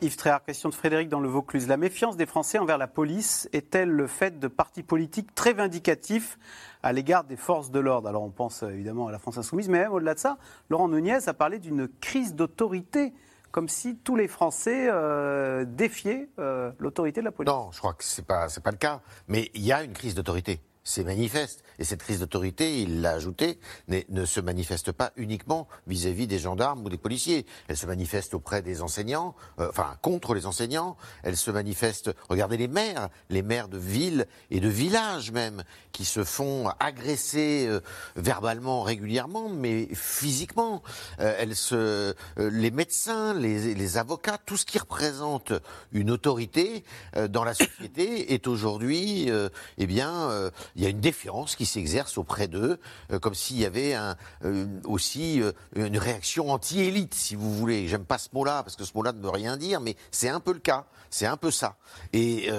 Yves 0.00 0.16
Tréhard, 0.16 0.44
question 0.44 0.68
de 0.68 0.74
Frédéric 0.74 1.08
dans 1.08 1.18
le 1.18 1.28
Vaucluse. 1.28 1.66
La 1.66 1.76
méfiance 1.76 2.16
des 2.16 2.26
Français 2.26 2.58
envers 2.58 2.78
la 2.78 2.86
police 2.86 3.48
est-elle 3.52 3.88
le 3.88 4.06
fait 4.06 4.38
de 4.38 4.46
partis 4.46 4.84
politiques 4.84 5.34
très 5.34 5.52
vindicatifs 5.52 6.38
à 6.84 6.92
l'égard 6.92 7.24
des 7.24 7.36
forces 7.36 7.72
de 7.72 7.80
l'ordre? 7.80 8.08
Alors 8.08 8.22
on 8.22 8.30
pense 8.30 8.62
évidemment 8.62 9.08
à 9.08 9.12
la 9.12 9.18
France 9.18 9.38
insoumise, 9.38 9.68
mais 9.68 9.80
même 9.80 9.92
au-delà 9.92 10.14
de 10.14 10.20
ça, 10.20 10.38
Laurent 10.70 10.88
Nunez 10.88 11.18
a 11.26 11.34
parlé 11.34 11.58
d'une 11.58 11.88
crise 11.88 12.36
d'autorité 12.36 13.12
comme 13.50 13.68
si 13.68 13.96
tous 13.96 14.14
les 14.14 14.28
Français 14.28 14.86
euh, 14.88 15.64
défiaient 15.64 16.28
euh, 16.38 16.70
l'autorité 16.78 17.20
de 17.20 17.24
la 17.24 17.32
police. 17.32 17.52
Non, 17.52 17.70
je 17.72 17.78
crois 17.78 17.94
que 17.94 18.04
ce 18.04 18.20
n'est 18.20 18.24
pas, 18.24 18.46
pas 18.62 18.70
le 18.70 18.76
cas. 18.76 19.00
Mais 19.26 19.50
il 19.54 19.62
y 19.62 19.72
a 19.72 19.82
une 19.82 19.94
crise 19.94 20.14
d'autorité 20.14 20.60
c'est 20.88 21.04
manifeste. 21.04 21.64
Et 21.78 21.84
cette 21.84 22.02
crise 22.02 22.20
d'autorité, 22.20 22.80
il 22.80 23.02
l'a 23.02 23.10
ajouté, 23.10 23.58
ne 23.88 24.24
se 24.24 24.40
manifeste 24.40 24.90
pas 24.90 25.12
uniquement 25.16 25.68
vis-à-vis 25.86 26.26
des 26.26 26.38
gendarmes 26.38 26.82
ou 26.84 26.88
des 26.88 26.96
policiers. 26.96 27.44
Elle 27.68 27.76
se 27.76 27.84
manifeste 27.84 28.32
auprès 28.32 28.62
des 28.62 28.80
enseignants, 28.80 29.34
euh, 29.60 29.68
enfin 29.68 29.96
contre 30.00 30.34
les 30.34 30.46
enseignants. 30.46 30.96
Elle 31.22 31.36
se 31.36 31.50
manifeste, 31.50 32.10
regardez 32.30 32.56
les 32.56 32.68
maires, 32.68 33.10
les 33.28 33.42
maires 33.42 33.68
de 33.68 33.76
villes 33.76 34.26
et 34.50 34.60
de 34.60 34.68
villages 34.68 35.30
même, 35.30 35.62
qui 35.92 36.06
se 36.06 36.24
font 36.24 36.70
agresser 36.80 37.66
euh, 37.68 37.80
verbalement 38.16 38.82
régulièrement, 38.82 39.50
mais 39.50 39.88
physiquement. 39.92 40.82
Euh, 41.20 41.36
elle 41.38 41.54
se, 41.54 42.14
les 42.38 42.70
médecins, 42.70 43.34
les, 43.34 43.74
les, 43.74 43.98
avocats, 43.98 44.38
tout 44.38 44.56
ce 44.56 44.64
qui 44.64 44.78
représente 44.78 45.52
une 45.92 46.10
autorité 46.10 46.82
dans 47.28 47.44
la 47.44 47.52
société 47.52 48.32
est 48.32 48.46
aujourd'hui, 48.46 49.30
eh 49.78 49.86
bien, 49.86 50.50
il 50.78 50.84
y 50.84 50.86
a 50.86 50.90
une 50.90 51.00
défiance 51.00 51.56
qui 51.56 51.66
s'exerce 51.66 52.18
auprès 52.18 52.46
d'eux, 52.46 52.78
euh, 53.10 53.18
comme 53.18 53.34
s'il 53.34 53.58
y 53.58 53.66
avait 53.66 53.94
un, 53.94 54.16
euh, 54.44 54.66
aussi 54.84 55.42
euh, 55.42 55.50
une 55.74 55.98
réaction 55.98 56.52
anti-élite, 56.52 57.14
si 57.14 57.34
vous 57.34 57.52
voulez. 57.52 57.88
J'aime 57.88 58.04
pas 58.04 58.16
ce 58.16 58.28
mot-là, 58.32 58.62
parce 58.62 58.76
que 58.76 58.84
ce 58.84 58.92
mot-là 58.94 59.12
ne 59.12 59.20
veut 59.20 59.28
rien 59.28 59.56
dire, 59.56 59.80
mais 59.80 59.96
c'est 60.12 60.28
un 60.28 60.38
peu 60.38 60.52
le 60.52 60.60
cas. 60.60 60.86
C'est 61.10 61.26
un 61.26 61.38
peu 61.38 61.50
ça. 61.50 61.76
Et 62.12 62.50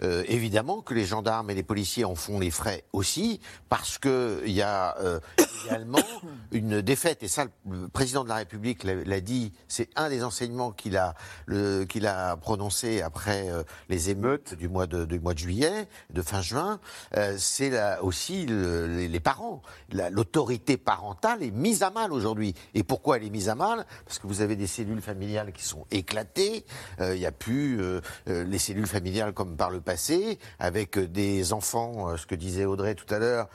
évidemment 0.00 0.80
que 0.80 0.94
les 0.94 1.04
gendarmes 1.04 1.50
et 1.50 1.54
les 1.54 1.62
policiers 1.62 2.06
en 2.06 2.14
font 2.14 2.40
les 2.40 2.50
frais 2.50 2.84
aussi, 2.94 3.38
parce 3.68 3.98
qu'il 3.98 4.50
y 4.50 4.62
a 4.62 4.96
également 5.66 5.98
une 6.50 6.80
défaite. 6.80 7.22
Et 7.22 7.28
ça, 7.28 7.44
le 7.68 7.86
président 7.88 8.24
de 8.24 8.30
la 8.30 8.36
République 8.36 8.84
l'a 8.84 9.20
dit, 9.20 9.52
c'est 9.68 9.90
un 9.94 10.08
des 10.08 10.24
enseignements 10.24 10.72
qu'il 10.72 10.96
a, 10.96 11.14
qu'il 11.90 12.06
a 12.06 12.38
prononcé 12.38 13.02
après 13.02 13.48
les 13.90 14.08
émeutes 14.08 14.54
du 14.54 14.70
mois 14.70 14.86
de, 14.86 15.04
du 15.04 15.20
mois 15.20 15.34
de 15.34 15.40
juillet, 15.40 15.86
de 16.08 16.22
fin 16.22 16.40
juin. 16.40 16.80
c'est 17.36 17.67
aussi 18.02 18.46
les 18.46 19.20
parents. 19.20 19.62
L'autorité 19.92 20.76
parentale 20.76 21.42
est 21.42 21.50
mise 21.50 21.82
à 21.82 21.90
mal 21.90 22.12
aujourd'hui. 22.12 22.54
Et 22.74 22.82
pourquoi 22.82 23.16
elle 23.16 23.24
est 23.24 23.30
mise 23.30 23.48
à 23.48 23.54
mal? 23.54 23.86
Parce 24.04 24.18
que 24.18 24.26
vous 24.26 24.40
avez 24.40 24.56
des 24.56 24.66
cellules 24.66 25.00
familiales 25.00 25.52
qui 25.52 25.64
sont 25.64 25.86
éclatées. 25.90 26.64
Euh, 27.00 27.14
il 27.14 27.20
n'y 27.20 27.26
a 27.26 27.32
plus 27.32 27.80
euh, 27.80 28.00
euh, 28.28 28.44
les 28.44 28.58
cellules 28.58 28.86
familiales 28.86 29.32
comme 29.32 29.56
par 29.56 29.70
le 29.70 29.80
passé, 29.80 30.38
avec 30.58 30.98
des 30.98 31.52
enfants, 31.52 32.16
ce 32.16 32.26
que 32.26 32.34
disait 32.34 32.64
Audrey 32.64 32.94
tout 32.94 33.12
à 33.12 33.18
l'heure, 33.18 33.48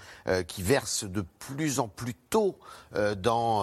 qui 0.48 0.64
versent 0.64 1.06
de 1.06 1.22
plus 1.22 1.80
en 1.80 1.88
plus 1.88 2.14
tôt 2.14 2.58
dans, 3.18 3.62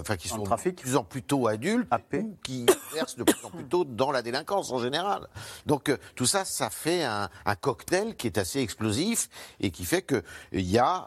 enfin 0.00 0.16
qui 0.16 0.28
sont 0.28 0.38
de 0.38 0.70
plus 0.70 0.96
en 0.96 1.04
plus 1.04 1.22
tôt 1.22 1.48
adultes, 1.48 1.88
ou 2.14 2.36
qui 2.42 2.66
versent 2.94 3.16
de 3.16 3.24
plus 3.24 3.44
en 3.44 3.50
plus 3.50 3.64
tôt 3.64 3.84
dans 3.84 4.10
la 4.10 4.22
délinquance 4.22 4.72
en 4.72 4.78
général. 4.78 5.28
Donc 5.66 5.94
tout 6.14 6.26
ça, 6.26 6.44
ça 6.44 6.70
fait 6.70 7.04
un, 7.04 7.28
un 7.44 7.54
cocktail 7.54 8.16
qui 8.16 8.26
est 8.26 8.38
assez 8.38 8.60
explosif. 8.60 9.28
Et 9.60 9.66
et 9.66 9.70
qui 9.70 9.84
fait 9.84 10.02
qu'il 10.02 10.70
y 10.70 10.78
a 10.78 11.06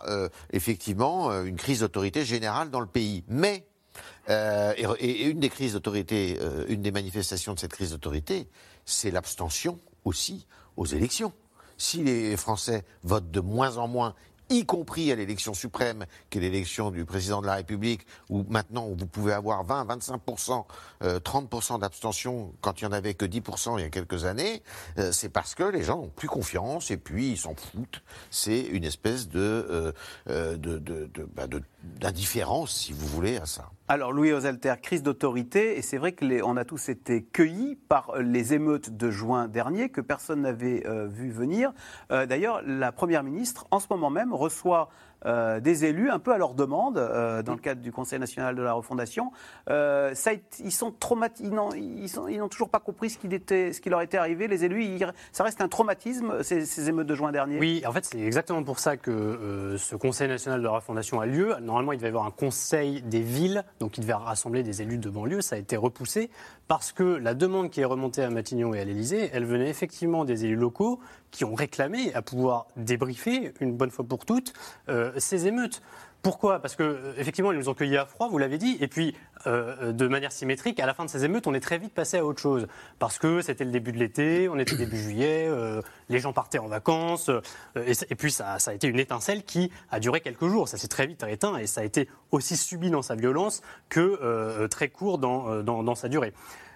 effectivement 0.51 1.31
une 1.43 1.55
crise 1.55 1.79
d'autorité 1.79 2.25
générale 2.25 2.69
dans 2.69 2.81
le 2.81 2.87
pays. 2.87 3.23
Mais 3.27 3.65
et, 4.27 5.23
une 5.23 5.39
des 5.39 5.49
crises 5.49 5.73
d'autorité, 5.73 6.37
une 6.67 6.81
des 6.81 6.91
manifestations 6.91 7.53
de 7.53 7.59
cette 7.59 7.71
crise 7.71 7.91
d'autorité, 7.91 8.49
c'est 8.85 9.11
l'abstention 9.11 9.79
aussi 10.03 10.45
aux 10.75 10.85
élections. 10.85 11.33
Si 11.77 12.03
les 12.03 12.35
Français 12.35 12.83
votent 13.03 13.31
de 13.31 13.39
moins 13.39 13.77
en 13.77 13.87
moins, 13.87 14.13
y 14.49 14.65
compris 14.65 15.11
à 15.11 15.15
l'élection 15.15 15.53
suprême, 15.53 16.05
qui 16.29 16.37
est 16.37 16.41
l'élection 16.41 16.91
du 16.91 17.05
président 17.05 17.41
de 17.41 17.47
la 17.47 17.55
République, 17.55 18.05
où 18.29 18.45
maintenant 18.49 18.87
vous 18.87 19.05
pouvez 19.05 19.33
avoir 19.33 19.63
20, 19.63 19.85
25%, 19.85 20.65
30% 21.01 21.79
d'abstention 21.79 22.53
quand 22.61 22.81
il 22.81 22.85
n'y 22.85 22.89
en 22.89 22.97
avait 22.97 23.13
que 23.13 23.25
10% 23.25 23.77
il 23.77 23.81
y 23.81 23.85
a 23.85 23.89
quelques 23.89 24.25
années, 24.25 24.61
euh, 24.97 25.11
c'est 25.11 25.29
parce 25.29 25.55
que 25.55 25.63
les 25.63 25.83
gens 25.83 25.97
n'ont 25.97 26.11
plus 26.15 26.27
confiance 26.27 26.91
et 26.91 26.97
puis 26.97 27.31
ils 27.31 27.37
s'en 27.37 27.55
foutent. 27.55 28.01
C'est 28.31 28.61
une 28.61 28.83
espèce 28.83 29.29
de, 29.29 29.39
euh, 29.39 29.91
euh, 30.29 30.57
bah, 31.35 31.47
d'indifférence, 31.83 32.71
si 32.71 32.93
vous 32.93 33.07
voulez, 33.07 33.37
à 33.37 33.45
ça. 33.45 33.69
Alors, 33.87 34.11
Louis 34.11 34.31
Osalter, 34.31 34.75
crise 34.81 35.01
d'autorité, 35.01 35.77
et 35.77 35.81
c'est 35.81 35.97
vrai 35.97 36.13
qu'on 36.13 36.57
a 36.57 36.65
tous 36.65 36.89
été 36.89 37.23
cueillis 37.23 37.75
par 37.75 38.17
les 38.19 38.53
émeutes 38.53 38.95
de 38.95 39.09
juin 39.09 39.47
dernier 39.47 39.89
que 39.89 40.01
personne 40.01 40.41
n'avait 40.41 40.83
vu 41.07 41.31
venir. 41.31 41.73
D'ailleurs, 42.09 42.61
la 42.65 42.91
Première 42.91 43.23
ministre, 43.23 43.65
en 43.71 43.79
ce 43.79 43.87
moment 43.89 44.09
même, 44.09 44.33
reçoit 44.33 44.89
euh, 45.25 45.59
des 45.59 45.85
élus, 45.85 46.09
un 46.09 46.19
peu 46.19 46.33
à 46.33 46.37
leur 46.37 46.53
demande, 46.53 46.97
euh, 46.97 47.43
dans 47.43 47.53
le 47.53 47.59
cadre 47.59 47.81
du 47.81 47.91
Conseil 47.91 48.19
national 48.19 48.55
de 48.55 48.61
la 48.61 48.73
refondation. 48.73 49.31
Euh, 49.69 50.13
ils 50.63 50.71
sont 50.71 50.91
traumatisés, 50.91 51.49
ils 51.49 52.37
n'ont 52.37 52.47
toujours 52.47 52.69
pas 52.69 52.79
compris 52.79 53.09
ce 53.09 53.17
qui, 53.17 53.27
était, 53.27 53.73
ce 53.73 53.81
qui 53.81 53.89
leur 53.89 54.01
était 54.01 54.17
arrivé. 54.17 54.47
Les 54.47 54.65
élus, 54.65 54.99
ça 55.31 55.43
reste 55.43 55.61
un 55.61 55.67
traumatisme, 55.67 56.43
ces, 56.43 56.89
émeutes 56.89 57.07
de 57.07 57.15
juin 57.15 57.31
dernier. 57.31 57.59
Oui, 57.59 57.83
en 57.85 57.91
fait, 57.91 58.05
c'est 58.05 58.19
exactement 58.19 58.63
pour 58.63 58.79
ça 58.79 58.97
que 58.97 59.75
ce 59.77 59.95
Conseil 59.95 60.27
national 60.27 60.59
de 60.59 60.65
la 60.65 60.71
refondation 60.71 61.19
a 61.19 61.25
lieu. 61.25 61.55
Normalement, 61.61 61.91
il 61.91 61.97
devait 61.97 62.07
y 62.07 62.11
avoir 62.11 62.25
un 62.25 62.31
Conseil 62.31 63.01
des 63.01 63.21
villes, 63.21 63.63
donc 63.79 63.97
il 63.97 64.01
devait 64.01 64.13
rassembler 64.13 64.63
des 64.63 64.81
élus 64.81 64.97
de 64.97 65.09
banlieue. 65.09 65.41
Ça 65.41 65.55
a 65.55 65.59
été 65.59 65.75
repoussé 65.75 66.29
parce 66.69 66.91
que 66.91 67.03
la 67.03 67.33
demande 67.33 67.71
qui 67.71 67.81
est 67.81 67.85
remontée 67.85 68.21
à 68.21 68.29
Matignon 68.29 68.75
et 68.75 68.79
à 68.79 68.85
l'Élysée, 68.85 69.31
elle 69.33 69.43
venait 69.43 69.69
effectivement 69.69 70.23
des 70.23 70.45
élus 70.45 70.55
locaux 70.55 70.99
qui 71.31 71.43
ont 71.43 71.55
réclamé 71.55 72.13
à 72.13 72.21
pouvoir 72.21 72.67
débriefer 72.77 73.53
une 73.59 73.75
bonne 73.75 73.89
fois 73.89 74.05
pour 74.05 74.23
toutes 74.23 74.53
euh, 74.87 75.11
ces 75.17 75.47
émeutes. 75.47 75.81
Pourquoi? 76.21 76.59
Parce 76.59 76.75
que 76.75 76.83
euh, 76.83 77.13
effectivement, 77.17 77.51
ils 77.51 77.57
nous 77.57 77.69
ont 77.69 77.73
cueillis 77.73 77.97
à 77.97 78.05
froid, 78.05 78.27
vous 78.27 78.37
l'avez 78.37 78.57
dit, 78.57 78.77
et 78.81 78.87
puis 78.87 79.15
euh, 79.47 79.93
de 79.93 80.07
manière 80.07 80.31
symétrique, 80.31 80.79
à 80.79 80.85
la 80.85 80.93
fin 80.93 81.05
de 81.05 81.09
ces 81.09 81.23
émeutes, 81.23 81.47
on 81.47 81.53
est 81.53 81.61
très 81.61 81.77
vite 81.77 81.93
passé 81.93 82.17
à 82.17 82.25
autre 82.25 82.41
chose, 82.41 82.67
parce 82.99 83.17
que 83.17 83.41
c'était 83.41 83.63
le 83.63 83.71
début 83.71 83.93
de 83.93 83.97
l'été, 83.97 84.49
on 84.49 84.59
était 84.59 84.75
début 84.75 84.97
juillet, 85.01 85.49
les 86.09 86.19
gens 86.19 86.33
partaient 86.33 86.59
en 86.59 86.67
vacances, 86.67 87.31
et, 87.75 88.15
puis 88.15 88.31
ça, 88.31 88.57
a 88.65 88.73
été 88.73 88.87
une 88.87 88.99
étincelle 88.99 89.43
qui 89.43 89.71
a 89.91 89.99
duré 89.99 90.19
quelques 90.19 90.47
jours. 90.47 90.67
Ça 90.67 90.77
s'est 90.77 90.87
très 90.87 91.07
vite 91.07 91.23
éteint, 91.27 91.57
et 91.57 91.67
ça 91.67 91.81
a 91.81 91.83
été 91.83 92.09
aussi 92.31 92.57
subi 92.57 92.89
dans 92.89 93.01
sa 93.01 93.15
violence 93.15 93.61
que 93.87 94.67
très 94.67 94.89
court 94.89 95.19
dans, 95.19 95.63
dans, 95.63 95.83
dans 95.83 95.95
sa 95.95 96.09
durée. 96.09 96.33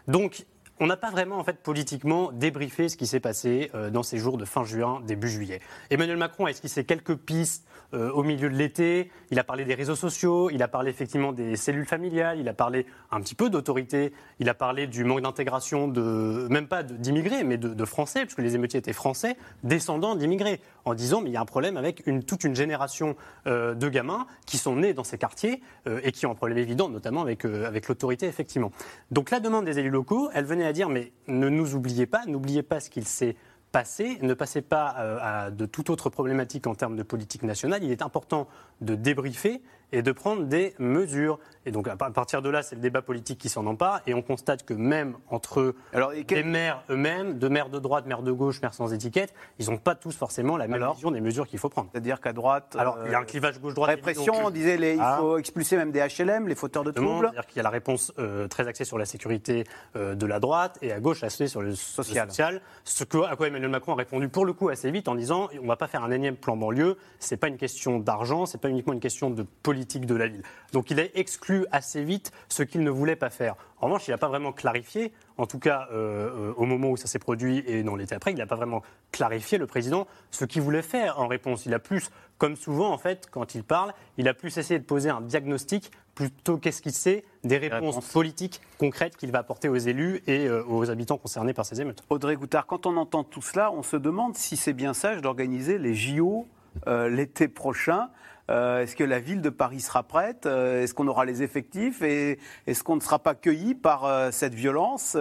Donc 0.08 0.46
on 0.80 0.88
n'a 0.88 0.98
pas 0.98 1.12
vraiment, 1.12 1.38
en 1.38 1.44
fait, 1.44 1.60
politiquement 1.62 2.32
débriefé 2.32 2.90
ce 2.90 2.98
qui 2.98 3.06
s'est 3.06 3.20
passé 3.20 3.70
euh, 3.76 3.92
dans 3.92 4.02
ces 4.02 4.18
jours 4.18 4.38
de 4.38 4.46
fin 4.46 4.64
juin, 4.64 5.02
début 5.06 5.30
juillet. 5.30 5.60
Emmanuel 5.92 6.18
Macron 6.18 6.46
a 6.46 6.50
esquissé 6.50 6.84
quelques 6.84 7.16
pistes 7.16 7.68
euh, 7.94 8.12
au 8.12 8.24
milieu 8.24 8.50
de 8.50 8.56
l'été. 8.56 9.12
Il 9.30 9.38
a 9.38 9.44
parlé 9.44 9.66
des 9.66 9.76
réseaux 9.76 9.96
sociaux, 9.96 10.50
il 10.50 10.64
a 10.64 10.68
parlé 10.68 10.90
effectivement 10.90 11.32
des 11.32 11.56
cellules 11.58 11.86
familiales, 11.86 12.40
il 12.40 12.50
a 12.50 12.54
parlé 12.54 12.88
un 13.12 13.22
petit 13.22 13.36
peu 13.36 13.52
d'autorité, 13.52 14.14
il 14.40 14.50
a 14.50 14.56
parlé 14.56 14.88
du 14.88 15.04
manque 15.04 15.22
d'intégration 15.22 15.88
de, 15.88 16.48
même 16.50 16.68
pas 16.68 16.82
d'immigrés, 16.82 17.44
mais 17.44 17.58
de, 17.58 17.86
Français, 17.86 18.22
puisque 18.22 18.40
les 18.40 18.56
émeutiers 18.56 18.80
étaient 18.80 18.94
français, 18.94 19.36
descendants 19.64 20.16
d'immigrés, 20.16 20.62
en 20.86 20.94
disant 20.94 21.22
mais 21.22 21.30
il 21.30 21.34
y 21.34 21.38
a 21.38 21.42
un 21.42 21.46
problème 21.46 21.76
avec 21.76 22.04
toute 22.26 22.46
une 22.46 22.56
génération 22.56 23.16
euh, 23.46 23.76
de 23.76 23.90
gamins 23.90 24.26
qui 24.46 24.58
sont 24.58 24.78
nés 24.78 24.94
dans 24.94 25.04
ces 25.04 25.18
quartiers 25.18 25.62
et 26.04 26.12
qui 26.14 26.26
ont 26.26 26.32
un 26.32 26.36
problème 26.36 26.58
évident, 26.58 26.88
notamment 26.88 27.22
avec, 27.22 27.46
avec 27.46 27.90
l'autorité, 27.90 28.26
effectivement. 28.26 28.72
Donc 29.12 29.32
la 29.32 29.40
demande 29.40 29.66
des 29.66 29.80
élus 29.80 29.90
locaux, 29.90 30.30
elle 30.34 30.46
venait 30.46 30.63
à 30.66 30.74
dire 30.74 30.90
mais 30.90 31.12
ne 31.28 31.50
nous 31.50 31.76
oubliez 31.76 32.06
pas, 32.06 32.26
n'oubliez 32.26 32.64
pas 32.64 32.80
ce 32.80 32.90
qu'il 32.90 33.06
s'est 33.06 33.36
passé, 33.72 34.20
ne 34.22 34.34
passez 34.34 34.62
pas 34.62 34.96
euh, 35.00 35.18
à 35.22 35.52
de 35.52 35.66
toute 35.66 35.90
autre 35.90 36.10
problématique 36.10 36.68
en 36.68 36.76
termes 36.76 36.96
de 36.96 37.04
politique 37.04 37.44
nationale. 37.44 37.84
Il 37.84 37.92
est 37.92 38.04
important 38.04 38.48
de 38.82 38.96
débriefer 38.96 39.62
et 39.94 40.02
de 40.02 40.12
prendre 40.12 40.44
des 40.44 40.74
mesures. 40.80 41.40
Et 41.66 41.72
donc 41.72 41.88
à 41.88 41.96
partir 41.96 42.42
de 42.42 42.50
là, 42.50 42.62
c'est 42.62 42.76
le 42.76 42.82
débat 42.82 43.02
politique 43.02 43.38
qui 43.38 43.48
s'en 43.48 43.66
empare, 43.68 44.02
et 44.06 44.14
on 44.14 44.22
constate 44.22 44.66
que 44.66 44.74
même 44.74 45.16
entre 45.30 45.76
Alors, 45.94 46.12
les 46.12 46.44
maires 46.44 46.84
eux-mêmes, 46.90 47.40
de 47.40 47.48
maires 47.48 47.70
de 47.70 47.80
droite, 47.80 48.06
maires 48.06 48.24
de 48.24 48.34
gauche, 48.34 48.62
maires 48.62 48.74
sans 48.74 48.92
étiquette, 48.94 49.34
ils 49.60 49.70
n'ont 49.70 49.78
pas 49.78 49.96
tous 49.96 50.14
forcément 50.18 50.58
la 50.58 50.68
même 50.68 50.86
vision 50.94 51.12
des 51.12 51.22
mesures 51.22 51.48
qu'il 51.48 51.60
faut 51.60 51.70
prendre. 51.70 51.90
C'est-à-dire 51.94 52.20
qu'à 52.20 52.34
droite, 52.34 52.76
alors 52.78 52.98
il 53.06 53.12
y 53.12 53.16
a 53.16 53.20
un 53.20 53.22
euh, 53.22 53.26
clivage 53.26 53.62
gauche-droite. 53.62 53.92
Répression, 53.92 54.34
on 54.44 54.50
disait 54.50 54.76
les, 54.76 54.96
il 54.96 55.02
ah. 55.02 55.18
faut 55.20 55.38
expulser 55.38 55.78
même 55.78 55.92
des 55.92 56.02
HLM, 56.02 56.48
les 56.48 56.56
fauteurs 56.56 56.84
de 56.84 56.92
troubles. 56.92 57.28
C'est-à-dire 57.28 57.46
qu'il 57.46 57.58
y 57.58 57.60
a 57.62 57.64
la 57.64 57.70
réponse 57.70 58.12
euh, 58.18 58.48
très 58.48 58.68
axée 58.68 58.84
sur 58.84 58.98
la 58.98 59.06
sécurité 59.06 59.64
euh, 59.96 60.16
de 60.16 60.26
la 60.26 60.40
droite 60.40 60.80
et 60.82 60.92
à 60.92 61.00
gauche 61.00 61.24
axée 61.24 61.48
sur 61.48 61.62
le 61.62 61.76
social. 61.76 62.62
Ce 62.84 63.04
que, 63.04 63.20
à 63.20 63.36
quoi 63.36 63.48
Emmanuel 63.48 63.70
Macron 63.70 63.94
a 63.94 63.98
répondu 63.98 64.28
pour 64.28 64.46
le 64.46 64.54
coup 64.54 64.70
assez 64.70 64.92
vite 64.92 65.08
en 65.08 65.16
disant 65.16 65.50
on 65.60 65.64
ne 65.64 65.68
va 65.68 65.78
pas 65.78 65.88
faire 65.88 66.04
un 66.04 66.12
énième 66.12 66.36
plan 66.36 66.58
banlieue, 66.58 66.98
c'est 67.20 67.38
pas 67.38 67.48
une 67.48 67.58
question 67.58 68.00
d'argent, 68.00 68.46
c'est 68.46 68.60
pas 68.60 68.70
uniquement 68.70 68.94
une 68.94 69.00
question 69.00 69.30
de 69.30 69.44
politique 69.44 69.83
de 69.86 70.16
la 70.16 70.28
ville. 70.28 70.44
Donc 70.72 70.92
il 70.92 71.00
a 71.00 71.04
exclu 71.16 71.66
assez 71.72 72.04
vite 72.04 72.32
ce 72.50 72.64
qu'il 72.64 72.82
ne 72.82 72.90
voulait 72.90 73.16
pas 73.16 73.30
faire. 73.30 73.56
En 73.80 73.88
revanche, 73.88 74.08
il 74.08 74.12
n'a 74.12 74.18
pas 74.18 74.30
vraiment 74.30 74.54
clarifié, 74.54 75.12
en 75.38 75.46
tout 75.46 75.60
cas 75.60 75.88
euh, 75.92 76.30
euh, 76.52 76.54
au 76.56 76.66
moment 76.66 76.90
où 76.90 76.98
ça 76.98 77.08
s'est 77.08 77.20
produit 77.20 77.64
et 77.68 77.84
dans 77.84 77.96
l'été 77.96 78.16
après, 78.16 78.32
il 78.32 78.38
n'a 78.38 78.46
pas 78.46 78.56
vraiment 78.56 78.82
clarifié, 79.12 79.58
le 79.58 79.68
président, 79.68 80.08
ce 80.32 80.46
qu'il 80.46 80.62
voulait 80.62 80.82
faire 80.82 81.20
en 81.20 81.28
réponse. 81.28 81.66
Il 81.66 81.74
a 81.74 81.80
plus, 81.80 82.10
comme 82.38 82.56
souvent 82.56 82.92
en 82.92 82.98
fait, 82.98 83.28
quand 83.30 83.56
il 83.56 83.64
parle, 83.64 83.94
il 84.18 84.28
a 84.28 84.34
plus 84.34 84.58
essayé 84.58 84.80
de 84.80 84.86
poser 84.86 85.10
un 85.10 85.22
diagnostic 85.22 85.92
plutôt 86.16 86.58
qu'esquisser 86.58 87.26
des 87.44 87.58
réponses 87.58 88.00
politiques 88.12 88.62
concrètes 88.78 89.18
qu'il 89.18 89.32
va 89.32 89.40
apporter 89.40 89.68
aux 89.68 89.76
élus 89.76 90.22
et 90.28 90.48
euh, 90.48 90.64
aux 90.68 90.90
habitants 90.90 91.18
concernés 91.18 91.54
par 91.54 91.66
ces 91.66 91.82
émeutes. 91.82 92.04
Audrey 92.10 92.36
Goutard, 92.36 92.66
quand 92.68 92.86
on 92.86 92.96
entend 92.98 93.24
tout 93.24 93.42
cela, 93.42 93.72
on 93.72 93.84
se 93.84 93.98
demande 93.98 94.36
si 94.36 94.56
c'est 94.56 94.74
bien 94.74 94.94
sage 94.94 95.22
d'organiser 95.22 95.78
les 95.78 95.94
JO 95.94 96.48
l'été 96.88 97.48
prochain. 97.48 98.10
Euh, 98.50 98.82
est-ce 98.82 98.96
que 98.96 99.04
la 99.04 99.20
ville 99.20 99.42
de 99.42 99.50
Paris 99.50 99.80
sera 99.80 100.04
prête? 100.04 100.46
Euh, 100.46 100.84
Est-ce 100.84 100.94
qu'on 100.94 101.08
aura 101.08 101.26
les 101.26 101.44
effectifs? 101.44 102.02
Et 102.02 102.40
est-ce 102.68 102.84
qu'on 102.84 102.96
ne 102.96 103.02
sera 103.02 103.20
pas 103.20 103.36
cueilli 103.36 103.74
par 103.74 104.06
euh, 104.06 104.32
cette 104.32 104.54
violence, 104.54 105.18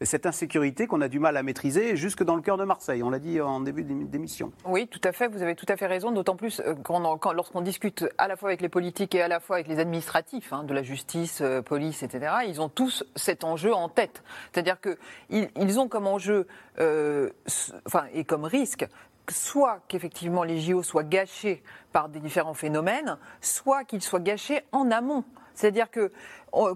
cette 0.00 0.26
insécurité 0.26 0.86
qu'on 0.86 1.00
a 1.00 1.08
du 1.08 1.18
mal 1.18 1.36
à 1.36 1.42
maîtriser 1.42 1.96
jusque 1.96 2.22
dans 2.22 2.36
le 2.36 2.42
cœur 2.42 2.56
de 2.56 2.64
Marseille? 2.64 3.02
On 3.02 3.10
l'a 3.10 3.18
dit 3.18 3.40
en 3.40 3.60
début 3.60 3.82
d'émission. 3.82 4.52
Oui, 4.64 4.86
tout 4.86 5.00
à 5.04 5.12
fait. 5.12 5.28
Vous 5.28 5.42
avez 5.42 5.54
tout 5.54 5.66
à 5.68 5.76
fait 5.76 5.86
raison. 5.86 6.12
D'autant 6.12 6.36
plus 6.36 6.62
quand, 6.84 7.32
lorsqu'on 7.32 7.60
discute 7.60 8.06
à 8.18 8.28
la 8.28 8.36
fois 8.36 8.50
avec 8.50 8.60
les 8.60 8.68
politiques 8.68 9.14
et 9.14 9.22
à 9.22 9.28
la 9.28 9.40
fois 9.40 9.56
avec 9.56 9.68
les 9.68 9.78
administratifs, 9.78 10.52
hein, 10.52 10.64
de 10.64 10.74
la 10.74 10.82
justice, 10.82 11.42
police, 11.66 12.02
etc. 12.02 12.34
Ils 12.46 12.60
ont 12.60 12.68
tous 12.68 13.04
cet 13.16 13.44
enjeu 13.44 13.72
en 13.72 13.88
tête. 13.88 14.22
C'est-à-dire 14.52 14.76
qu'ils 14.80 15.48
ils 15.56 15.80
ont 15.80 15.88
comme 15.88 16.06
enjeu, 16.06 16.46
enfin, 16.78 18.04
et 18.12 18.24
comme 18.24 18.44
risque, 18.44 18.86
soit 19.30 19.80
qu'effectivement 19.88 20.42
les 20.42 20.60
JO 20.60 20.82
soient 20.82 21.04
gâchés 21.04 21.62
par 21.92 22.08
des 22.08 22.20
différents 22.20 22.54
phénomènes, 22.54 23.18
soit 23.40 23.84
qu'ils 23.84 24.02
soient 24.02 24.20
gâchés 24.20 24.62
en 24.72 24.90
amont. 24.90 25.24
C'est-à-dire 25.60 25.90
que 25.90 26.10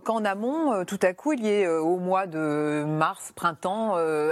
qu'en 0.04 0.24
amont, 0.24 0.72
euh, 0.72 0.84
tout 0.84 0.98
à 1.02 1.12
coup, 1.12 1.32
il 1.32 1.44
y 1.44 1.48
ait 1.48 1.66
euh, 1.66 1.80
au 1.80 1.96
mois 1.96 2.26
de 2.26 2.84
mars, 2.86 3.32
printemps, 3.34 3.94
euh, 3.96 4.30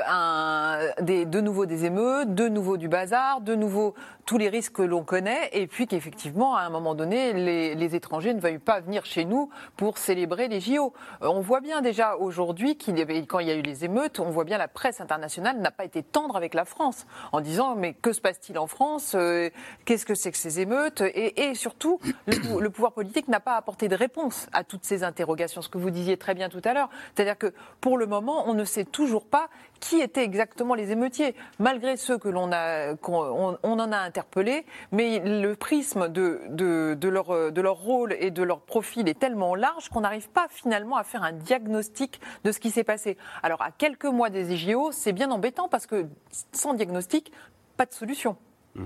de 1.01 1.41
nouveau 1.41 1.67
des 1.67 1.85
émeutes, 1.85 2.35
de 2.35 2.49
nouveau 2.49 2.77
du 2.77 2.89
bazar, 2.89 3.41
de 3.41 3.55
nouveau 3.55 3.95
tous 4.25 4.39
les 4.39 4.49
risques 4.49 4.75
que 4.75 4.83
l'on 4.83 5.03
connaît, 5.03 5.51
et 5.53 5.67
puis 5.67 5.89
qu'effectivement, 5.89 6.55
à 6.55 6.63
un 6.63 6.71
moment 6.71 6.95
donné, 6.95 7.33
les, 7.33 7.95
étrangers 7.97 8.33
ne 8.33 8.41
veuillent 8.41 8.59
pas 8.59 8.81
venir 8.81 9.05
chez 9.05 9.25
nous 9.25 9.51
pour 9.77 9.99
célébrer 9.99 10.49
les 10.49 10.61
JO. 10.61 10.95
on 11.21 11.41
voit 11.41 11.61
bien 11.61 11.83
déjà 11.83 12.17
aujourd'hui 12.17 12.79
quand 12.79 13.41
il 13.41 13.49
y 13.49 13.51
a 13.51 13.55
eu 13.55 13.63
les 13.63 13.85
émeutes, 13.85 14.21
on 14.21 14.31
voit 14.31 14.45
bien 14.45 14.57
la 14.57 14.69
presse 14.69 15.01
internationale 15.01 15.59
n'a 15.59 15.71
pas 15.71 15.85
été 15.85 16.03
tendre 16.03 16.37
avec 16.37 16.55
la 16.55 16.65
France 16.65 17.07
en 17.33 17.41
disant 17.41 17.75
mais 17.75 17.93
que 17.93 18.13
se 18.13 18.21
passe-t-il 18.21 18.59
en 18.59 18.67
France 18.67 19.15
Qu'est-ce 19.85 20.07
que 20.07 20.15
c'est 20.15 20.31
que 20.31 20.39
ces 20.39 20.61
émeutes 20.61 21.03
et, 21.03 21.55
surtout, 21.55 21.99
le 22.27 22.71
pouvoir 22.71 22.93
politique 22.93 23.29
n'a 23.29 23.41
pas 23.41 23.57
apporté 23.57 23.89
de 23.89 23.97
réponse 23.97 24.42
à 24.53 24.65
toutes 24.65 24.85
ces 24.85 25.05
interrogations 25.05 25.63
ce 25.63 25.69
que 25.69 25.79
vous 25.79 25.91
disiez 25.91 26.17
très 26.17 26.35
bien 26.35 26.49
tout 26.49 26.61
à 26.65 26.75
l'heure. 26.75 26.89
C'est-à-dire 27.15 27.39
que 27.39 27.53
pour 27.81 27.99
le 27.99 28.07
moment, 28.07 28.49
on 28.49 28.55
ne 28.55 28.65
sait 28.65 28.85
toujours 28.85 29.27
pas 29.27 29.49
qui 29.81 30.01
étaient 30.01 30.23
exactement 30.23 30.75
les 30.75 30.93
émeutiers, 30.93 31.35
malgré 31.59 31.97
ceux 31.97 32.17
que 32.17 32.29
l'on 32.29 32.53
a, 32.53 32.95
qu'on, 32.95 33.59
on, 33.63 33.79
en 33.79 33.93
a 33.93 33.97
interpellés, 33.97 34.65
mais 34.93 35.21
le 35.25 35.55
prisme 35.55 36.09
de, 36.09 36.97
leur, 37.09 37.53
de 37.53 37.61
leur 37.61 37.77
rôle 37.77 38.15
et 38.21 38.31
de 38.31 38.43
leur 38.43 38.61
profil 38.61 39.09
est 39.09 39.19
tellement 39.19 39.55
large 39.55 39.89
qu'on 39.89 40.03
n'arrive 40.03 40.29
pas 40.29 40.47
finalement 40.49 40.97
à 40.97 41.03
faire 41.03 41.25
un 41.25 41.33
diagnostic 41.33 42.21
de 42.45 42.53
ce 42.53 42.61
qui 42.61 42.71
s'est 42.71 42.85
passé. 42.85 43.17
Alors 43.43 43.61
à 43.63 43.71
quelques 43.73 44.05
mois 44.05 44.31
des 44.31 44.55
IGO, 44.55 44.93
c'est 44.93 45.13
bien 45.13 45.31
embêtant 45.31 45.69
parce 45.69 45.87
que 45.87 46.07
sans 46.53 46.75
diagnostic, 46.75 47.33
pas 47.77 47.87
de 47.87 47.93
solution. 47.93 48.37
Mmh. 48.75 48.85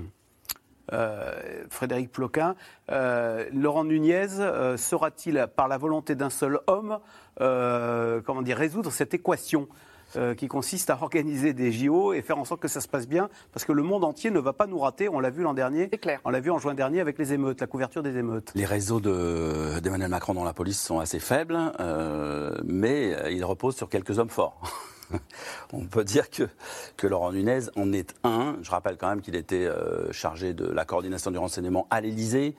Euh, 0.93 1.64
Frédéric 1.70 2.12
Ploquin. 2.12 2.55
Euh, 2.91 3.49
Laurent 3.53 3.84
Nunez 3.84 4.39
euh, 4.39 4.76
sera-t-il, 4.76 5.47
par 5.57 5.68
la 5.68 5.78
volonté 5.78 6.14
d'un 6.14 6.30
seul 6.30 6.61
homme, 6.66 6.99
comment 7.39 8.43
dire, 8.43 8.57
résoudre 8.57 8.91
cette 8.93 9.14
équation 9.14 9.68
euh, 10.14 10.34
qui 10.34 10.47
consiste 10.47 10.89
à 10.89 10.99
organiser 11.03 11.53
des 11.53 11.72
JO 11.72 12.12
et 12.12 12.22
faire 12.22 12.39
en 12.39 12.45
sorte 12.45 12.61
que 12.61 12.68
ça 12.68 12.80
se 12.80 12.87
passe 12.87 13.09
bien, 13.09 13.28
parce 13.53 13.64
que 13.64 13.72
le 13.72 13.82
monde 13.82 14.05
entier 14.05 14.30
ne 14.30 14.39
va 14.39 14.53
pas 14.53 14.66
nous 14.66 14.78
rater. 14.78 15.09
On 15.09 15.18
l'a 15.18 15.30
vu 15.30 15.43
l'an 15.43 15.53
dernier. 15.53 15.89
clair. 15.89 16.20
On 16.24 16.30
l'a 16.30 16.41
vu 16.41 16.51
en 16.51 16.59
juin 16.59 16.74
dernier 16.74 17.01
avec 17.01 17.18
les 17.18 17.32
émeutes, 17.32 17.61
la 17.61 17.66
couverture 17.66 18.05
des 18.05 18.16
émeutes. 18.16 18.53
Les 18.55 18.64
réseaux 18.64 19.01
d'Emmanuel 19.01 20.09
Macron 20.09 20.32
dans 20.32 20.45
la 20.45 20.55
police 20.55 20.80
sont 20.80 21.01
assez 21.01 21.18
faibles, 21.18 21.59
euh, 21.80 22.57
mais 22.64 23.14
ils 23.32 23.45
reposent 23.45 23.76
sur 23.76 23.89
quelques 23.89 24.18
hommes 24.18 24.30
forts. 24.30 24.62
On 25.72 25.84
peut 25.84 26.04
dire 26.04 26.26
que, 26.30 27.07
Laurent 27.07 27.32
Nunez 27.32 27.61
en 27.76 27.92
est 27.92 28.14
un. 28.24 28.57
Je 28.62 28.70
rappelle 28.70 28.96
quand 28.96 29.09
même 29.09 29.20
qu'il 29.20 29.36
était 29.36 29.66
euh, 29.66 30.11
chargé 30.12 30.54
de 30.54 30.66
la 30.66 30.84
coordination 30.84 31.30
du 31.30 31.38
renseignement 31.38 31.86
à 31.90 32.00
l'Élysée, 32.00 32.57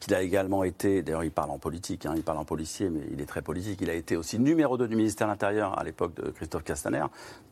qu'il 0.00 0.14
a 0.14 0.22
également 0.22 0.64
été, 0.64 1.02
d'ailleurs 1.02 1.24
il 1.24 1.30
parle 1.30 1.50
en 1.50 1.58
politique, 1.58 2.06
hein, 2.06 2.14
il 2.16 2.22
parle 2.22 2.38
en 2.38 2.44
policier, 2.44 2.90
mais 2.90 3.02
il 3.12 3.20
est 3.20 3.26
très 3.26 3.42
politique, 3.42 3.78
il 3.82 3.90
a 3.90 3.94
été 3.94 4.16
aussi 4.16 4.38
numéro 4.38 4.76
2 4.76 4.88
du 4.88 4.96
ministère 4.96 5.26
de 5.26 5.32
l'Intérieur 5.32 5.78
à 5.78 5.84
l'époque 5.84 6.14
de 6.14 6.30
Christophe 6.30 6.64
Castaner, 6.64 7.04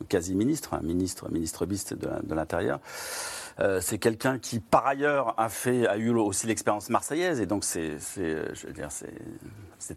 quasi-ministre, 0.09 0.73
hein, 0.73 0.81
ministre, 0.83 1.31
ministre 1.31 1.65
biste 1.65 1.93
de 1.93 2.35
l'Intérieur. 2.35 2.79
Euh, 3.59 3.81
c'est 3.81 3.97
quelqu'un 3.97 4.39
qui, 4.39 4.59
par 4.59 4.87
ailleurs, 4.87 5.33
a, 5.37 5.49
fait, 5.49 5.85
a 5.87 5.97
eu 5.97 6.09
aussi 6.11 6.47
l'expérience 6.47 6.89
marseillaise, 6.89 7.41
et 7.41 7.45
donc 7.45 7.63
c'est, 7.63 7.97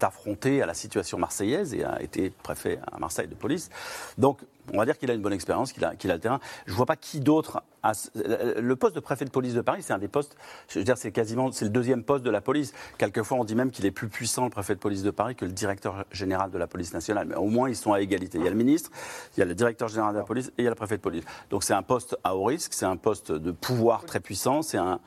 affronté 0.01 0.61
à 0.61 0.65
la 0.65 0.73
situation 0.73 1.17
marseillaise 1.17 1.73
et 1.73 1.83
a 1.83 2.01
été 2.01 2.29
préfet 2.29 2.79
à 2.91 2.99
Marseille 2.99 3.27
de 3.27 3.35
police. 3.35 3.69
Donc, 4.17 4.39
on 4.71 4.77
va 4.77 4.85
dire 4.85 4.97
qu'il 4.97 5.11
a 5.11 5.13
une 5.13 5.21
bonne 5.21 5.33
expérience, 5.33 5.73
qu'il 5.73 5.83
a, 5.83 5.95
qu'il 5.95 6.11
a 6.11 6.13
le 6.13 6.19
terrain. 6.19 6.39
Je 6.65 6.71
ne 6.71 6.77
vois 6.77 6.85
pas 6.85 6.95
qui 6.95 7.19
d'autre 7.19 7.63
a. 7.81 7.91
Le 8.15 8.75
poste 8.75 8.95
de 8.95 8.99
préfet 8.99 9.25
de 9.25 9.29
police 9.29 9.53
de 9.53 9.61
Paris, 9.61 9.81
c'est 9.81 9.93
un 9.93 9.97
des 9.97 10.07
postes. 10.07 10.37
Je 10.69 10.79
veux 10.79 10.85
dire, 10.85 10.97
c'est 10.97 11.11
quasiment 11.11 11.51
c'est 11.51 11.65
le 11.65 11.71
deuxième 11.71 12.03
poste 12.03 12.23
de 12.23 12.29
la 12.29 12.41
police. 12.41 12.73
Quelquefois, 12.97 13.37
on 13.37 13.43
dit 13.43 13.55
même 13.55 13.71
qu'il 13.71 13.85
est 13.85 13.91
plus 13.91 14.07
puissant, 14.07 14.45
le 14.45 14.49
préfet 14.49 14.75
de 14.75 14.79
police 14.79 15.03
de 15.03 15.11
Paris, 15.11 15.35
que 15.35 15.45
le 15.45 15.51
directeur 15.51 16.05
général 16.11 16.49
de 16.51 16.57
la 16.57 16.67
police 16.67 16.93
nationale. 16.93 17.27
Mais 17.27 17.35
au 17.35 17.47
moins, 17.47 17.69
ils 17.69 17.75
sont 17.75 17.93
à 17.93 17.99
égalité. 17.99 18.37
Il 18.37 18.45
y 18.45 18.47
a 18.47 18.51
le 18.51 18.55
ministre, 18.55 18.89
il 19.35 19.41
y 19.41 19.43
a 19.43 19.45
le 19.45 19.55
directeur 19.55 19.89
général 19.89 20.13
de 20.13 20.19
la 20.19 20.25
police 20.25 20.47
et 20.49 20.61
il 20.61 20.63
y 20.63 20.67
a 20.67 20.71
le 20.71 20.75
préfet 20.75 20.97
de 20.97 21.01
police. 21.01 21.25
Donc, 21.49 21.63
c'est 21.63 21.73
un 21.73 21.83
poste 21.83 22.17
à 22.23 22.35
haut 22.35 22.45
risque, 22.45 22.73
c'est 22.73 22.85
un 22.85 22.97
poste 22.97 23.31
de 23.31 23.51
pouvoir 23.51 24.05
très 24.05 24.19
puissant, 24.19 24.61
c'est 24.61 24.77
un 24.77 24.99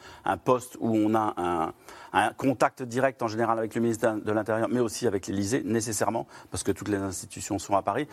poste 0.45 0.77
où 0.81 0.95
on 0.95 1.15
a 1.15 1.35
un 1.39 1.73
un 2.17 2.33
contact 2.33 2.83
direct 2.83 3.23
en 3.23 3.29
général 3.29 3.59
avec 3.59 3.75
le 3.75 3.81
ministre 3.81 4.21
de 4.25 4.33
l'Intérieur, 4.33 4.69
mais 4.71 4.81
aussi 4.81 5.07
avec 5.07 5.27
l'Élysée, 5.27 5.63
nécessairement, 5.65 6.27
parce 6.51 6.63
que 6.63 6.73
toutes 6.73 6.89
les 6.89 6.97
institutions 6.97 7.59
sont 7.59 7.77
à 7.77 7.83
Paris. 7.83 8.09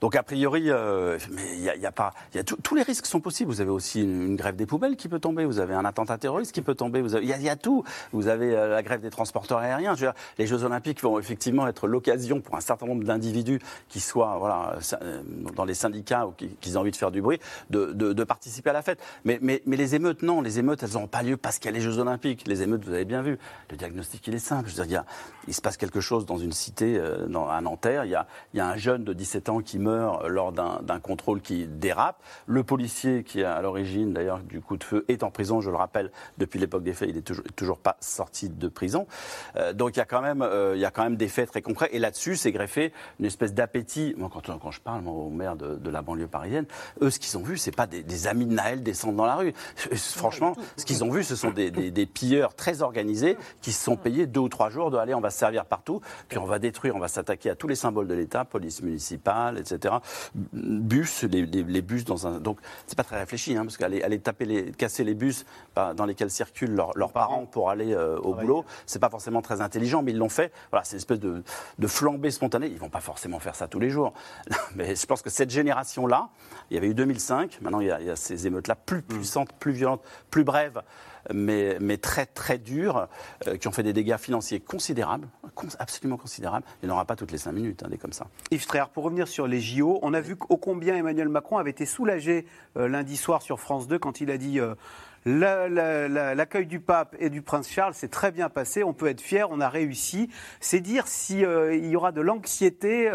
Donc 0.00 0.16
a 0.16 0.22
priori, 0.22 0.70
euh, 0.70 1.18
il 1.30 1.62
y, 1.62 1.86
a, 1.86 1.92
pas, 1.92 2.12
y 2.34 2.38
a 2.38 2.44
tous 2.44 2.74
les 2.74 2.82
risques 2.82 3.06
sont 3.06 3.20
possibles. 3.20 3.50
Vous 3.50 3.60
avez 3.60 3.70
aussi 3.70 4.02
une, 4.02 4.36
grève 4.36 4.56
des 4.56 4.66
poubelles 4.66 4.96
qui 4.96 5.08
peut 5.08 5.18
tomber, 5.18 5.44
vous 5.44 5.58
avez 5.58 5.74
un 5.74 5.84
attentat 5.84 6.16
terroriste 6.18 6.52
qui 6.52 6.62
peut 6.62 6.74
tomber, 6.74 7.00
il 7.00 7.28
y, 7.28 7.48
a 7.48 7.56
tout. 7.56 7.84
Vous 8.12 8.28
avez 8.28 8.54
euh, 8.54 8.68
la 8.68 8.82
grève 8.82 9.00
des 9.00 9.10
transporteurs 9.10 9.58
aériens. 9.58 9.94
Je 9.94 10.06
veux 10.06 10.12
dire, 10.12 10.20
les 10.38 10.46
Jeux 10.46 10.64
Olympiques 10.64 11.02
vont 11.02 11.18
effectivement 11.18 11.66
être 11.66 11.88
l'occasion 11.88 12.40
pour 12.40 12.56
un 12.56 12.60
certain 12.60 12.86
nombre 12.86 13.04
d'individus 13.04 13.60
qui 13.88 14.00
soient 14.00 14.36
voilà, 14.38 14.78
euh, 15.02 15.22
dans 15.54 15.64
les 15.64 15.74
syndicats 15.74 16.26
ou 16.26 16.32
qui, 16.32 16.76
ont 16.76 16.80
envie 16.80 16.92
de 16.92 16.96
faire 16.96 17.10
du 17.10 17.20
bruit, 17.20 17.40
de, 17.70 18.24
participer 18.24 18.70
à 18.70 18.74
la 18.74 18.82
fête. 18.82 19.00
Mais, 19.24 19.38
mais, 19.42 19.62
mais 19.66 19.76
les 19.76 19.94
émeutes, 19.96 20.22
non, 20.22 20.40
les 20.40 20.58
émeutes, 20.58 20.82
elles 20.82 20.92
n'auront 20.92 21.08
pas 21.08 21.22
lieu 21.22 21.36
parce 21.36 21.58
qu'il 21.58 21.70
y 21.70 21.74
a 21.74 21.76
les 21.76 21.82
Jeux 21.82 21.98
Olympiques. 21.98 22.46
Les 22.46 22.62
émeutes, 22.62 22.84
vous 22.84 22.92
avez 22.92 23.04
bien 23.04 23.22
vu, 23.22 23.38
le 23.70 23.76
diagnostic, 23.76 24.26
il 24.26 24.34
est 24.34 24.38
simple. 24.38 24.68
Je 24.68 24.76
veux 24.76 24.86
dire, 24.86 25.04
il, 25.46 25.54
se 25.54 25.60
passe 25.60 25.76
quelque 25.76 26.00
chose 26.00 26.26
dans 26.26 26.38
une 26.38 26.52
cité, 26.52 26.98
euh, 26.98 27.26
dans, 27.26 27.48
à 27.48 27.60
Nanterre. 27.60 28.04
Il 28.04 28.10
y, 28.10 28.14
a, 28.14 28.26
il 28.52 28.58
y, 28.58 28.60
a, 28.60 28.68
un 28.68 28.76
jeune 28.76 29.04
de 29.04 29.12
17 29.12 29.48
ans 29.48 29.60
qui 29.60 29.78
meurt 29.78 30.26
lors 30.26 30.52
d'un 30.52 31.00
contrôle 31.00 31.40
qui 31.40 31.66
dérape. 31.66 32.22
Le 32.46 32.64
policier 32.64 33.22
qui 33.24 33.40
est 33.40 33.44
à 33.44 33.60
l'origine, 33.62 34.12
d'ailleurs, 34.12 34.40
du 34.40 34.60
coup 34.60 34.76
de 34.76 34.84
feu 34.84 35.04
est 35.08 35.22
en 35.22 35.30
prison. 35.30 35.60
Je 35.60 35.70
le 35.70 35.76
rappelle, 35.76 36.10
depuis 36.38 36.58
l'époque 36.58 36.82
des 36.82 36.92
faits, 36.92 37.08
il 37.08 37.16
n'est 37.16 37.22
toujours, 37.22 37.44
toujours, 37.56 37.78
pas 37.78 37.96
sorti 38.00 38.48
de 38.48 38.68
prison. 38.68 39.06
Euh, 39.56 39.72
donc 39.72 39.96
il 39.96 39.98
y, 39.98 40.02
a 40.02 40.04
quand 40.04 40.22
même, 40.22 40.42
euh, 40.42 40.72
il 40.74 40.80
y 40.80 40.84
a 40.84 40.90
quand 40.90 41.04
même 41.04 41.16
des 41.16 41.28
faits 41.28 41.50
très 41.50 41.62
concrets. 41.62 41.90
Et 41.92 41.98
là-dessus, 41.98 42.36
c'est 42.36 42.52
greffé 42.52 42.92
une 43.18 43.26
espèce 43.26 43.54
d'appétit. 43.54 44.14
Moi, 44.16 44.28
quand, 44.32 44.58
quand, 44.58 44.70
je 44.70 44.80
parle 44.80 45.02
moi, 45.02 45.14
aux 45.14 45.30
maires 45.30 45.56
de, 45.56 45.76
de, 45.76 45.90
la 45.90 46.02
banlieue 46.02 46.26
parisienne, 46.26 46.66
eux, 47.00 47.10
ce 47.10 47.18
qu'ils 47.18 47.38
ont 47.38 47.42
vu, 47.42 47.56
c'est 47.56 47.74
pas 47.74 47.86
des, 47.86 48.02
des, 48.02 48.26
amis 48.26 48.46
de 48.46 48.52
Naël 48.52 48.82
descendre 48.82 49.16
dans 49.16 49.26
la 49.26 49.36
rue. 49.36 49.54
Franchement, 49.76 50.54
ce 50.76 50.84
qu'ils 50.84 51.04
ont 51.04 51.10
vu, 51.10 51.24
ce 51.24 51.36
sont 51.36 51.50
des, 51.50 51.70
des 51.70 52.06
pilleurs 52.06 52.54
très 52.54 52.82
organisés 52.82 53.29
qui 53.60 53.72
se 53.72 53.84
sont 53.84 53.96
payés 53.96 54.26
deux 54.26 54.40
ou 54.40 54.48
trois 54.48 54.70
jours 54.70 54.90
de 54.90 54.96
aller, 54.96 55.14
on 55.14 55.20
va 55.20 55.30
se 55.30 55.38
servir 55.38 55.64
partout, 55.64 56.00
puis 56.28 56.38
on 56.38 56.44
va 56.44 56.58
détruire, 56.58 56.96
on 56.96 57.00
va 57.00 57.08
s'attaquer 57.08 57.50
à 57.50 57.54
tous 57.54 57.68
les 57.68 57.74
symboles 57.74 58.08
de 58.08 58.14
l'État, 58.14 58.44
police 58.44 58.82
municipale, 58.82 59.58
etc. 59.58 59.94
Bus, 60.52 61.24
les, 61.24 61.46
les, 61.46 61.82
bus 61.82 62.04
dans 62.04 62.26
un. 62.26 62.40
Donc 62.40 62.58
c'est 62.86 62.96
pas 62.96 63.04
très 63.04 63.18
réfléchi, 63.18 63.56
hein, 63.56 63.64
parce 63.64 63.76
qu'aller 63.76 64.02
aller 64.02 64.18
taper 64.18 64.44
les, 64.44 64.72
casser 64.72 65.04
les 65.04 65.14
bus 65.14 65.44
dans 65.76 66.04
lesquels 66.04 66.30
circulent 66.30 66.80
leurs 66.94 67.12
parents 67.12 67.46
pour 67.46 67.70
aller 67.70 67.94
euh, 67.94 68.18
au 68.18 68.34
boulot, 68.34 68.64
c'est 68.86 68.98
pas 68.98 69.08
forcément 69.08 69.42
très 69.42 69.60
intelligent, 69.60 70.02
mais 70.02 70.12
ils 70.12 70.18
l'ont 70.18 70.28
fait. 70.28 70.52
Voilà, 70.70 70.84
c'est 70.84 70.92
une 70.92 70.98
espèce 70.98 71.20
de, 71.20 71.42
de 71.78 71.86
flambée 71.86 72.30
spontanée. 72.30 72.68
Ils 72.68 72.78
vont 72.78 72.88
pas 72.88 73.00
forcément 73.00 73.38
faire 73.40 73.54
ça 73.54 73.68
tous 73.68 73.80
les 73.80 73.90
jours, 73.90 74.12
mais 74.74 74.94
je 74.94 75.06
pense 75.06 75.22
que 75.22 75.30
cette 75.30 75.50
génération-là, 75.50 76.30
il 76.70 76.74
y 76.74 76.76
avait 76.78 76.88
eu 76.88 76.94
2005, 76.94 77.58
maintenant 77.62 77.80
il 77.80 77.88
y 77.88 77.90
a, 77.90 78.00
il 78.00 78.06
y 78.06 78.10
a 78.10 78.16
ces 78.16 78.46
émeutes-là 78.46 78.74
plus 78.74 78.98
mmh. 78.98 79.02
puissantes, 79.02 79.52
plus 79.54 79.72
violentes, 79.72 80.02
plus 80.30 80.44
brèves 80.44 80.82
mais, 81.32 81.76
mais 81.80 81.96
très 81.96 82.26
très 82.26 82.58
durs, 82.58 83.08
euh, 83.46 83.56
qui 83.56 83.68
ont 83.68 83.72
fait 83.72 83.82
des 83.82 83.92
dégâts 83.92 84.16
financiers 84.16 84.60
considérables, 84.60 85.28
absolument 85.78 86.16
considérables. 86.16 86.64
Il 86.82 86.86
n'y 86.86 86.92
en 86.92 86.94
aura 86.94 87.04
pas 87.04 87.16
toutes 87.16 87.32
les 87.32 87.38
cinq 87.38 87.52
minutes, 87.52 87.82
hein, 87.84 87.88
des 87.90 87.98
comme 87.98 88.12
ça. 88.12 88.26
Yves 88.50 88.66
Tréhard, 88.66 88.90
pour 88.90 89.04
revenir 89.04 89.28
sur 89.28 89.46
les 89.46 89.60
JO, 89.60 89.98
on 90.02 90.14
a 90.14 90.20
vu 90.20 90.36
ô 90.48 90.56
combien 90.56 90.96
Emmanuel 90.96 91.28
Macron 91.28 91.58
avait 91.58 91.70
été 91.70 91.86
soulagé 91.86 92.46
euh, 92.76 92.88
lundi 92.88 93.16
soir 93.16 93.42
sur 93.42 93.60
France 93.60 93.88
2 93.88 93.98
quand 93.98 94.20
il 94.20 94.30
a 94.30 94.38
dit... 94.38 94.60
Euh, 94.60 94.74
L'accueil 95.26 96.64
du 96.64 96.80
pape 96.80 97.14
et 97.18 97.28
du 97.28 97.42
prince 97.42 97.68
Charles 97.68 97.92
s'est 97.92 98.08
très 98.08 98.30
bien 98.30 98.48
passé. 98.48 98.82
On 98.82 98.94
peut 98.94 99.06
être 99.06 99.20
fier, 99.20 99.50
on 99.50 99.60
a 99.60 99.68
réussi. 99.68 100.30
C'est 100.60 100.80
dire 100.80 101.06
s'il 101.06 101.40
y 101.40 101.94
aura 101.94 102.10
de 102.10 102.22
l'anxiété 102.22 103.10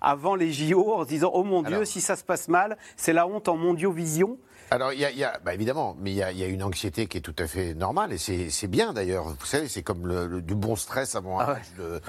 avant 0.00 0.36
les 0.36 0.50
JO 0.50 0.94
en 0.94 1.04
se 1.04 1.08
disant 1.08 1.30
Oh 1.34 1.44
mon 1.44 1.62
Dieu, 1.62 1.84
si 1.84 2.00
ça 2.00 2.16
se 2.16 2.24
passe 2.24 2.48
mal, 2.48 2.78
c'est 2.96 3.12
la 3.12 3.26
honte 3.26 3.48
en 3.48 3.58
mondiovision. 3.58 4.38
Alors, 4.70 4.92
il 4.92 5.00
y 5.00 5.24
a, 5.24 5.38
bah, 5.44 5.54
évidemment, 5.54 5.96
mais 6.00 6.12
il 6.12 6.16
y, 6.16 6.22
a, 6.22 6.46
une 6.46 6.62
anxiété 6.62 7.06
qui 7.06 7.18
est 7.18 7.20
tout 7.20 7.34
à 7.38 7.46
fait 7.46 7.74
normale, 7.74 8.12
et 8.12 8.18
c'est 8.18 8.66
bien 8.66 8.92
d'ailleurs. 8.92 9.28
Vous 9.28 9.46
savez, 9.46 9.68
c'est 9.68 9.82
comme 9.82 10.06
le, 10.06 10.40
du 10.40 10.54
bon 10.54 10.76
stress 10.76 11.14
avant 11.14 11.38
ah 11.38 11.46
match 11.46 11.66
de, 11.78 12.00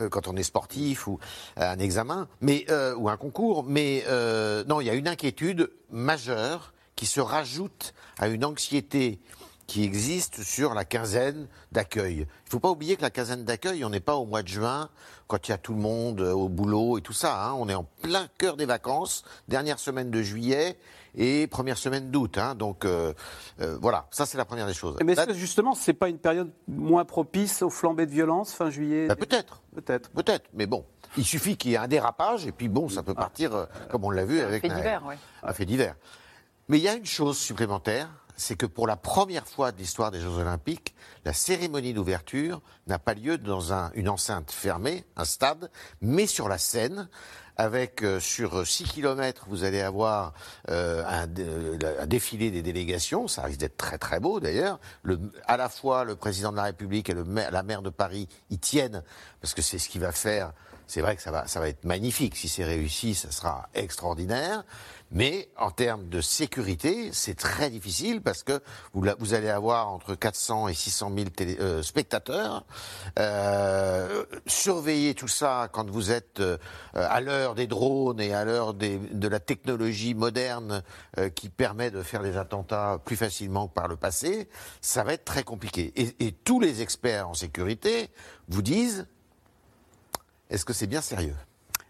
euh, 0.00 0.08
quand 0.08 0.28
on 0.28 0.36
est 0.36 0.42
sportif 0.42 1.06
ou 1.06 1.18
un 1.56 1.78
examen, 1.78 2.28
mais 2.40 2.64
euh, 2.70 2.94
ou 2.96 3.08
un 3.08 3.16
concours. 3.16 3.64
Mais 3.64 4.04
euh, 4.08 4.64
non, 4.64 4.80
il 4.80 4.86
y 4.86 4.90
a 4.90 4.94
une 4.94 5.08
inquiétude 5.08 5.70
majeure 5.90 6.72
qui 6.96 7.06
se 7.06 7.20
rajoute 7.20 7.94
à 8.18 8.28
une 8.28 8.44
anxiété 8.44 9.20
qui 9.66 9.84
existe 9.84 10.42
sur 10.42 10.74
la 10.74 10.84
quinzaine 10.84 11.48
d'accueil. 11.70 12.14
Il 12.16 12.20
ne 12.20 12.50
faut 12.50 12.60
pas 12.60 12.70
oublier 12.70 12.96
que 12.96 13.02
la 13.02 13.10
quinzaine 13.10 13.44
d'accueil, 13.44 13.84
on 13.84 13.90
n'est 13.90 14.00
pas 14.00 14.16
au 14.16 14.26
mois 14.26 14.42
de 14.42 14.48
juin, 14.48 14.90
quand 15.28 15.48
il 15.48 15.52
y 15.52 15.54
a 15.54 15.58
tout 15.58 15.72
le 15.72 15.80
monde 15.80 16.20
au 16.20 16.48
boulot 16.48 16.98
et 16.98 17.00
tout 17.00 17.14
ça. 17.14 17.42
Hein. 17.42 17.54
On 17.54 17.68
est 17.68 17.74
en 17.74 17.84
plein 18.02 18.28
cœur 18.38 18.56
des 18.56 18.66
vacances, 18.66 19.24
dernière 19.48 19.78
semaine 19.78 20.10
de 20.10 20.20
juillet, 20.20 20.76
et 21.14 21.46
première 21.46 21.78
semaine 21.78 22.10
d'août. 22.10 22.38
Hein, 22.38 22.54
donc 22.54 22.84
euh, 22.84 23.12
euh, 23.60 23.76
voilà, 23.80 24.06
ça 24.10 24.26
c'est 24.26 24.38
la 24.38 24.44
première 24.44 24.66
des 24.66 24.74
choses. 24.74 24.96
Mais 25.04 25.12
est-ce 25.12 25.26
que 25.26 25.34
justement, 25.34 25.74
ce 25.74 25.90
n'est 25.90 25.96
pas 25.96 26.08
une 26.08 26.18
période 26.18 26.50
moins 26.68 27.04
propice 27.04 27.62
aux 27.62 27.70
flambées 27.70 28.06
de 28.06 28.12
violence 28.12 28.52
fin 28.52 28.70
juillet 28.70 29.06
bah, 29.06 29.16
Peut-être. 29.16 29.62
Peut-être. 29.74 30.10
Peut-être. 30.10 30.50
Mais 30.54 30.66
bon, 30.66 30.84
il 31.16 31.24
suffit 31.24 31.56
qu'il 31.56 31.72
y 31.72 31.74
ait 31.74 31.78
un 31.78 31.88
dérapage 31.88 32.46
et 32.46 32.52
puis 32.52 32.68
bon, 32.68 32.88
ça 32.88 33.02
peut 33.02 33.14
partir 33.14 33.54
euh, 33.54 33.66
comme 33.90 34.04
on 34.04 34.10
l'a 34.10 34.24
vu 34.24 34.40
avec. 34.40 34.64
Un 34.64 34.68
fait 34.68 34.74
divers, 34.74 35.02
oui. 35.06 35.14
Un 35.42 35.52
fait 35.52 35.66
divers. 35.66 35.96
Mais 36.68 36.78
il 36.78 36.84
y 36.84 36.88
a 36.88 36.94
une 36.94 37.06
chose 37.06 37.38
supplémentaire, 37.38 38.08
c'est 38.36 38.56
que 38.56 38.66
pour 38.66 38.86
la 38.86 38.96
première 38.96 39.46
fois 39.46 39.72
de 39.72 39.78
l'histoire 39.78 40.10
des 40.10 40.20
Jeux 40.20 40.38
Olympiques, 40.38 40.94
la 41.24 41.32
cérémonie 41.32 41.92
d'ouverture 41.92 42.62
n'a 42.86 42.98
pas 42.98 43.14
lieu 43.14 43.38
dans 43.38 43.72
une 43.94 44.08
enceinte 44.08 44.50
fermée, 44.50 45.04
un 45.16 45.24
stade, 45.24 45.70
mais 46.00 46.26
sur 46.26 46.48
la 46.48 46.58
scène, 46.58 47.08
avec 47.56 48.02
euh, 48.02 48.20
sur 48.20 48.66
6 48.66 48.84
km, 48.84 49.46
vous 49.48 49.64
allez 49.64 49.80
avoir 49.80 50.32
euh, 50.70 51.04
un, 51.06 52.06
défilé 52.06 52.50
des 52.50 52.62
délégations, 52.62 53.28
ça 53.28 53.42
risque 53.42 53.60
d'être 53.60 53.76
très 53.76 53.98
très 53.98 54.20
beau 54.20 54.40
d'ailleurs. 54.40 54.80
À 55.46 55.56
la 55.56 55.68
fois 55.68 56.04
le 56.04 56.16
président 56.16 56.50
de 56.50 56.56
la 56.56 56.64
République 56.64 57.10
et 57.10 57.14
la 57.14 57.62
maire 57.62 57.82
de 57.82 57.90
Paris 57.90 58.28
y 58.50 58.58
tiennent, 58.58 59.02
parce 59.40 59.54
que 59.54 59.62
c'est 59.62 59.78
ce 59.78 59.88
qui 59.88 59.98
va 59.98 60.12
faire 60.12 60.52
c'est 60.86 61.00
vrai 61.00 61.16
que 61.16 61.22
ça 61.22 61.30
va, 61.30 61.46
ça 61.46 61.60
va 61.60 61.68
être 61.68 61.84
magnifique. 61.84 62.36
Si 62.36 62.48
c'est 62.48 62.64
réussi, 62.64 63.14
ça 63.14 63.30
sera 63.30 63.68
extraordinaire. 63.74 64.64
Mais 65.14 65.50
en 65.58 65.70
termes 65.70 66.08
de 66.08 66.22
sécurité, 66.22 67.10
c'est 67.12 67.34
très 67.34 67.68
difficile 67.68 68.22
parce 68.22 68.42
que 68.42 68.60
vous, 68.94 69.34
allez 69.34 69.50
avoir 69.50 69.90
entre 69.90 70.14
400 70.14 70.68
et 70.68 70.74
600 70.74 71.12
000 71.14 71.28
euh, 71.60 71.82
spectateurs. 71.82 72.64
Euh, 73.18 74.24
surveiller 74.46 75.14
tout 75.14 75.28
ça 75.28 75.68
quand 75.70 75.88
vous 75.90 76.12
êtes 76.12 76.40
euh, 76.40 76.56
à 76.94 77.20
l'heure 77.20 77.54
des 77.54 77.66
drones 77.66 78.20
et 78.20 78.32
à 78.32 78.46
l'heure 78.46 78.72
de 78.72 79.28
la 79.28 79.38
technologie 79.38 80.14
moderne 80.14 80.82
euh, 81.18 81.28
qui 81.28 81.50
permet 81.50 81.90
de 81.90 82.02
faire 82.02 82.22
des 82.22 82.38
attentats 82.38 82.98
plus 83.04 83.16
facilement 83.16 83.68
que 83.68 83.74
par 83.74 83.88
le 83.88 83.96
passé, 83.96 84.48
ça 84.80 85.04
va 85.04 85.12
être 85.12 85.26
très 85.26 85.42
compliqué. 85.42 85.92
Et, 85.94 86.26
et 86.26 86.32
tous 86.32 86.58
les 86.58 86.80
experts 86.80 87.28
en 87.28 87.34
sécurité 87.34 88.08
vous 88.48 88.62
disent 88.62 89.06
est-ce 90.52 90.66
que 90.66 90.74
c'est 90.74 90.86
bien 90.86 91.00
sérieux? 91.00 91.34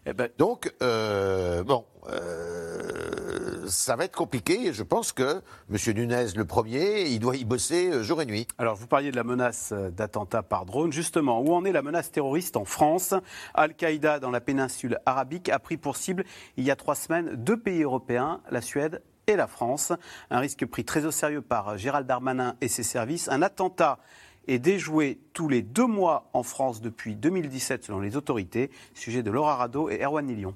Eh 0.05 0.13
ben, 0.13 0.29
Donc, 0.37 0.73
euh, 0.81 1.63
bon, 1.63 1.85
euh, 2.09 3.65
ça 3.67 3.95
va 3.95 4.05
être 4.05 4.15
compliqué. 4.15 4.67
Et 4.67 4.73
je 4.73 4.83
pense 4.83 5.11
que 5.11 5.41
M. 5.69 5.93
Nunez, 5.95 6.27
le 6.35 6.45
premier, 6.45 7.03
il 7.03 7.19
doit 7.19 7.35
y 7.35 7.43
bosser 7.43 7.89
euh, 7.89 8.03
jour 8.03 8.21
et 8.21 8.25
nuit. 8.25 8.47
Alors, 8.57 8.75
vous 8.75 8.87
parliez 8.87 9.11
de 9.11 9.15
la 9.17 9.23
menace 9.23 9.73
d'attentat 9.73 10.43
par 10.43 10.65
drone. 10.65 10.93
Justement, 10.93 11.41
où 11.41 11.53
en 11.53 11.65
est 11.65 11.73
la 11.73 11.81
menace 11.81 12.11
terroriste 12.11 12.55
en 12.55 12.65
France? 12.65 13.13
Al-Qaïda, 13.53 14.19
dans 14.19 14.31
la 14.31 14.41
péninsule 14.41 14.97
arabique, 15.05 15.49
a 15.49 15.59
pris 15.59 15.77
pour 15.77 15.97
cible, 15.97 16.23
il 16.55 16.63
y 16.63 16.71
a 16.71 16.75
trois 16.75 16.95
semaines, 16.95 17.35
deux 17.35 17.57
pays 17.57 17.83
européens, 17.83 18.41
la 18.49 18.61
Suède 18.61 19.01
et 19.27 19.35
la 19.35 19.47
France. 19.47 19.91
Un 20.29 20.39
risque 20.39 20.65
pris 20.65 20.85
très 20.85 21.05
au 21.05 21.11
sérieux 21.11 21.41
par 21.41 21.77
Gérald 21.77 22.07
Darmanin 22.07 22.55
et 22.61 22.67
ses 22.67 22.83
services. 22.83 23.29
Un 23.29 23.41
attentat 23.41 23.99
est 24.47 24.59
déjoué 24.59 25.19
tous 25.33 25.47
les 25.47 25.61
deux 25.61 25.87
mois 25.87 26.29
en 26.33 26.43
France 26.43 26.81
depuis 26.81 27.15
2017 27.15 27.85
selon 27.85 27.99
les 27.99 28.15
autorités. 28.15 28.71
Sujet 28.93 29.23
de 29.23 29.31
Laura 29.31 29.55
Rado 29.55 29.89
et 29.89 30.01
Erwan 30.03 30.25
Nilion. 30.25 30.55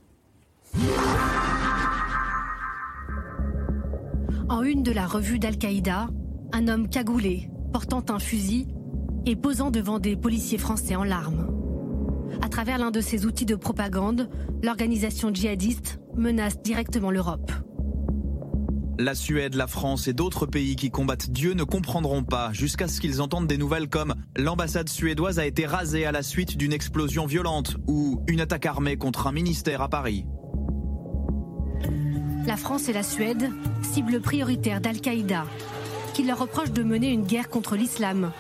En 4.50 4.64
une 4.64 4.84
de 4.84 4.92
la 4.92 5.06
revue 5.06 5.40
d'Al-Qaïda, 5.40 6.08
un 6.54 6.68
homme 6.68 6.90
cagoulé, 6.90 7.50
portant 7.74 8.06
un 8.10 8.20
fusil 8.20 8.68
et 9.26 9.36
posant 9.36 9.72
devant 9.72 10.00
des 10.00 10.16
policiers 10.16 10.58
français 10.58 10.96
en 10.96 11.04
larmes. 11.04 11.54
À 12.42 12.50
travers 12.50 12.78
l'un 12.78 12.92
de 12.92 13.02
ses 13.02 13.26
outils 13.26 13.46
de 13.46 13.56
propagande, 13.56 14.30
l'organisation 14.64 15.34
djihadiste 15.34 16.00
menace 16.16 16.62
directement 16.62 17.12
l'Europe. 17.12 17.52
La 19.00 19.14
Suède, 19.14 19.54
la 19.54 19.68
France 19.68 20.08
et 20.08 20.14
d'autres 20.14 20.48
pays 20.48 20.76
qui 20.76 20.89
combattent 20.89 21.30
Dieu 21.30 21.54
ne 21.54 21.64
comprendront 21.64 22.24
pas 22.24 22.52
jusqu'à 22.52 22.88
ce 22.88 23.00
qu'ils 23.00 23.22
entendent 23.22 23.45
des 23.45 23.60
nouvelles 23.60 23.89
comme 23.89 24.16
l'ambassade 24.36 24.89
suédoise 24.89 25.38
a 25.38 25.45
été 25.45 25.68
rasée 25.68 26.08
à 26.08 26.12
la 26.12 26.24
suite 26.24 26.58
d'une 26.58 26.74
explosion 26.74 27.28
violente 27.28 27.78
ou 27.88 28.24
une 28.28 28.41
attaque 28.41 28.66
armée 28.66 28.98
contre 28.98 29.28
un 29.28 29.32
ministère 29.32 29.84
à 29.84 29.89
Paris. 29.89 30.26
La 32.48 32.58
France 32.58 32.89
et 32.89 32.93
la 32.93 33.04
Suède, 33.04 33.52
cibles 33.84 34.20
prioritaires 34.20 34.82
d'Al-Qaïda, 34.82 35.45
qui 36.16 36.24
leur 36.24 36.39
reproche 36.39 36.72
de 36.72 36.82
mener 36.82 37.12
une 37.12 37.24
guerre 37.24 37.50
contre 37.50 37.76
l'islam 37.76 38.32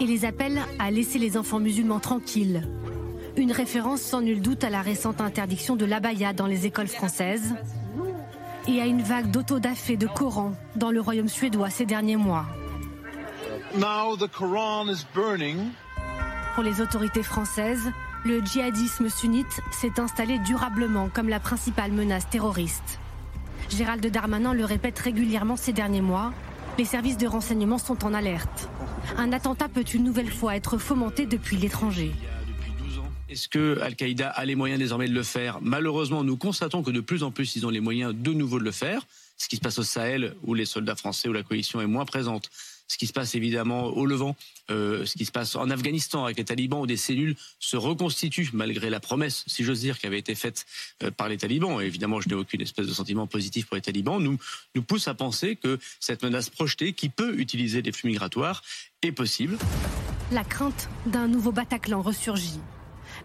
et 0.00 0.06
les 0.06 0.24
appelle 0.24 0.60
à 0.78 0.90
laisser 0.90 1.18
les 1.18 1.36
enfants 1.36 1.60
musulmans 1.60 2.00
tranquilles. 2.00 2.66
Une 3.36 3.52
référence 3.52 4.00
sans 4.00 4.22
nul 4.22 4.40
doute 4.40 4.64
à 4.64 4.70
la 4.70 4.80
récente 4.80 5.20
interdiction 5.20 5.76
de 5.76 5.84
l'abaya 5.84 6.32
dans 6.32 6.46
les 6.46 6.64
écoles 6.64 6.86
françaises 6.86 7.54
et 8.68 8.80
à 8.80 8.86
une 8.86 9.02
vague 9.02 9.30
d'autodafé 9.30 9.96
de 9.96 10.06
Coran 10.06 10.52
dans 10.74 10.90
le 10.90 11.00
royaume 11.00 11.28
suédois 11.28 11.70
ces 11.70 11.86
derniers 11.86 12.16
mois. 12.16 12.46
Pour 16.54 16.64
les 16.64 16.80
autorités 16.80 17.22
françaises, 17.22 17.90
le 18.24 18.40
djihadisme 18.40 19.08
sunnite 19.08 19.60
s'est 19.70 20.00
installé 20.00 20.38
durablement 20.38 21.08
comme 21.12 21.28
la 21.28 21.40
principale 21.40 21.92
menace 21.92 22.28
terroriste. 22.28 22.98
Gérald 23.68 24.04
Darmanin 24.06 24.54
le 24.54 24.64
répète 24.64 24.98
régulièrement 24.98 25.56
ces 25.56 25.72
derniers 25.72 26.00
mois, 26.00 26.32
les 26.78 26.84
services 26.84 27.18
de 27.18 27.26
renseignement 27.26 27.78
sont 27.78 28.04
en 28.04 28.14
alerte. 28.14 28.68
Un 29.16 29.32
attentat 29.32 29.68
peut 29.68 29.84
une 29.94 30.04
nouvelle 30.04 30.30
fois 30.30 30.56
être 30.56 30.78
fomenté 30.78 31.26
depuis 31.26 31.56
l'étranger. 31.56 32.12
Est-ce 33.36 33.48
que 33.48 33.78
Al-Qaïda 33.82 34.30
a 34.30 34.46
les 34.46 34.54
moyens 34.54 34.78
désormais 34.78 35.08
de 35.08 35.12
le 35.12 35.22
faire? 35.22 35.58
Malheureusement, 35.60 36.24
nous 36.24 36.38
constatons 36.38 36.82
que 36.82 36.90
de 36.90 37.00
plus 37.00 37.22
en 37.22 37.30
plus, 37.30 37.54
ils 37.54 37.66
ont 37.66 37.68
les 37.68 37.80
moyens 37.80 38.14
de 38.14 38.32
nouveau 38.32 38.58
de 38.58 38.64
le 38.64 38.70
faire. 38.70 39.06
Ce 39.36 39.46
qui 39.46 39.56
se 39.56 39.60
passe 39.60 39.78
au 39.78 39.82
Sahel, 39.82 40.34
où 40.44 40.54
les 40.54 40.64
soldats 40.64 40.96
français 40.96 41.28
ou 41.28 41.34
la 41.34 41.42
coalition 41.42 41.82
est 41.82 41.86
moins 41.86 42.06
présente. 42.06 42.48
Ce 42.88 42.96
qui 42.96 43.06
se 43.06 43.12
passe 43.12 43.34
évidemment 43.34 43.88
au 43.88 44.06
Levant, 44.06 44.36
euh, 44.70 45.04
ce 45.04 45.18
qui 45.18 45.26
se 45.26 45.32
passe 45.32 45.54
en 45.54 45.68
Afghanistan 45.68 46.24
avec 46.24 46.38
les 46.38 46.46
talibans, 46.46 46.80
où 46.80 46.86
des 46.86 46.96
cellules 46.96 47.36
se 47.58 47.76
reconstituent 47.76 48.48
malgré 48.54 48.88
la 48.88 49.00
promesse, 49.00 49.44
si 49.46 49.64
j'ose 49.64 49.80
dire, 49.80 49.98
qui 49.98 50.06
avait 50.06 50.18
été 50.18 50.34
faite 50.34 50.64
euh, 51.02 51.10
par 51.10 51.28
les 51.28 51.36
talibans. 51.36 51.78
Et 51.82 51.84
évidemment, 51.84 52.22
je 52.22 52.30
n'ai 52.30 52.36
aucune 52.36 52.62
espèce 52.62 52.86
de 52.86 52.94
sentiment 52.94 53.26
positif 53.26 53.66
pour 53.66 53.74
les 53.74 53.82
talibans. 53.82 54.18
Nous, 54.18 54.38
nous 54.74 54.82
pousse 54.82 55.08
à 55.08 55.14
penser 55.14 55.56
que 55.56 55.78
cette 56.00 56.22
menace 56.22 56.48
projetée, 56.48 56.94
qui 56.94 57.10
peut 57.10 57.38
utiliser 57.38 57.82
des 57.82 57.92
flux 57.92 58.08
migratoires, 58.08 58.62
est 59.02 59.12
possible. 59.12 59.58
La 60.32 60.42
crainte 60.42 60.88
d'un 61.04 61.28
nouveau 61.28 61.52
Bataclan 61.52 62.00
ressurgit. 62.00 62.60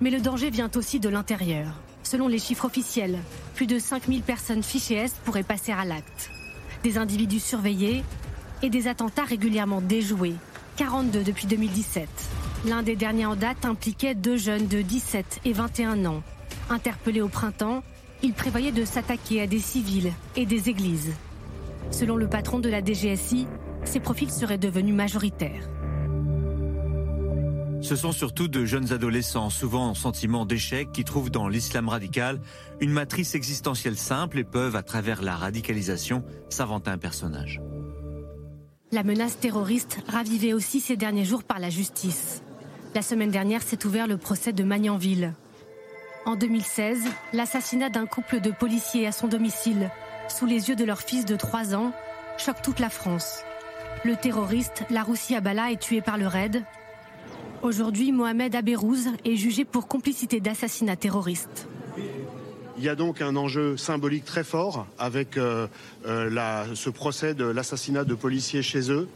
Mais 0.01 0.09
le 0.09 0.19
danger 0.19 0.49
vient 0.49 0.71
aussi 0.75 0.99
de 0.99 1.09
l'intérieur. 1.09 1.67
Selon 2.03 2.27
les 2.27 2.39
chiffres 2.39 2.65
officiels, 2.65 3.19
plus 3.53 3.67
de 3.67 3.77
5000 3.77 4.23
personnes 4.23 4.63
fichées 4.63 4.95
S 4.95 5.13
pourraient 5.23 5.43
passer 5.43 5.71
à 5.71 5.85
l'acte. 5.85 6.31
Des 6.83 6.97
individus 6.97 7.39
surveillés 7.39 8.03
et 8.63 8.71
des 8.71 8.87
attentats 8.87 9.23
régulièrement 9.23 9.79
déjoués. 9.79 10.33
42 10.77 11.23
depuis 11.23 11.45
2017. 11.45 12.09
L'un 12.65 12.81
des 12.81 12.95
derniers 12.95 13.27
en 13.27 13.35
date 13.35 13.63
impliquait 13.65 14.15
deux 14.15 14.37
jeunes 14.37 14.67
de 14.67 14.81
17 14.81 15.41
et 15.45 15.53
21 15.53 16.05
ans. 16.05 16.23
Interpellés 16.71 17.21
au 17.21 17.27
printemps, 17.27 17.83
ils 18.23 18.33
prévoyaient 18.33 18.71
de 18.71 18.85
s'attaquer 18.85 19.41
à 19.41 19.47
des 19.47 19.59
civils 19.59 20.11
et 20.35 20.47
des 20.47 20.69
églises. 20.69 21.11
Selon 21.91 22.15
le 22.15 22.27
patron 22.27 22.59
de 22.59 22.69
la 22.69 22.83
DGSI, 22.83 23.47
ces 23.83 23.99
profils 23.99 24.31
seraient 24.31 24.57
devenus 24.57 24.95
majoritaires. 24.95 25.69
Ce 27.81 27.95
sont 27.95 28.11
surtout 28.11 28.47
de 28.47 28.63
jeunes 28.63 28.93
adolescents, 28.93 29.49
souvent 29.49 29.89
en 29.89 29.95
sentiment 29.95 30.45
d'échec, 30.45 30.91
qui 30.91 31.03
trouvent 31.03 31.31
dans 31.31 31.47
l'islam 31.47 31.89
radical 31.89 32.39
une 32.79 32.91
matrice 32.91 33.33
existentielle 33.33 33.97
simple 33.97 34.37
et 34.37 34.43
peuvent, 34.43 34.75
à 34.75 34.83
travers 34.83 35.23
la 35.23 35.35
radicalisation, 35.35 36.23
s'inventer 36.49 36.91
un 36.91 36.99
personnage. 36.99 37.59
La 38.91 39.03
menace 39.03 39.39
terroriste 39.39 39.97
ravivée 40.07 40.53
aussi 40.53 40.79
ces 40.79 40.95
derniers 40.95 41.25
jours 41.25 41.43
par 41.43 41.59
la 41.59 41.69
justice. 41.69 42.43
La 42.93 43.01
semaine 43.01 43.31
dernière 43.31 43.63
s'est 43.63 43.85
ouvert 43.85 44.05
le 44.05 44.17
procès 44.17 44.53
de 44.53 44.63
Magnanville. 44.63 45.33
En 46.25 46.35
2016, 46.35 46.99
l'assassinat 47.33 47.89
d'un 47.89 48.05
couple 48.05 48.41
de 48.41 48.51
policiers 48.51 49.07
à 49.07 49.11
son 49.11 49.27
domicile, 49.27 49.89
sous 50.27 50.45
les 50.45 50.69
yeux 50.69 50.75
de 50.75 50.85
leur 50.85 51.01
fils 51.01 51.25
de 51.25 51.35
3 51.35 51.73
ans, 51.73 51.93
choque 52.37 52.61
toute 52.61 52.79
la 52.79 52.89
France. 52.89 53.39
Le 54.03 54.15
terroriste, 54.15 54.83
Laroussi 54.89 55.35
Abala, 55.35 55.71
est 55.71 55.81
tué 55.81 56.01
par 56.01 56.17
le 56.17 56.27
raid, 56.27 56.63
Aujourd'hui, 57.63 58.11
Mohamed 58.11 58.55
Abérouz 58.55 59.09
est 59.23 59.35
jugé 59.35 59.65
pour 59.65 59.87
complicité 59.87 60.39
d'assassinat 60.39 60.95
terroriste. 60.95 61.67
Il 62.79 62.83
y 62.83 62.89
a 62.89 62.95
donc 62.95 63.21
un 63.21 63.35
enjeu 63.35 63.77
symbolique 63.77 64.25
très 64.25 64.43
fort 64.43 64.87
avec 64.97 65.37
euh, 65.37 65.67
euh, 66.07 66.65
ce 66.73 66.89
procès 66.89 67.35
de 67.35 67.45
l'assassinat 67.45 68.03
de 68.03 68.15
policiers 68.15 68.63
chez 68.63 68.91
eux 68.91 69.07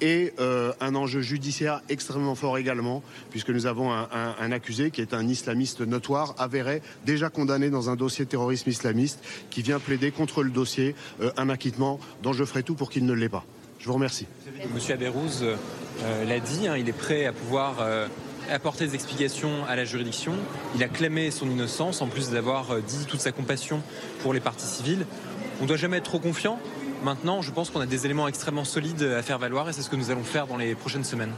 et 0.00 0.32
euh, 0.40 0.72
un 0.80 0.94
enjeu 0.94 1.20
judiciaire 1.20 1.82
extrêmement 1.90 2.34
fort 2.34 2.56
également, 2.56 3.02
puisque 3.28 3.50
nous 3.50 3.66
avons 3.66 3.92
un, 3.92 4.52
accusé 4.52 4.90
qui 4.90 5.02
est 5.02 5.12
un 5.12 5.28
islamiste 5.28 5.82
notoire, 5.82 6.34
avéré, 6.38 6.80
déjà 7.04 7.28
condamné 7.28 7.68
dans 7.68 7.90
un 7.90 7.96
dossier 7.96 8.24
terrorisme 8.24 8.70
islamiste, 8.70 9.22
qui 9.50 9.60
vient 9.60 9.78
plaider 9.78 10.10
contre 10.10 10.42
le 10.42 10.50
dossier 10.50 10.96
un 11.36 11.50
acquittement 11.50 12.00
dont 12.22 12.32
je 12.32 12.44
ferai 12.44 12.62
tout 12.62 12.74
pour 12.74 12.90
qu'il 12.90 13.04
ne 13.04 13.12
l'ait 13.12 13.28
pas. 13.28 13.44
Je 13.82 13.88
vous 13.88 13.94
remercie. 13.94 14.28
Monsieur 14.72 14.94
Aberouz 14.94 15.42
euh, 15.42 16.24
l'a 16.24 16.38
dit, 16.38 16.68
hein, 16.68 16.76
il 16.76 16.88
est 16.88 16.96
prêt 16.96 17.26
à 17.26 17.32
pouvoir 17.32 17.78
euh, 17.80 18.06
apporter 18.48 18.86
des 18.86 18.94
explications 18.94 19.64
à 19.68 19.74
la 19.74 19.84
juridiction. 19.84 20.34
Il 20.76 20.84
a 20.84 20.88
clamé 20.88 21.32
son 21.32 21.50
innocence, 21.50 22.00
en 22.00 22.06
plus 22.06 22.30
d'avoir 22.30 22.70
euh, 22.70 22.80
dit 22.80 23.06
toute 23.06 23.18
sa 23.18 23.32
compassion 23.32 23.82
pour 24.22 24.34
les 24.34 24.38
parties 24.38 24.68
civiles. 24.68 25.04
On 25.58 25.64
ne 25.64 25.68
doit 25.68 25.76
jamais 25.76 25.96
être 25.96 26.04
trop 26.04 26.20
confiant. 26.20 26.60
Maintenant, 27.02 27.42
je 27.42 27.50
pense 27.50 27.70
qu'on 27.70 27.80
a 27.80 27.86
des 27.86 28.06
éléments 28.06 28.28
extrêmement 28.28 28.64
solides 28.64 29.02
à 29.02 29.20
faire 29.20 29.40
valoir 29.40 29.68
et 29.68 29.72
c'est 29.72 29.82
ce 29.82 29.90
que 29.90 29.96
nous 29.96 30.12
allons 30.12 30.22
faire 30.22 30.46
dans 30.46 30.58
les 30.58 30.76
prochaines 30.76 31.02
semaines. 31.02 31.32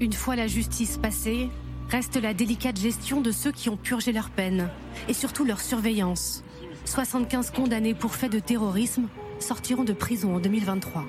Une 0.00 0.14
fois 0.14 0.36
la 0.36 0.46
justice 0.46 0.96
passée, 0.96 1.50
reste 1.90 2.16
la 2.16 2.32
délicate 2.32 2.80
gestion 2.80 3.20
de 3.20 3.30
ceux 3.30 3.52
qui 3.52 3.68
ont 3.68 3.76
purgé 3.76 4.12
leur 4.12 4.30
peine 4.30 4.70
et 5.06 5.12
surtout 5.12 5.44
leur 5.44 5.60
surveillance. 5.60 6.44
75 6.86 7.50
condamnés 7.50 7.92
pour 7.92 8.14
faits 8.14 8.32
de 8.32 8.38
terrorisme 8.38 9.08
sortiront 9.38 9.84
de 9.84 9.92
prison 9.92 10.36
en 10.36 10.38
2023. 10.38 11.04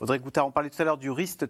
Audrey 0.00 0.20
Goutard, 0.20 0.46
on 0.46 0.52
parlait 0.52 0.70
tout 0.70 0.80
à 0.80 0.84
l'heure 0.84 0.98
du 0.98 1.10
risque, 1.10 1.44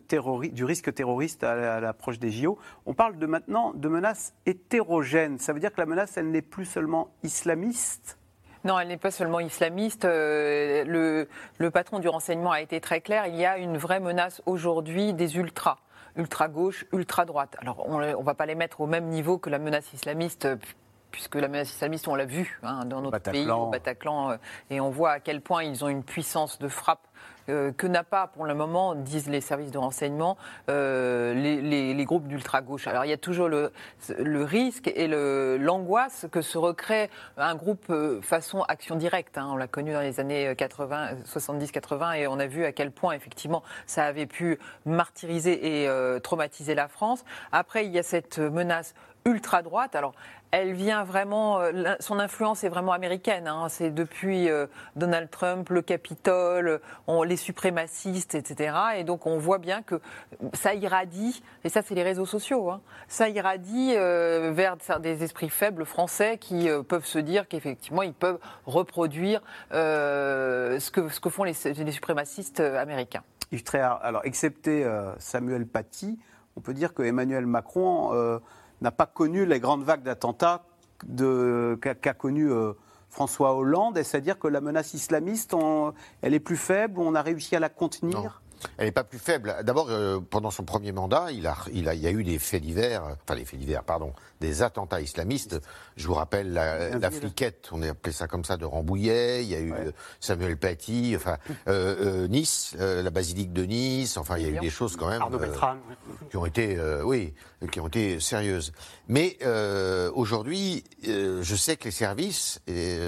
du 0.52 0.64
risque 0.64 0.94
terroriste 0.94 1.44
à 1.44 1.80
l'approche 1.80 2.18
des 2.18 2.30
JO. 2.30 2.58
On 2.86 2.94
parle 2.94 3.18
de 3.18 3.26
maintenant 3.26 3.72
de 3.74 3.88
menaces 3.88 4.32
hétérogènes. 4.46 5.38
Ça 5.38 5.52
veut 5.52 5.60
dire 5.60 5.72
que 5.72 5.80
la 5.80 5.86
menace, 5.86 6.16
elle 6.16 6.30
n'est 6.30 6.42
plus 6.42 6.64
seulement 6.64 7.10
islamiste? 7.22 8.18
Non, 8.64 8.78
elle 8.78 8.88
n'est 8.88 8.96
pas 8.96 9.10
seulement 9.10 9.40
islamiste. 9.40 10.04
Euh, 10.06 10.84
le, 10.84 11.28
le, 11.58 11.70
patron 11.70 11.98
du 11.98 12.08
renseignement 12.08 12.50
a 12.50 12.60
été 12.60 12.80
très 12.80 13.00
clair. 13.00 13.26
Il 13.26 13.36
y 13.36 13.44
a 13.44 13.58
une 13.58 13.76
vraie 13.76 14.00
menace 14.00 14.42
aujourd'hui 14.46 15.12
des 15.12 15.36
ultras, 15.36 15.78
ultra-gauche, 16.16 16.86
ultra-droite. 16.92 17.56
Alors, 17.60 17.86
on 17.86 17.98
ne 17.98 18.24
va 18.24 18.34
pas 18.34 18.46
les 18.46 18.54
mettre 18.54 18.80
au 18.80 18.86
même 18.86 19.08
niveau 19.08 19.38
que 19.38 19.50
la 19.50 19.58
menace 19.58 19.92
islamiste 19.92 20.48
puisque 21.10 21.36
la 21.36 21.48
menace 21.48 21.70
islamiste, 21.70 22.08
on 22.08 22.14
l'a 22.14 22.26
vu 22.26 22.60
hein, 22.62 22.84
dans 22.84 23.00
notre 23.00 23.18
pays, 23.18 23.50
au 23.50 23.66
Bataclan, 23.66 24.32
euh, 24.32 24.36
et 24.70 24.80
on 24.80 24.90
voit 24.90 25.12
à 25.12 25.20
quel 25.20 25.40
point 25.40 25.62
ils 25.64 25.84
ont 25.84 25.88
une 25.88 26.04
puissance 26.04 26.58
de 26.58 26.68
frappe 26.68 27.07
euh, 27.48 27.72
que 27.72 27.86
n'a 27.86 28.04
pas 28.04 28.26
pour 28.26 28.44
le 28.44 28.54
moment, 28.54 28.94
disent 28.94 29.28
les 29.28 29.40
services 29.40 29.70
de 29.70 29.78
renseignement, 29.78 30.36
euh, 30.68 31.34
les, 31.34 32.04
groupes 32.04 32.28
d'ultra-gauche. 32.28 32.86
Alors 32.86 33.04
il 33.04 33.08
y 33.08 33.12
a 33.12 33.18
toujours 33.18 33.48
le, 33.48 33.72
risque 34.44 34.90
et 34.94 35.08
l'angoisse 35.58 36.26
que 36.30 36.40
se 36.40 36.56
recrée 36.56 37.10
un 37.36 37.54
groupe 37.54 37.86
euh, 37.90 38.20
façon 38.22 38.62
action 38.62 38.96
directe. 38.96 39.36
Hein. 39.36 39.48
On 39.52 39.56
l'a 39.56 39.66
connu 39.66 39.92
dans 39.92 40.00
les 40.00 40.20
années 40.20 40.52
70-80 40.54 42.16
et 42.16 42.26
on 42.26 42.38
a 42.38 42.46
vu 42.46 42.64
à 42.64 42.72
quel 42.72 42.90
point 42.90 43.12
effectivement 43.12 43.62
ça 43.86 44.04
avait 44.04 44.26
pu 44.26 44.58
martyriser 44.86 45.84
et 45.84 46.20
traumatiser 46.20 46.74
la 46.74 46.88
France. 46.88 47.24
Après, 47.52 47.84
il 47.84 47.92
y 47.92 47.98
a 47.98 48.02
cette 48.02 48.38
menace 48.38 48.94
ultra 49.28 49.62
droite. 49.62 49.94
Alors, 49.94 50.14
elle 50.50 50.72
vient 50.72 51.04
vraiment, 51.04 51.60
euh, 51.60 51.94
son 52.00 52.18
influence 52.18 52.64
est 52.64 52.68
vraiment 52.68 52.92
américaine. 52.92 53.46
Hein. 53.46 53.66
C'est 53.68 53.90
depuis 53.90 54.48
euh, 54.48 54.66
Donald 54.96 55.30
Trump, 55.30 55.68
le 55.68 55.82
Capitole, 55.82 56.80
les 57.26 57.36
suprémacistes, 57.36 58.34
etc. 58.34 58.74
Et 58.96 59.04
donc 59.04 59.26
on 59.26 59.38
voit 59.38 59.58
bien 59.58 59.82
que 59.82 60.00
ça 60.54 60.74
irradie, 60.74 61.42
et 61.64 61.68
ça 61.68 61.82
c'est 61.82 61.94
les 61.94 62.02
réseaux 62.02 62.26
sociaux, 62.26 62.70
hein, 62.70 62.80
ça 63.08 63.28
irradie 63.28 63.92
euh, 63.94 64.52
vers 64.54 64.76
des 65.00 65.22
esprits 65.22 65.50
faibles 65.50 65.84
français 65.84 66.38
qui 66.38 66.68
peuvent 66.88 67.04
se 67.04 67.18
dire 67.18 67.48
qu'effectivement 67.48 68.02
ils 68.02 68.14
peuvent 68.14 68.38
reproduire 68.66 69.42
ce, 69.70 70.90
que, 70.90 71.08
ce 71.08 71.20
que 71.20 71.28
font 71.28 71.44
les, 71.44 71.54
suprémacistes 71.54 72.60
américains. 72.60 73.22
Yves 73.52 73.64
alors 73.74 74.22
excepté 74.24 74.86
Samuel 75.18 75.66
Paty, 75.66 76.18
on 76.56 76.60
peut 76.60 76.74
dire 76.74 76.94
que 76.94 77.02
Emmanuel 77.02 77.46
Macron 77.46 78.40
n'a 78.80 78.90
pas 78.90 79.06
connu 79.06 79.46
les 79.46 79.60
grandes 79.60 79.84
vagues 79.84 80.02
d'attentats 80.02 80.64
qu'a 81.16 82.14
connu 82.14 82.50
euh, 82.50 82.72
François 83.10 83.54
Hollande. 83.54 83.96
Est-ce 83.98 84.16
à 84.16 84.20
dire 84.20 84.38
que 84.38 84.48
la 84.48 84.60
menace 84.60 84.94
islamiste, 84.94 85.54
elle 86.22 86.34
est 86.34 86.40
plus 86.40 86.56
faible, 86.56 87.00
on 87.00 87.14
a 87.14 87.22
réussi 87.22 87.56
à 87.56 87.60
la 87.60 87.68
contenir? 87.68 88.42
Elle 88.76 88.86
n'est 88.86 88.92
pas 88.92 89.04
plus 89.04 89.20
faible. 89.20 89.54
D'abord, 89.62 89.86
euh, 89.88 90.18
pendant 90.18 90.50
son 90.50 90.64
premier 90.64 90.90
mandat, 90.90 91.30
il, 91.30 91.46
a, 91.46 91.56
il, 91.72 91.88
a, 91.88 91.94
il 91.94 92.00
y 92.00 92.06
a 92.08 92.10
eu 92.10 92.24
des 92.24 92.40
faits 92.40 92.62
divers, 92.62 93.04
enfin 93.22 93.36
des 93.36 93.44
faits 93.44 93.60
divers, 93.60 93.84
pardon, 93.84 94.12
des 94.40 94.62
attentats 94.62 95.00
islamistes. 95.00 95.60
Je 95.96 96.06
vous 96.06 96.14
rappelle 96.14 96.52
la, 96.52 97.10
fliquette, 97.10 97.68
on 97.72 97.82
a 97.82 97.90
appelé 97.90 98.12
ça 98.12 98.26
comme 98.26 98.44
ça, 98.44 98.56
de 98.56 98.64
Rambouillet. 98.64 99.42
Il 99.42 99.48
y 99.48 99.54
a 99.54 99.60
eu 99.60 99.72
euh, 99.72 99.90
Samuel 100.20 100.56
Paty, 100.56 101.14
enfin 101.16 101.38
euh, 101.68 102.28
Nice, 102.28 102.76
la 102.78 103.10
basilique 103.10 103.52
de 103.52 103.64
Nice. 103.64 104.16
Enfin, 104.16 104.38
il 104.38 104.44
y 104.44 104.46
a 104.46 104.50
eu 104.50 104.58
des 104.58 104.70
choses 104.70 104.96
quand 104.96 105.08
même 105.08 105.22
qui 106.30 106.36
ont 106.36 106.46
été, 106.46 106.78
oui, 107.04 107.34
qui 107.70 107.80
ont 107.80 107.88
été 107.88 108.20
sérieuses. 108.20 108.72
Mais 109.08 109.38
aujourd'hui, 110.14 110.84
je 111.04 111.54
sais 111.54 111.76
que 111.76 111.84
les 111.84 111.90
services, 111.90 112.60
et, 112.66 112.98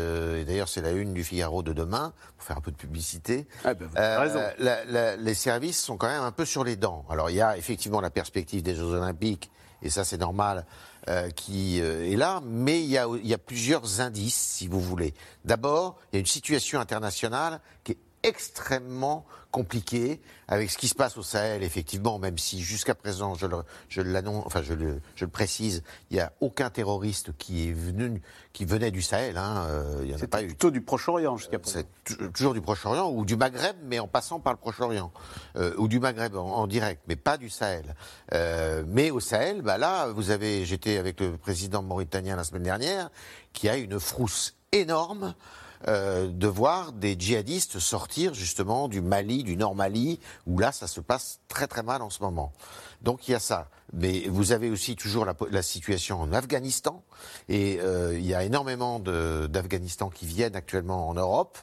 d'ailleurs 0.46 0.68
c'est 0.68 0.82
la 0.82 0.92
une 0.92 1.14
du 1.14 1.24
Figaro 1.24 1.62
de 1.62 1.72
demain, 1.72 2.12
pour 2.36 2.46
faire 2.46 2.56
un 2.56 2.60
peu 2.62 2.70
de 2.70 2.76
publicité, 2.76 3.46
ah 3.64 3.74
ben, 3.74 3.88
raison. 3.94 4.40
les 5.18 5.34
services 5.34 5.80
sont 5.80 5.96
quand 5.96 6.08
même 6.08 6.22
un 6.22 6.32
peu 6.32 6.44
sur 6.44 6.64
les 6.64 6.76
dents. 6.76 7.04
Alors 7.10 7.30
il 7.30 7.36
y 7.36 7.42
a 7.42 7.56
effectivement 7.56 8.00
la 8.00 8.10
perspective 8.10 8.62
des 8.62 8.74
Jeux 8.74 8.94
Olympiques, 8.94 9.50
et 9.82 9.90
ça 9.90 10.04
c'est 10.04 10.18
normal, 10.18 10.66
euh, 11.08 11.30
qui 11.30 11.80
euh, 11.80 12.10
est 12.10 12.16
là, 12.16 12.42
mais 12.44 12.82
il 12.82 12.90
y, 12.90 12.98
a, 12.98 13.06
il 13.22 13.26
y 13.26 13.34
a 13.34 13.38
plusieurs 13.38 14.00
indices, 14.00 14.34
si 14.34 14.68
vous 14.68 14.80
voulez. 14.80 15.14
D'abord, 15.44 15.98
il 16.12 16.16
y 16.16 16.18
a 16.18 16.20
une 16.20 16.26
situation 16.26 16.78
internationale 16.78 17.60
qui 17.84 17.92
est 17.92 17.98
extrêmement 18.22 19.24
compliqué 19.50 20.20
avec 20.48 20.70
ce 20.70 20.78
qui 20.78 20.88
se 20.88 20.94
passe 20.94 21.16
au 21.16 21.22
Sahel, 21.22 21.62
effectivement, 21.62 22.18
même 22.18 22.38
si 22.38 22.60
jusqu'à 22.60 22.94
présent, 22.94 23.34
je 23.34 23.46
le, 23.46 23.58
je 23.88 24.00
l'annonce, 24.00 24.44
enfin 24.46 24.62
je 24.62 24.74
le, 24.74 25.00
je 25.14 25.24
le 25.24 25.30
précise, 25.30 25.82
il 26.10 26.14
n'y 26.14 26.20
a 26.20 26.32
aucun 26.40 26.70
terroriste 26.70 27.36
qui 27.36 27.68
est 27.68 27.72
venu, 27.72 28.20
qui 28.52 28.64
venait 28.64 28.90
du 28.90 29.02
Sahel. 29.02 29.36
Hein, 29.36 29.66
euh, 29.68 30.00
il 30.02 30.10
y 30.10 30.14
en 30.14 30.18
a 30.18 30.26
pas 30.26 30.42
eu. 30.42 30.48
Plutôt 30.48 30.70
du 30.70 30.80
Proche-Orient 30.80 31.36
jusqu'à 31.36 31.58
présent. 31.58 31.80
C'est 32.04 32.32
toujours 32.32 32.54
du 32.54 32.60
Proche-Orient 32.60 33.10
ou 33.10 33.24
du 33.24 33.36
Maghreb, 33.36 33.76
mais 33.84 33.98
en 33.98 34.08
passant 34.08 34.40
par 34.40 34.52
le 34.52 34.58
Proche-Orient 34.58 35.12
euh, 35.56 35.74
ou 35.78 35.88
du 35.88 36.00
Maghreb 36.00 36.34
en, 36.36 36.66
direct, 36.66 37.02
mais 37.06 37.16
pas 37.16 37.36
du 37.36 37.50
Sahel. 37.50 37.94
Euh, 38.34 38.84
mais 38.86 39.10
au 39.10 39.20
Sahel, 39.20 39.62
bah 39.62 39.78
là, 39.78 40.08
vous 40.08 40.30
avez, 40.30 40.64
j'étais 40.64 40.96
avec 40.96 41.20
le 41.20 41.36
président 41.36 41.82
mauritanien 41.82 42.36
la 42.36 42.44
semaine 42.44 42.64
dernière, 42.64 43.10
qui 43.52 43.68
a 43.68 43.76
une 43.76 44.00
frousse 44.00 44.56
énorme 44.72 45.34
euh, 45.88 46.28
de 46.28 46.46
voir 46.46 46.92
des 46.92 47.16
djihadistes 47.18 47.78
sortir 47.78 48.34
justement 48.34 48.86
du 48.86 49.00
Mali, 49.00 49.44
du 49.44 49.56
Nord 49.56 49.74
Mali, 49.74 50.20
où 50.46 50.58
là 50.58 50.72
ça 50.72 50.86
se 50.86 51.00
passe 51.00 51.40
très 51.48 51.66
très 51.66 51.82
mal 51.82 52.02
en 52.02 52.10
ce 52.10 52.22
moment. 52.22 52.52
Donc 53.00 53.28
il 53.28 53.32
y 53.32 53.34
a 53.34 53.40
ça. 53.40 53.68
Mais 53.92 54.26
vous 54.28 54.52
avez 54.52 54.70
aussi 54.70 54.94
toujours 54.94 55.24
la, 55.24 55.62
situation 55.62 56.20
en 56.20 56.32
Afghanistan, 56.32 57.02
et 57.48 57.80
euh, 57.80 58.16
il 58.16 58.26
y 58.26 58.34
a 58.34 58.44
énormément 58.44 59.00
d'Afghanistan 59.00 60.10
qui 60.10 60.26
viennent 60.26 60.54
actuellement 60.54 61.08
en 61.08 61.14
Europe. 61.14 61.58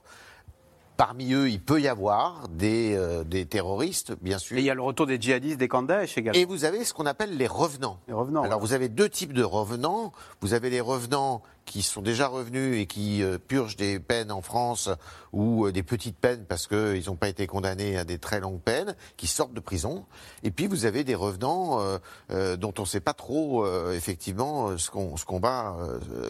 Parmi 0.97 1.31
eux, 1.33 1.47
il 1.47 1.61
peut 1.61 1.79
y 1.79 1.87
avoir 1.87 2.47
des, 2.49 2.95
euh, 2.95 3.23
des 3.23 3.45
terroristes, 3.45 4.13
bien 4.19 4.39
sûr. 4.39 4.57
Et 4.57 4.61
il 4.61 4.65
y 4.65 4.71
a 4.71 4.73
le 4.73 4.81
retour 4.81 5.05
des 5.05 5.21
djihadistes, 5.21 5.59
des 5.59 5.67
candidats 5.67 6.03
également. 6.03 6.39
Et 6.39 6.45
vous 6.45 6.65
avez 6.65 6.83
ce 6.83 6.93
qu'on 6.93 7.05
appelle 7.05 7.37
les 7.37 7.45
revenants. 7.45 7.99
Les 8.07 8.15
revenants. 8.15 8.41
Alors 8.41 8.59
vous 8.59 8.73
avez 8.73 8.89
deux 8.89 9.07
types 9.07 9.33
de 9.33 9.43
revenants. 9.43 10.11
Vous 10.41 10.55
avez 10.55 10.71
les 10.71 10.81
revenants 10.81 11.43
qui 11.67 11.83
sont 11.83 12.01
déjà 12.01 12.27
revenus 12.27 12.81
et 12.81 12.87
qui 12.87 13.21
euh, 13.21 13.37
purgent 13.37 13.75
des 13.75 13.99
peines 13.99 14.31
en 14.31 14.41
France 14.41 14.89
ou 15.33 15.65
euh, 15.65 15.71
des 15.73 15.83
petites 15.83 16.17
peines 16.17 16.45
parce 16.45 16.65
qu'ils 16.65 17.03
n'ont 17.07 17.17
pas 17.17 17.27
été 17.27 17.45
condamnés 17.45 17.97
à 17.97 18.05
des 18.05 18.17
très 18.17 18.39
longues 18.39 18.61
peines, 18.61 18.95
qui 19.17 19.27
sortent 19.27 19.53
de 19.53 19.59
prison. 19.59 20.05
Et 20.43 20.49
puis 20.49 20.65
vous 20.65 20.85
avez 20.85 21.03
des 21.03 21.13
revenants 21.13 21.79
euh, 22.31 22.55
dont 22.55 22.73
on 22.79 22.83
ne 22.83 22.87
sait 22.87 23.01
pas 23.01 23.13
trop 23.13 23.67
effectivement 23.91 24.77
ce 24.77 24.89
qu'on 24.89 25.17
ce 25.17 25.25
va, 25.41 25.75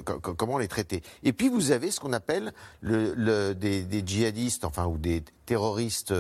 comment 0.03 0.57
les 0.57 0.67
traiter. 0.67 1.03
Et 1.23 1.33
puis 1.33 1.49
vous 1.49 1.71
avez 1.71 1.91
ce 1.91 1.99
qu'on 1.99 2.13
appelle 2.13 2.51
le, 2.81 3.53
des, 3.53 3.83
des, 3.83 4.03
djihadistes, 4.05 4.65
enfin 4.65 4.88
ou 4.88 4.97
des 4.97 5.23
terroristes 5.45 6.13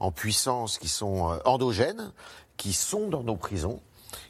en 0.00 0.10
puissance 0.10 0.78
qui 0.78 0.88
sont 0.88 1.38
endogènes, 1.44 2.12
qui 2.56 2.72
sont 2.72 3.08
dans 3.08 3.22
nos 3.22 3.36
prisons 3.36 3.80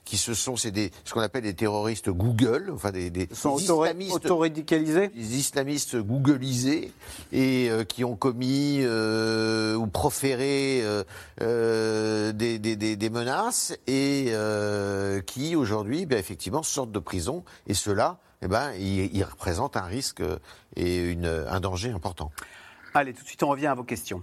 qui 0.05 0.17
se 0.19 0.35
sont, 0.35 0.57
c'est 0.57 0.71
des, 0.71 0.91
ce 1.05 1.15
qu'on 1.15 1.21
appelle 1.21 1.45
des 1.45 1.55
terroristes 1.55 2.11
Google, 2.11 2.71
enfin 2.73 2.91
des, 2.91 3.11
des, 3.11 3.29
sont 3.33 3.59
islamistes, 3.59 4.15
auto-radicalisés, 4.15 5.09
des 5.09 5.37
islamistes 5.37 5.97
googlisés 5.97 6.93
et 7.33 7.69
euh, 7.71 7.85
qui 7.85 8.05
ont 8.05 8.17
commis 8.17 8.79
euh, 8.81 9.75
ou 9.75 9.87
proféré 9.87 10.83
euh, 11.41 12.33
des, 12.33 12.59
des, 12.59 13.11
menaces 13.11 13.77
et 13.87 14.33
qui 15.27 15.57
aujourd'hui, 15.57 16.07
ben, 16.07 16.19
effectivement, 16.19 16.63
sortent 16.63 16.93
de 16.93 16.99
prison 16.99 17.45
et 17.67 17.75
ceux-là, 17.75 18.19
eh 18.43 18.49
ben, 18.49 18.73
ils, 18.79 19.15
ils, 19.15 19.25
représentent 19.25 19.77
un 19.77 19.85
risque 19.85 20.23
et 20.77 20.97
une, 20.99 21.27
un 21.27 21.61
danger 21.61 21.91
important. 21.91 22.31
Allez, 22.93 23.13
tout 23.13 23.23
de 23.23 23.29
suite, 23.29 23.43
on 23.43 23.49
revient 23.49 23.67
à 23.67 23.75
vos 23.75 23.85
questions. 23.85 24.23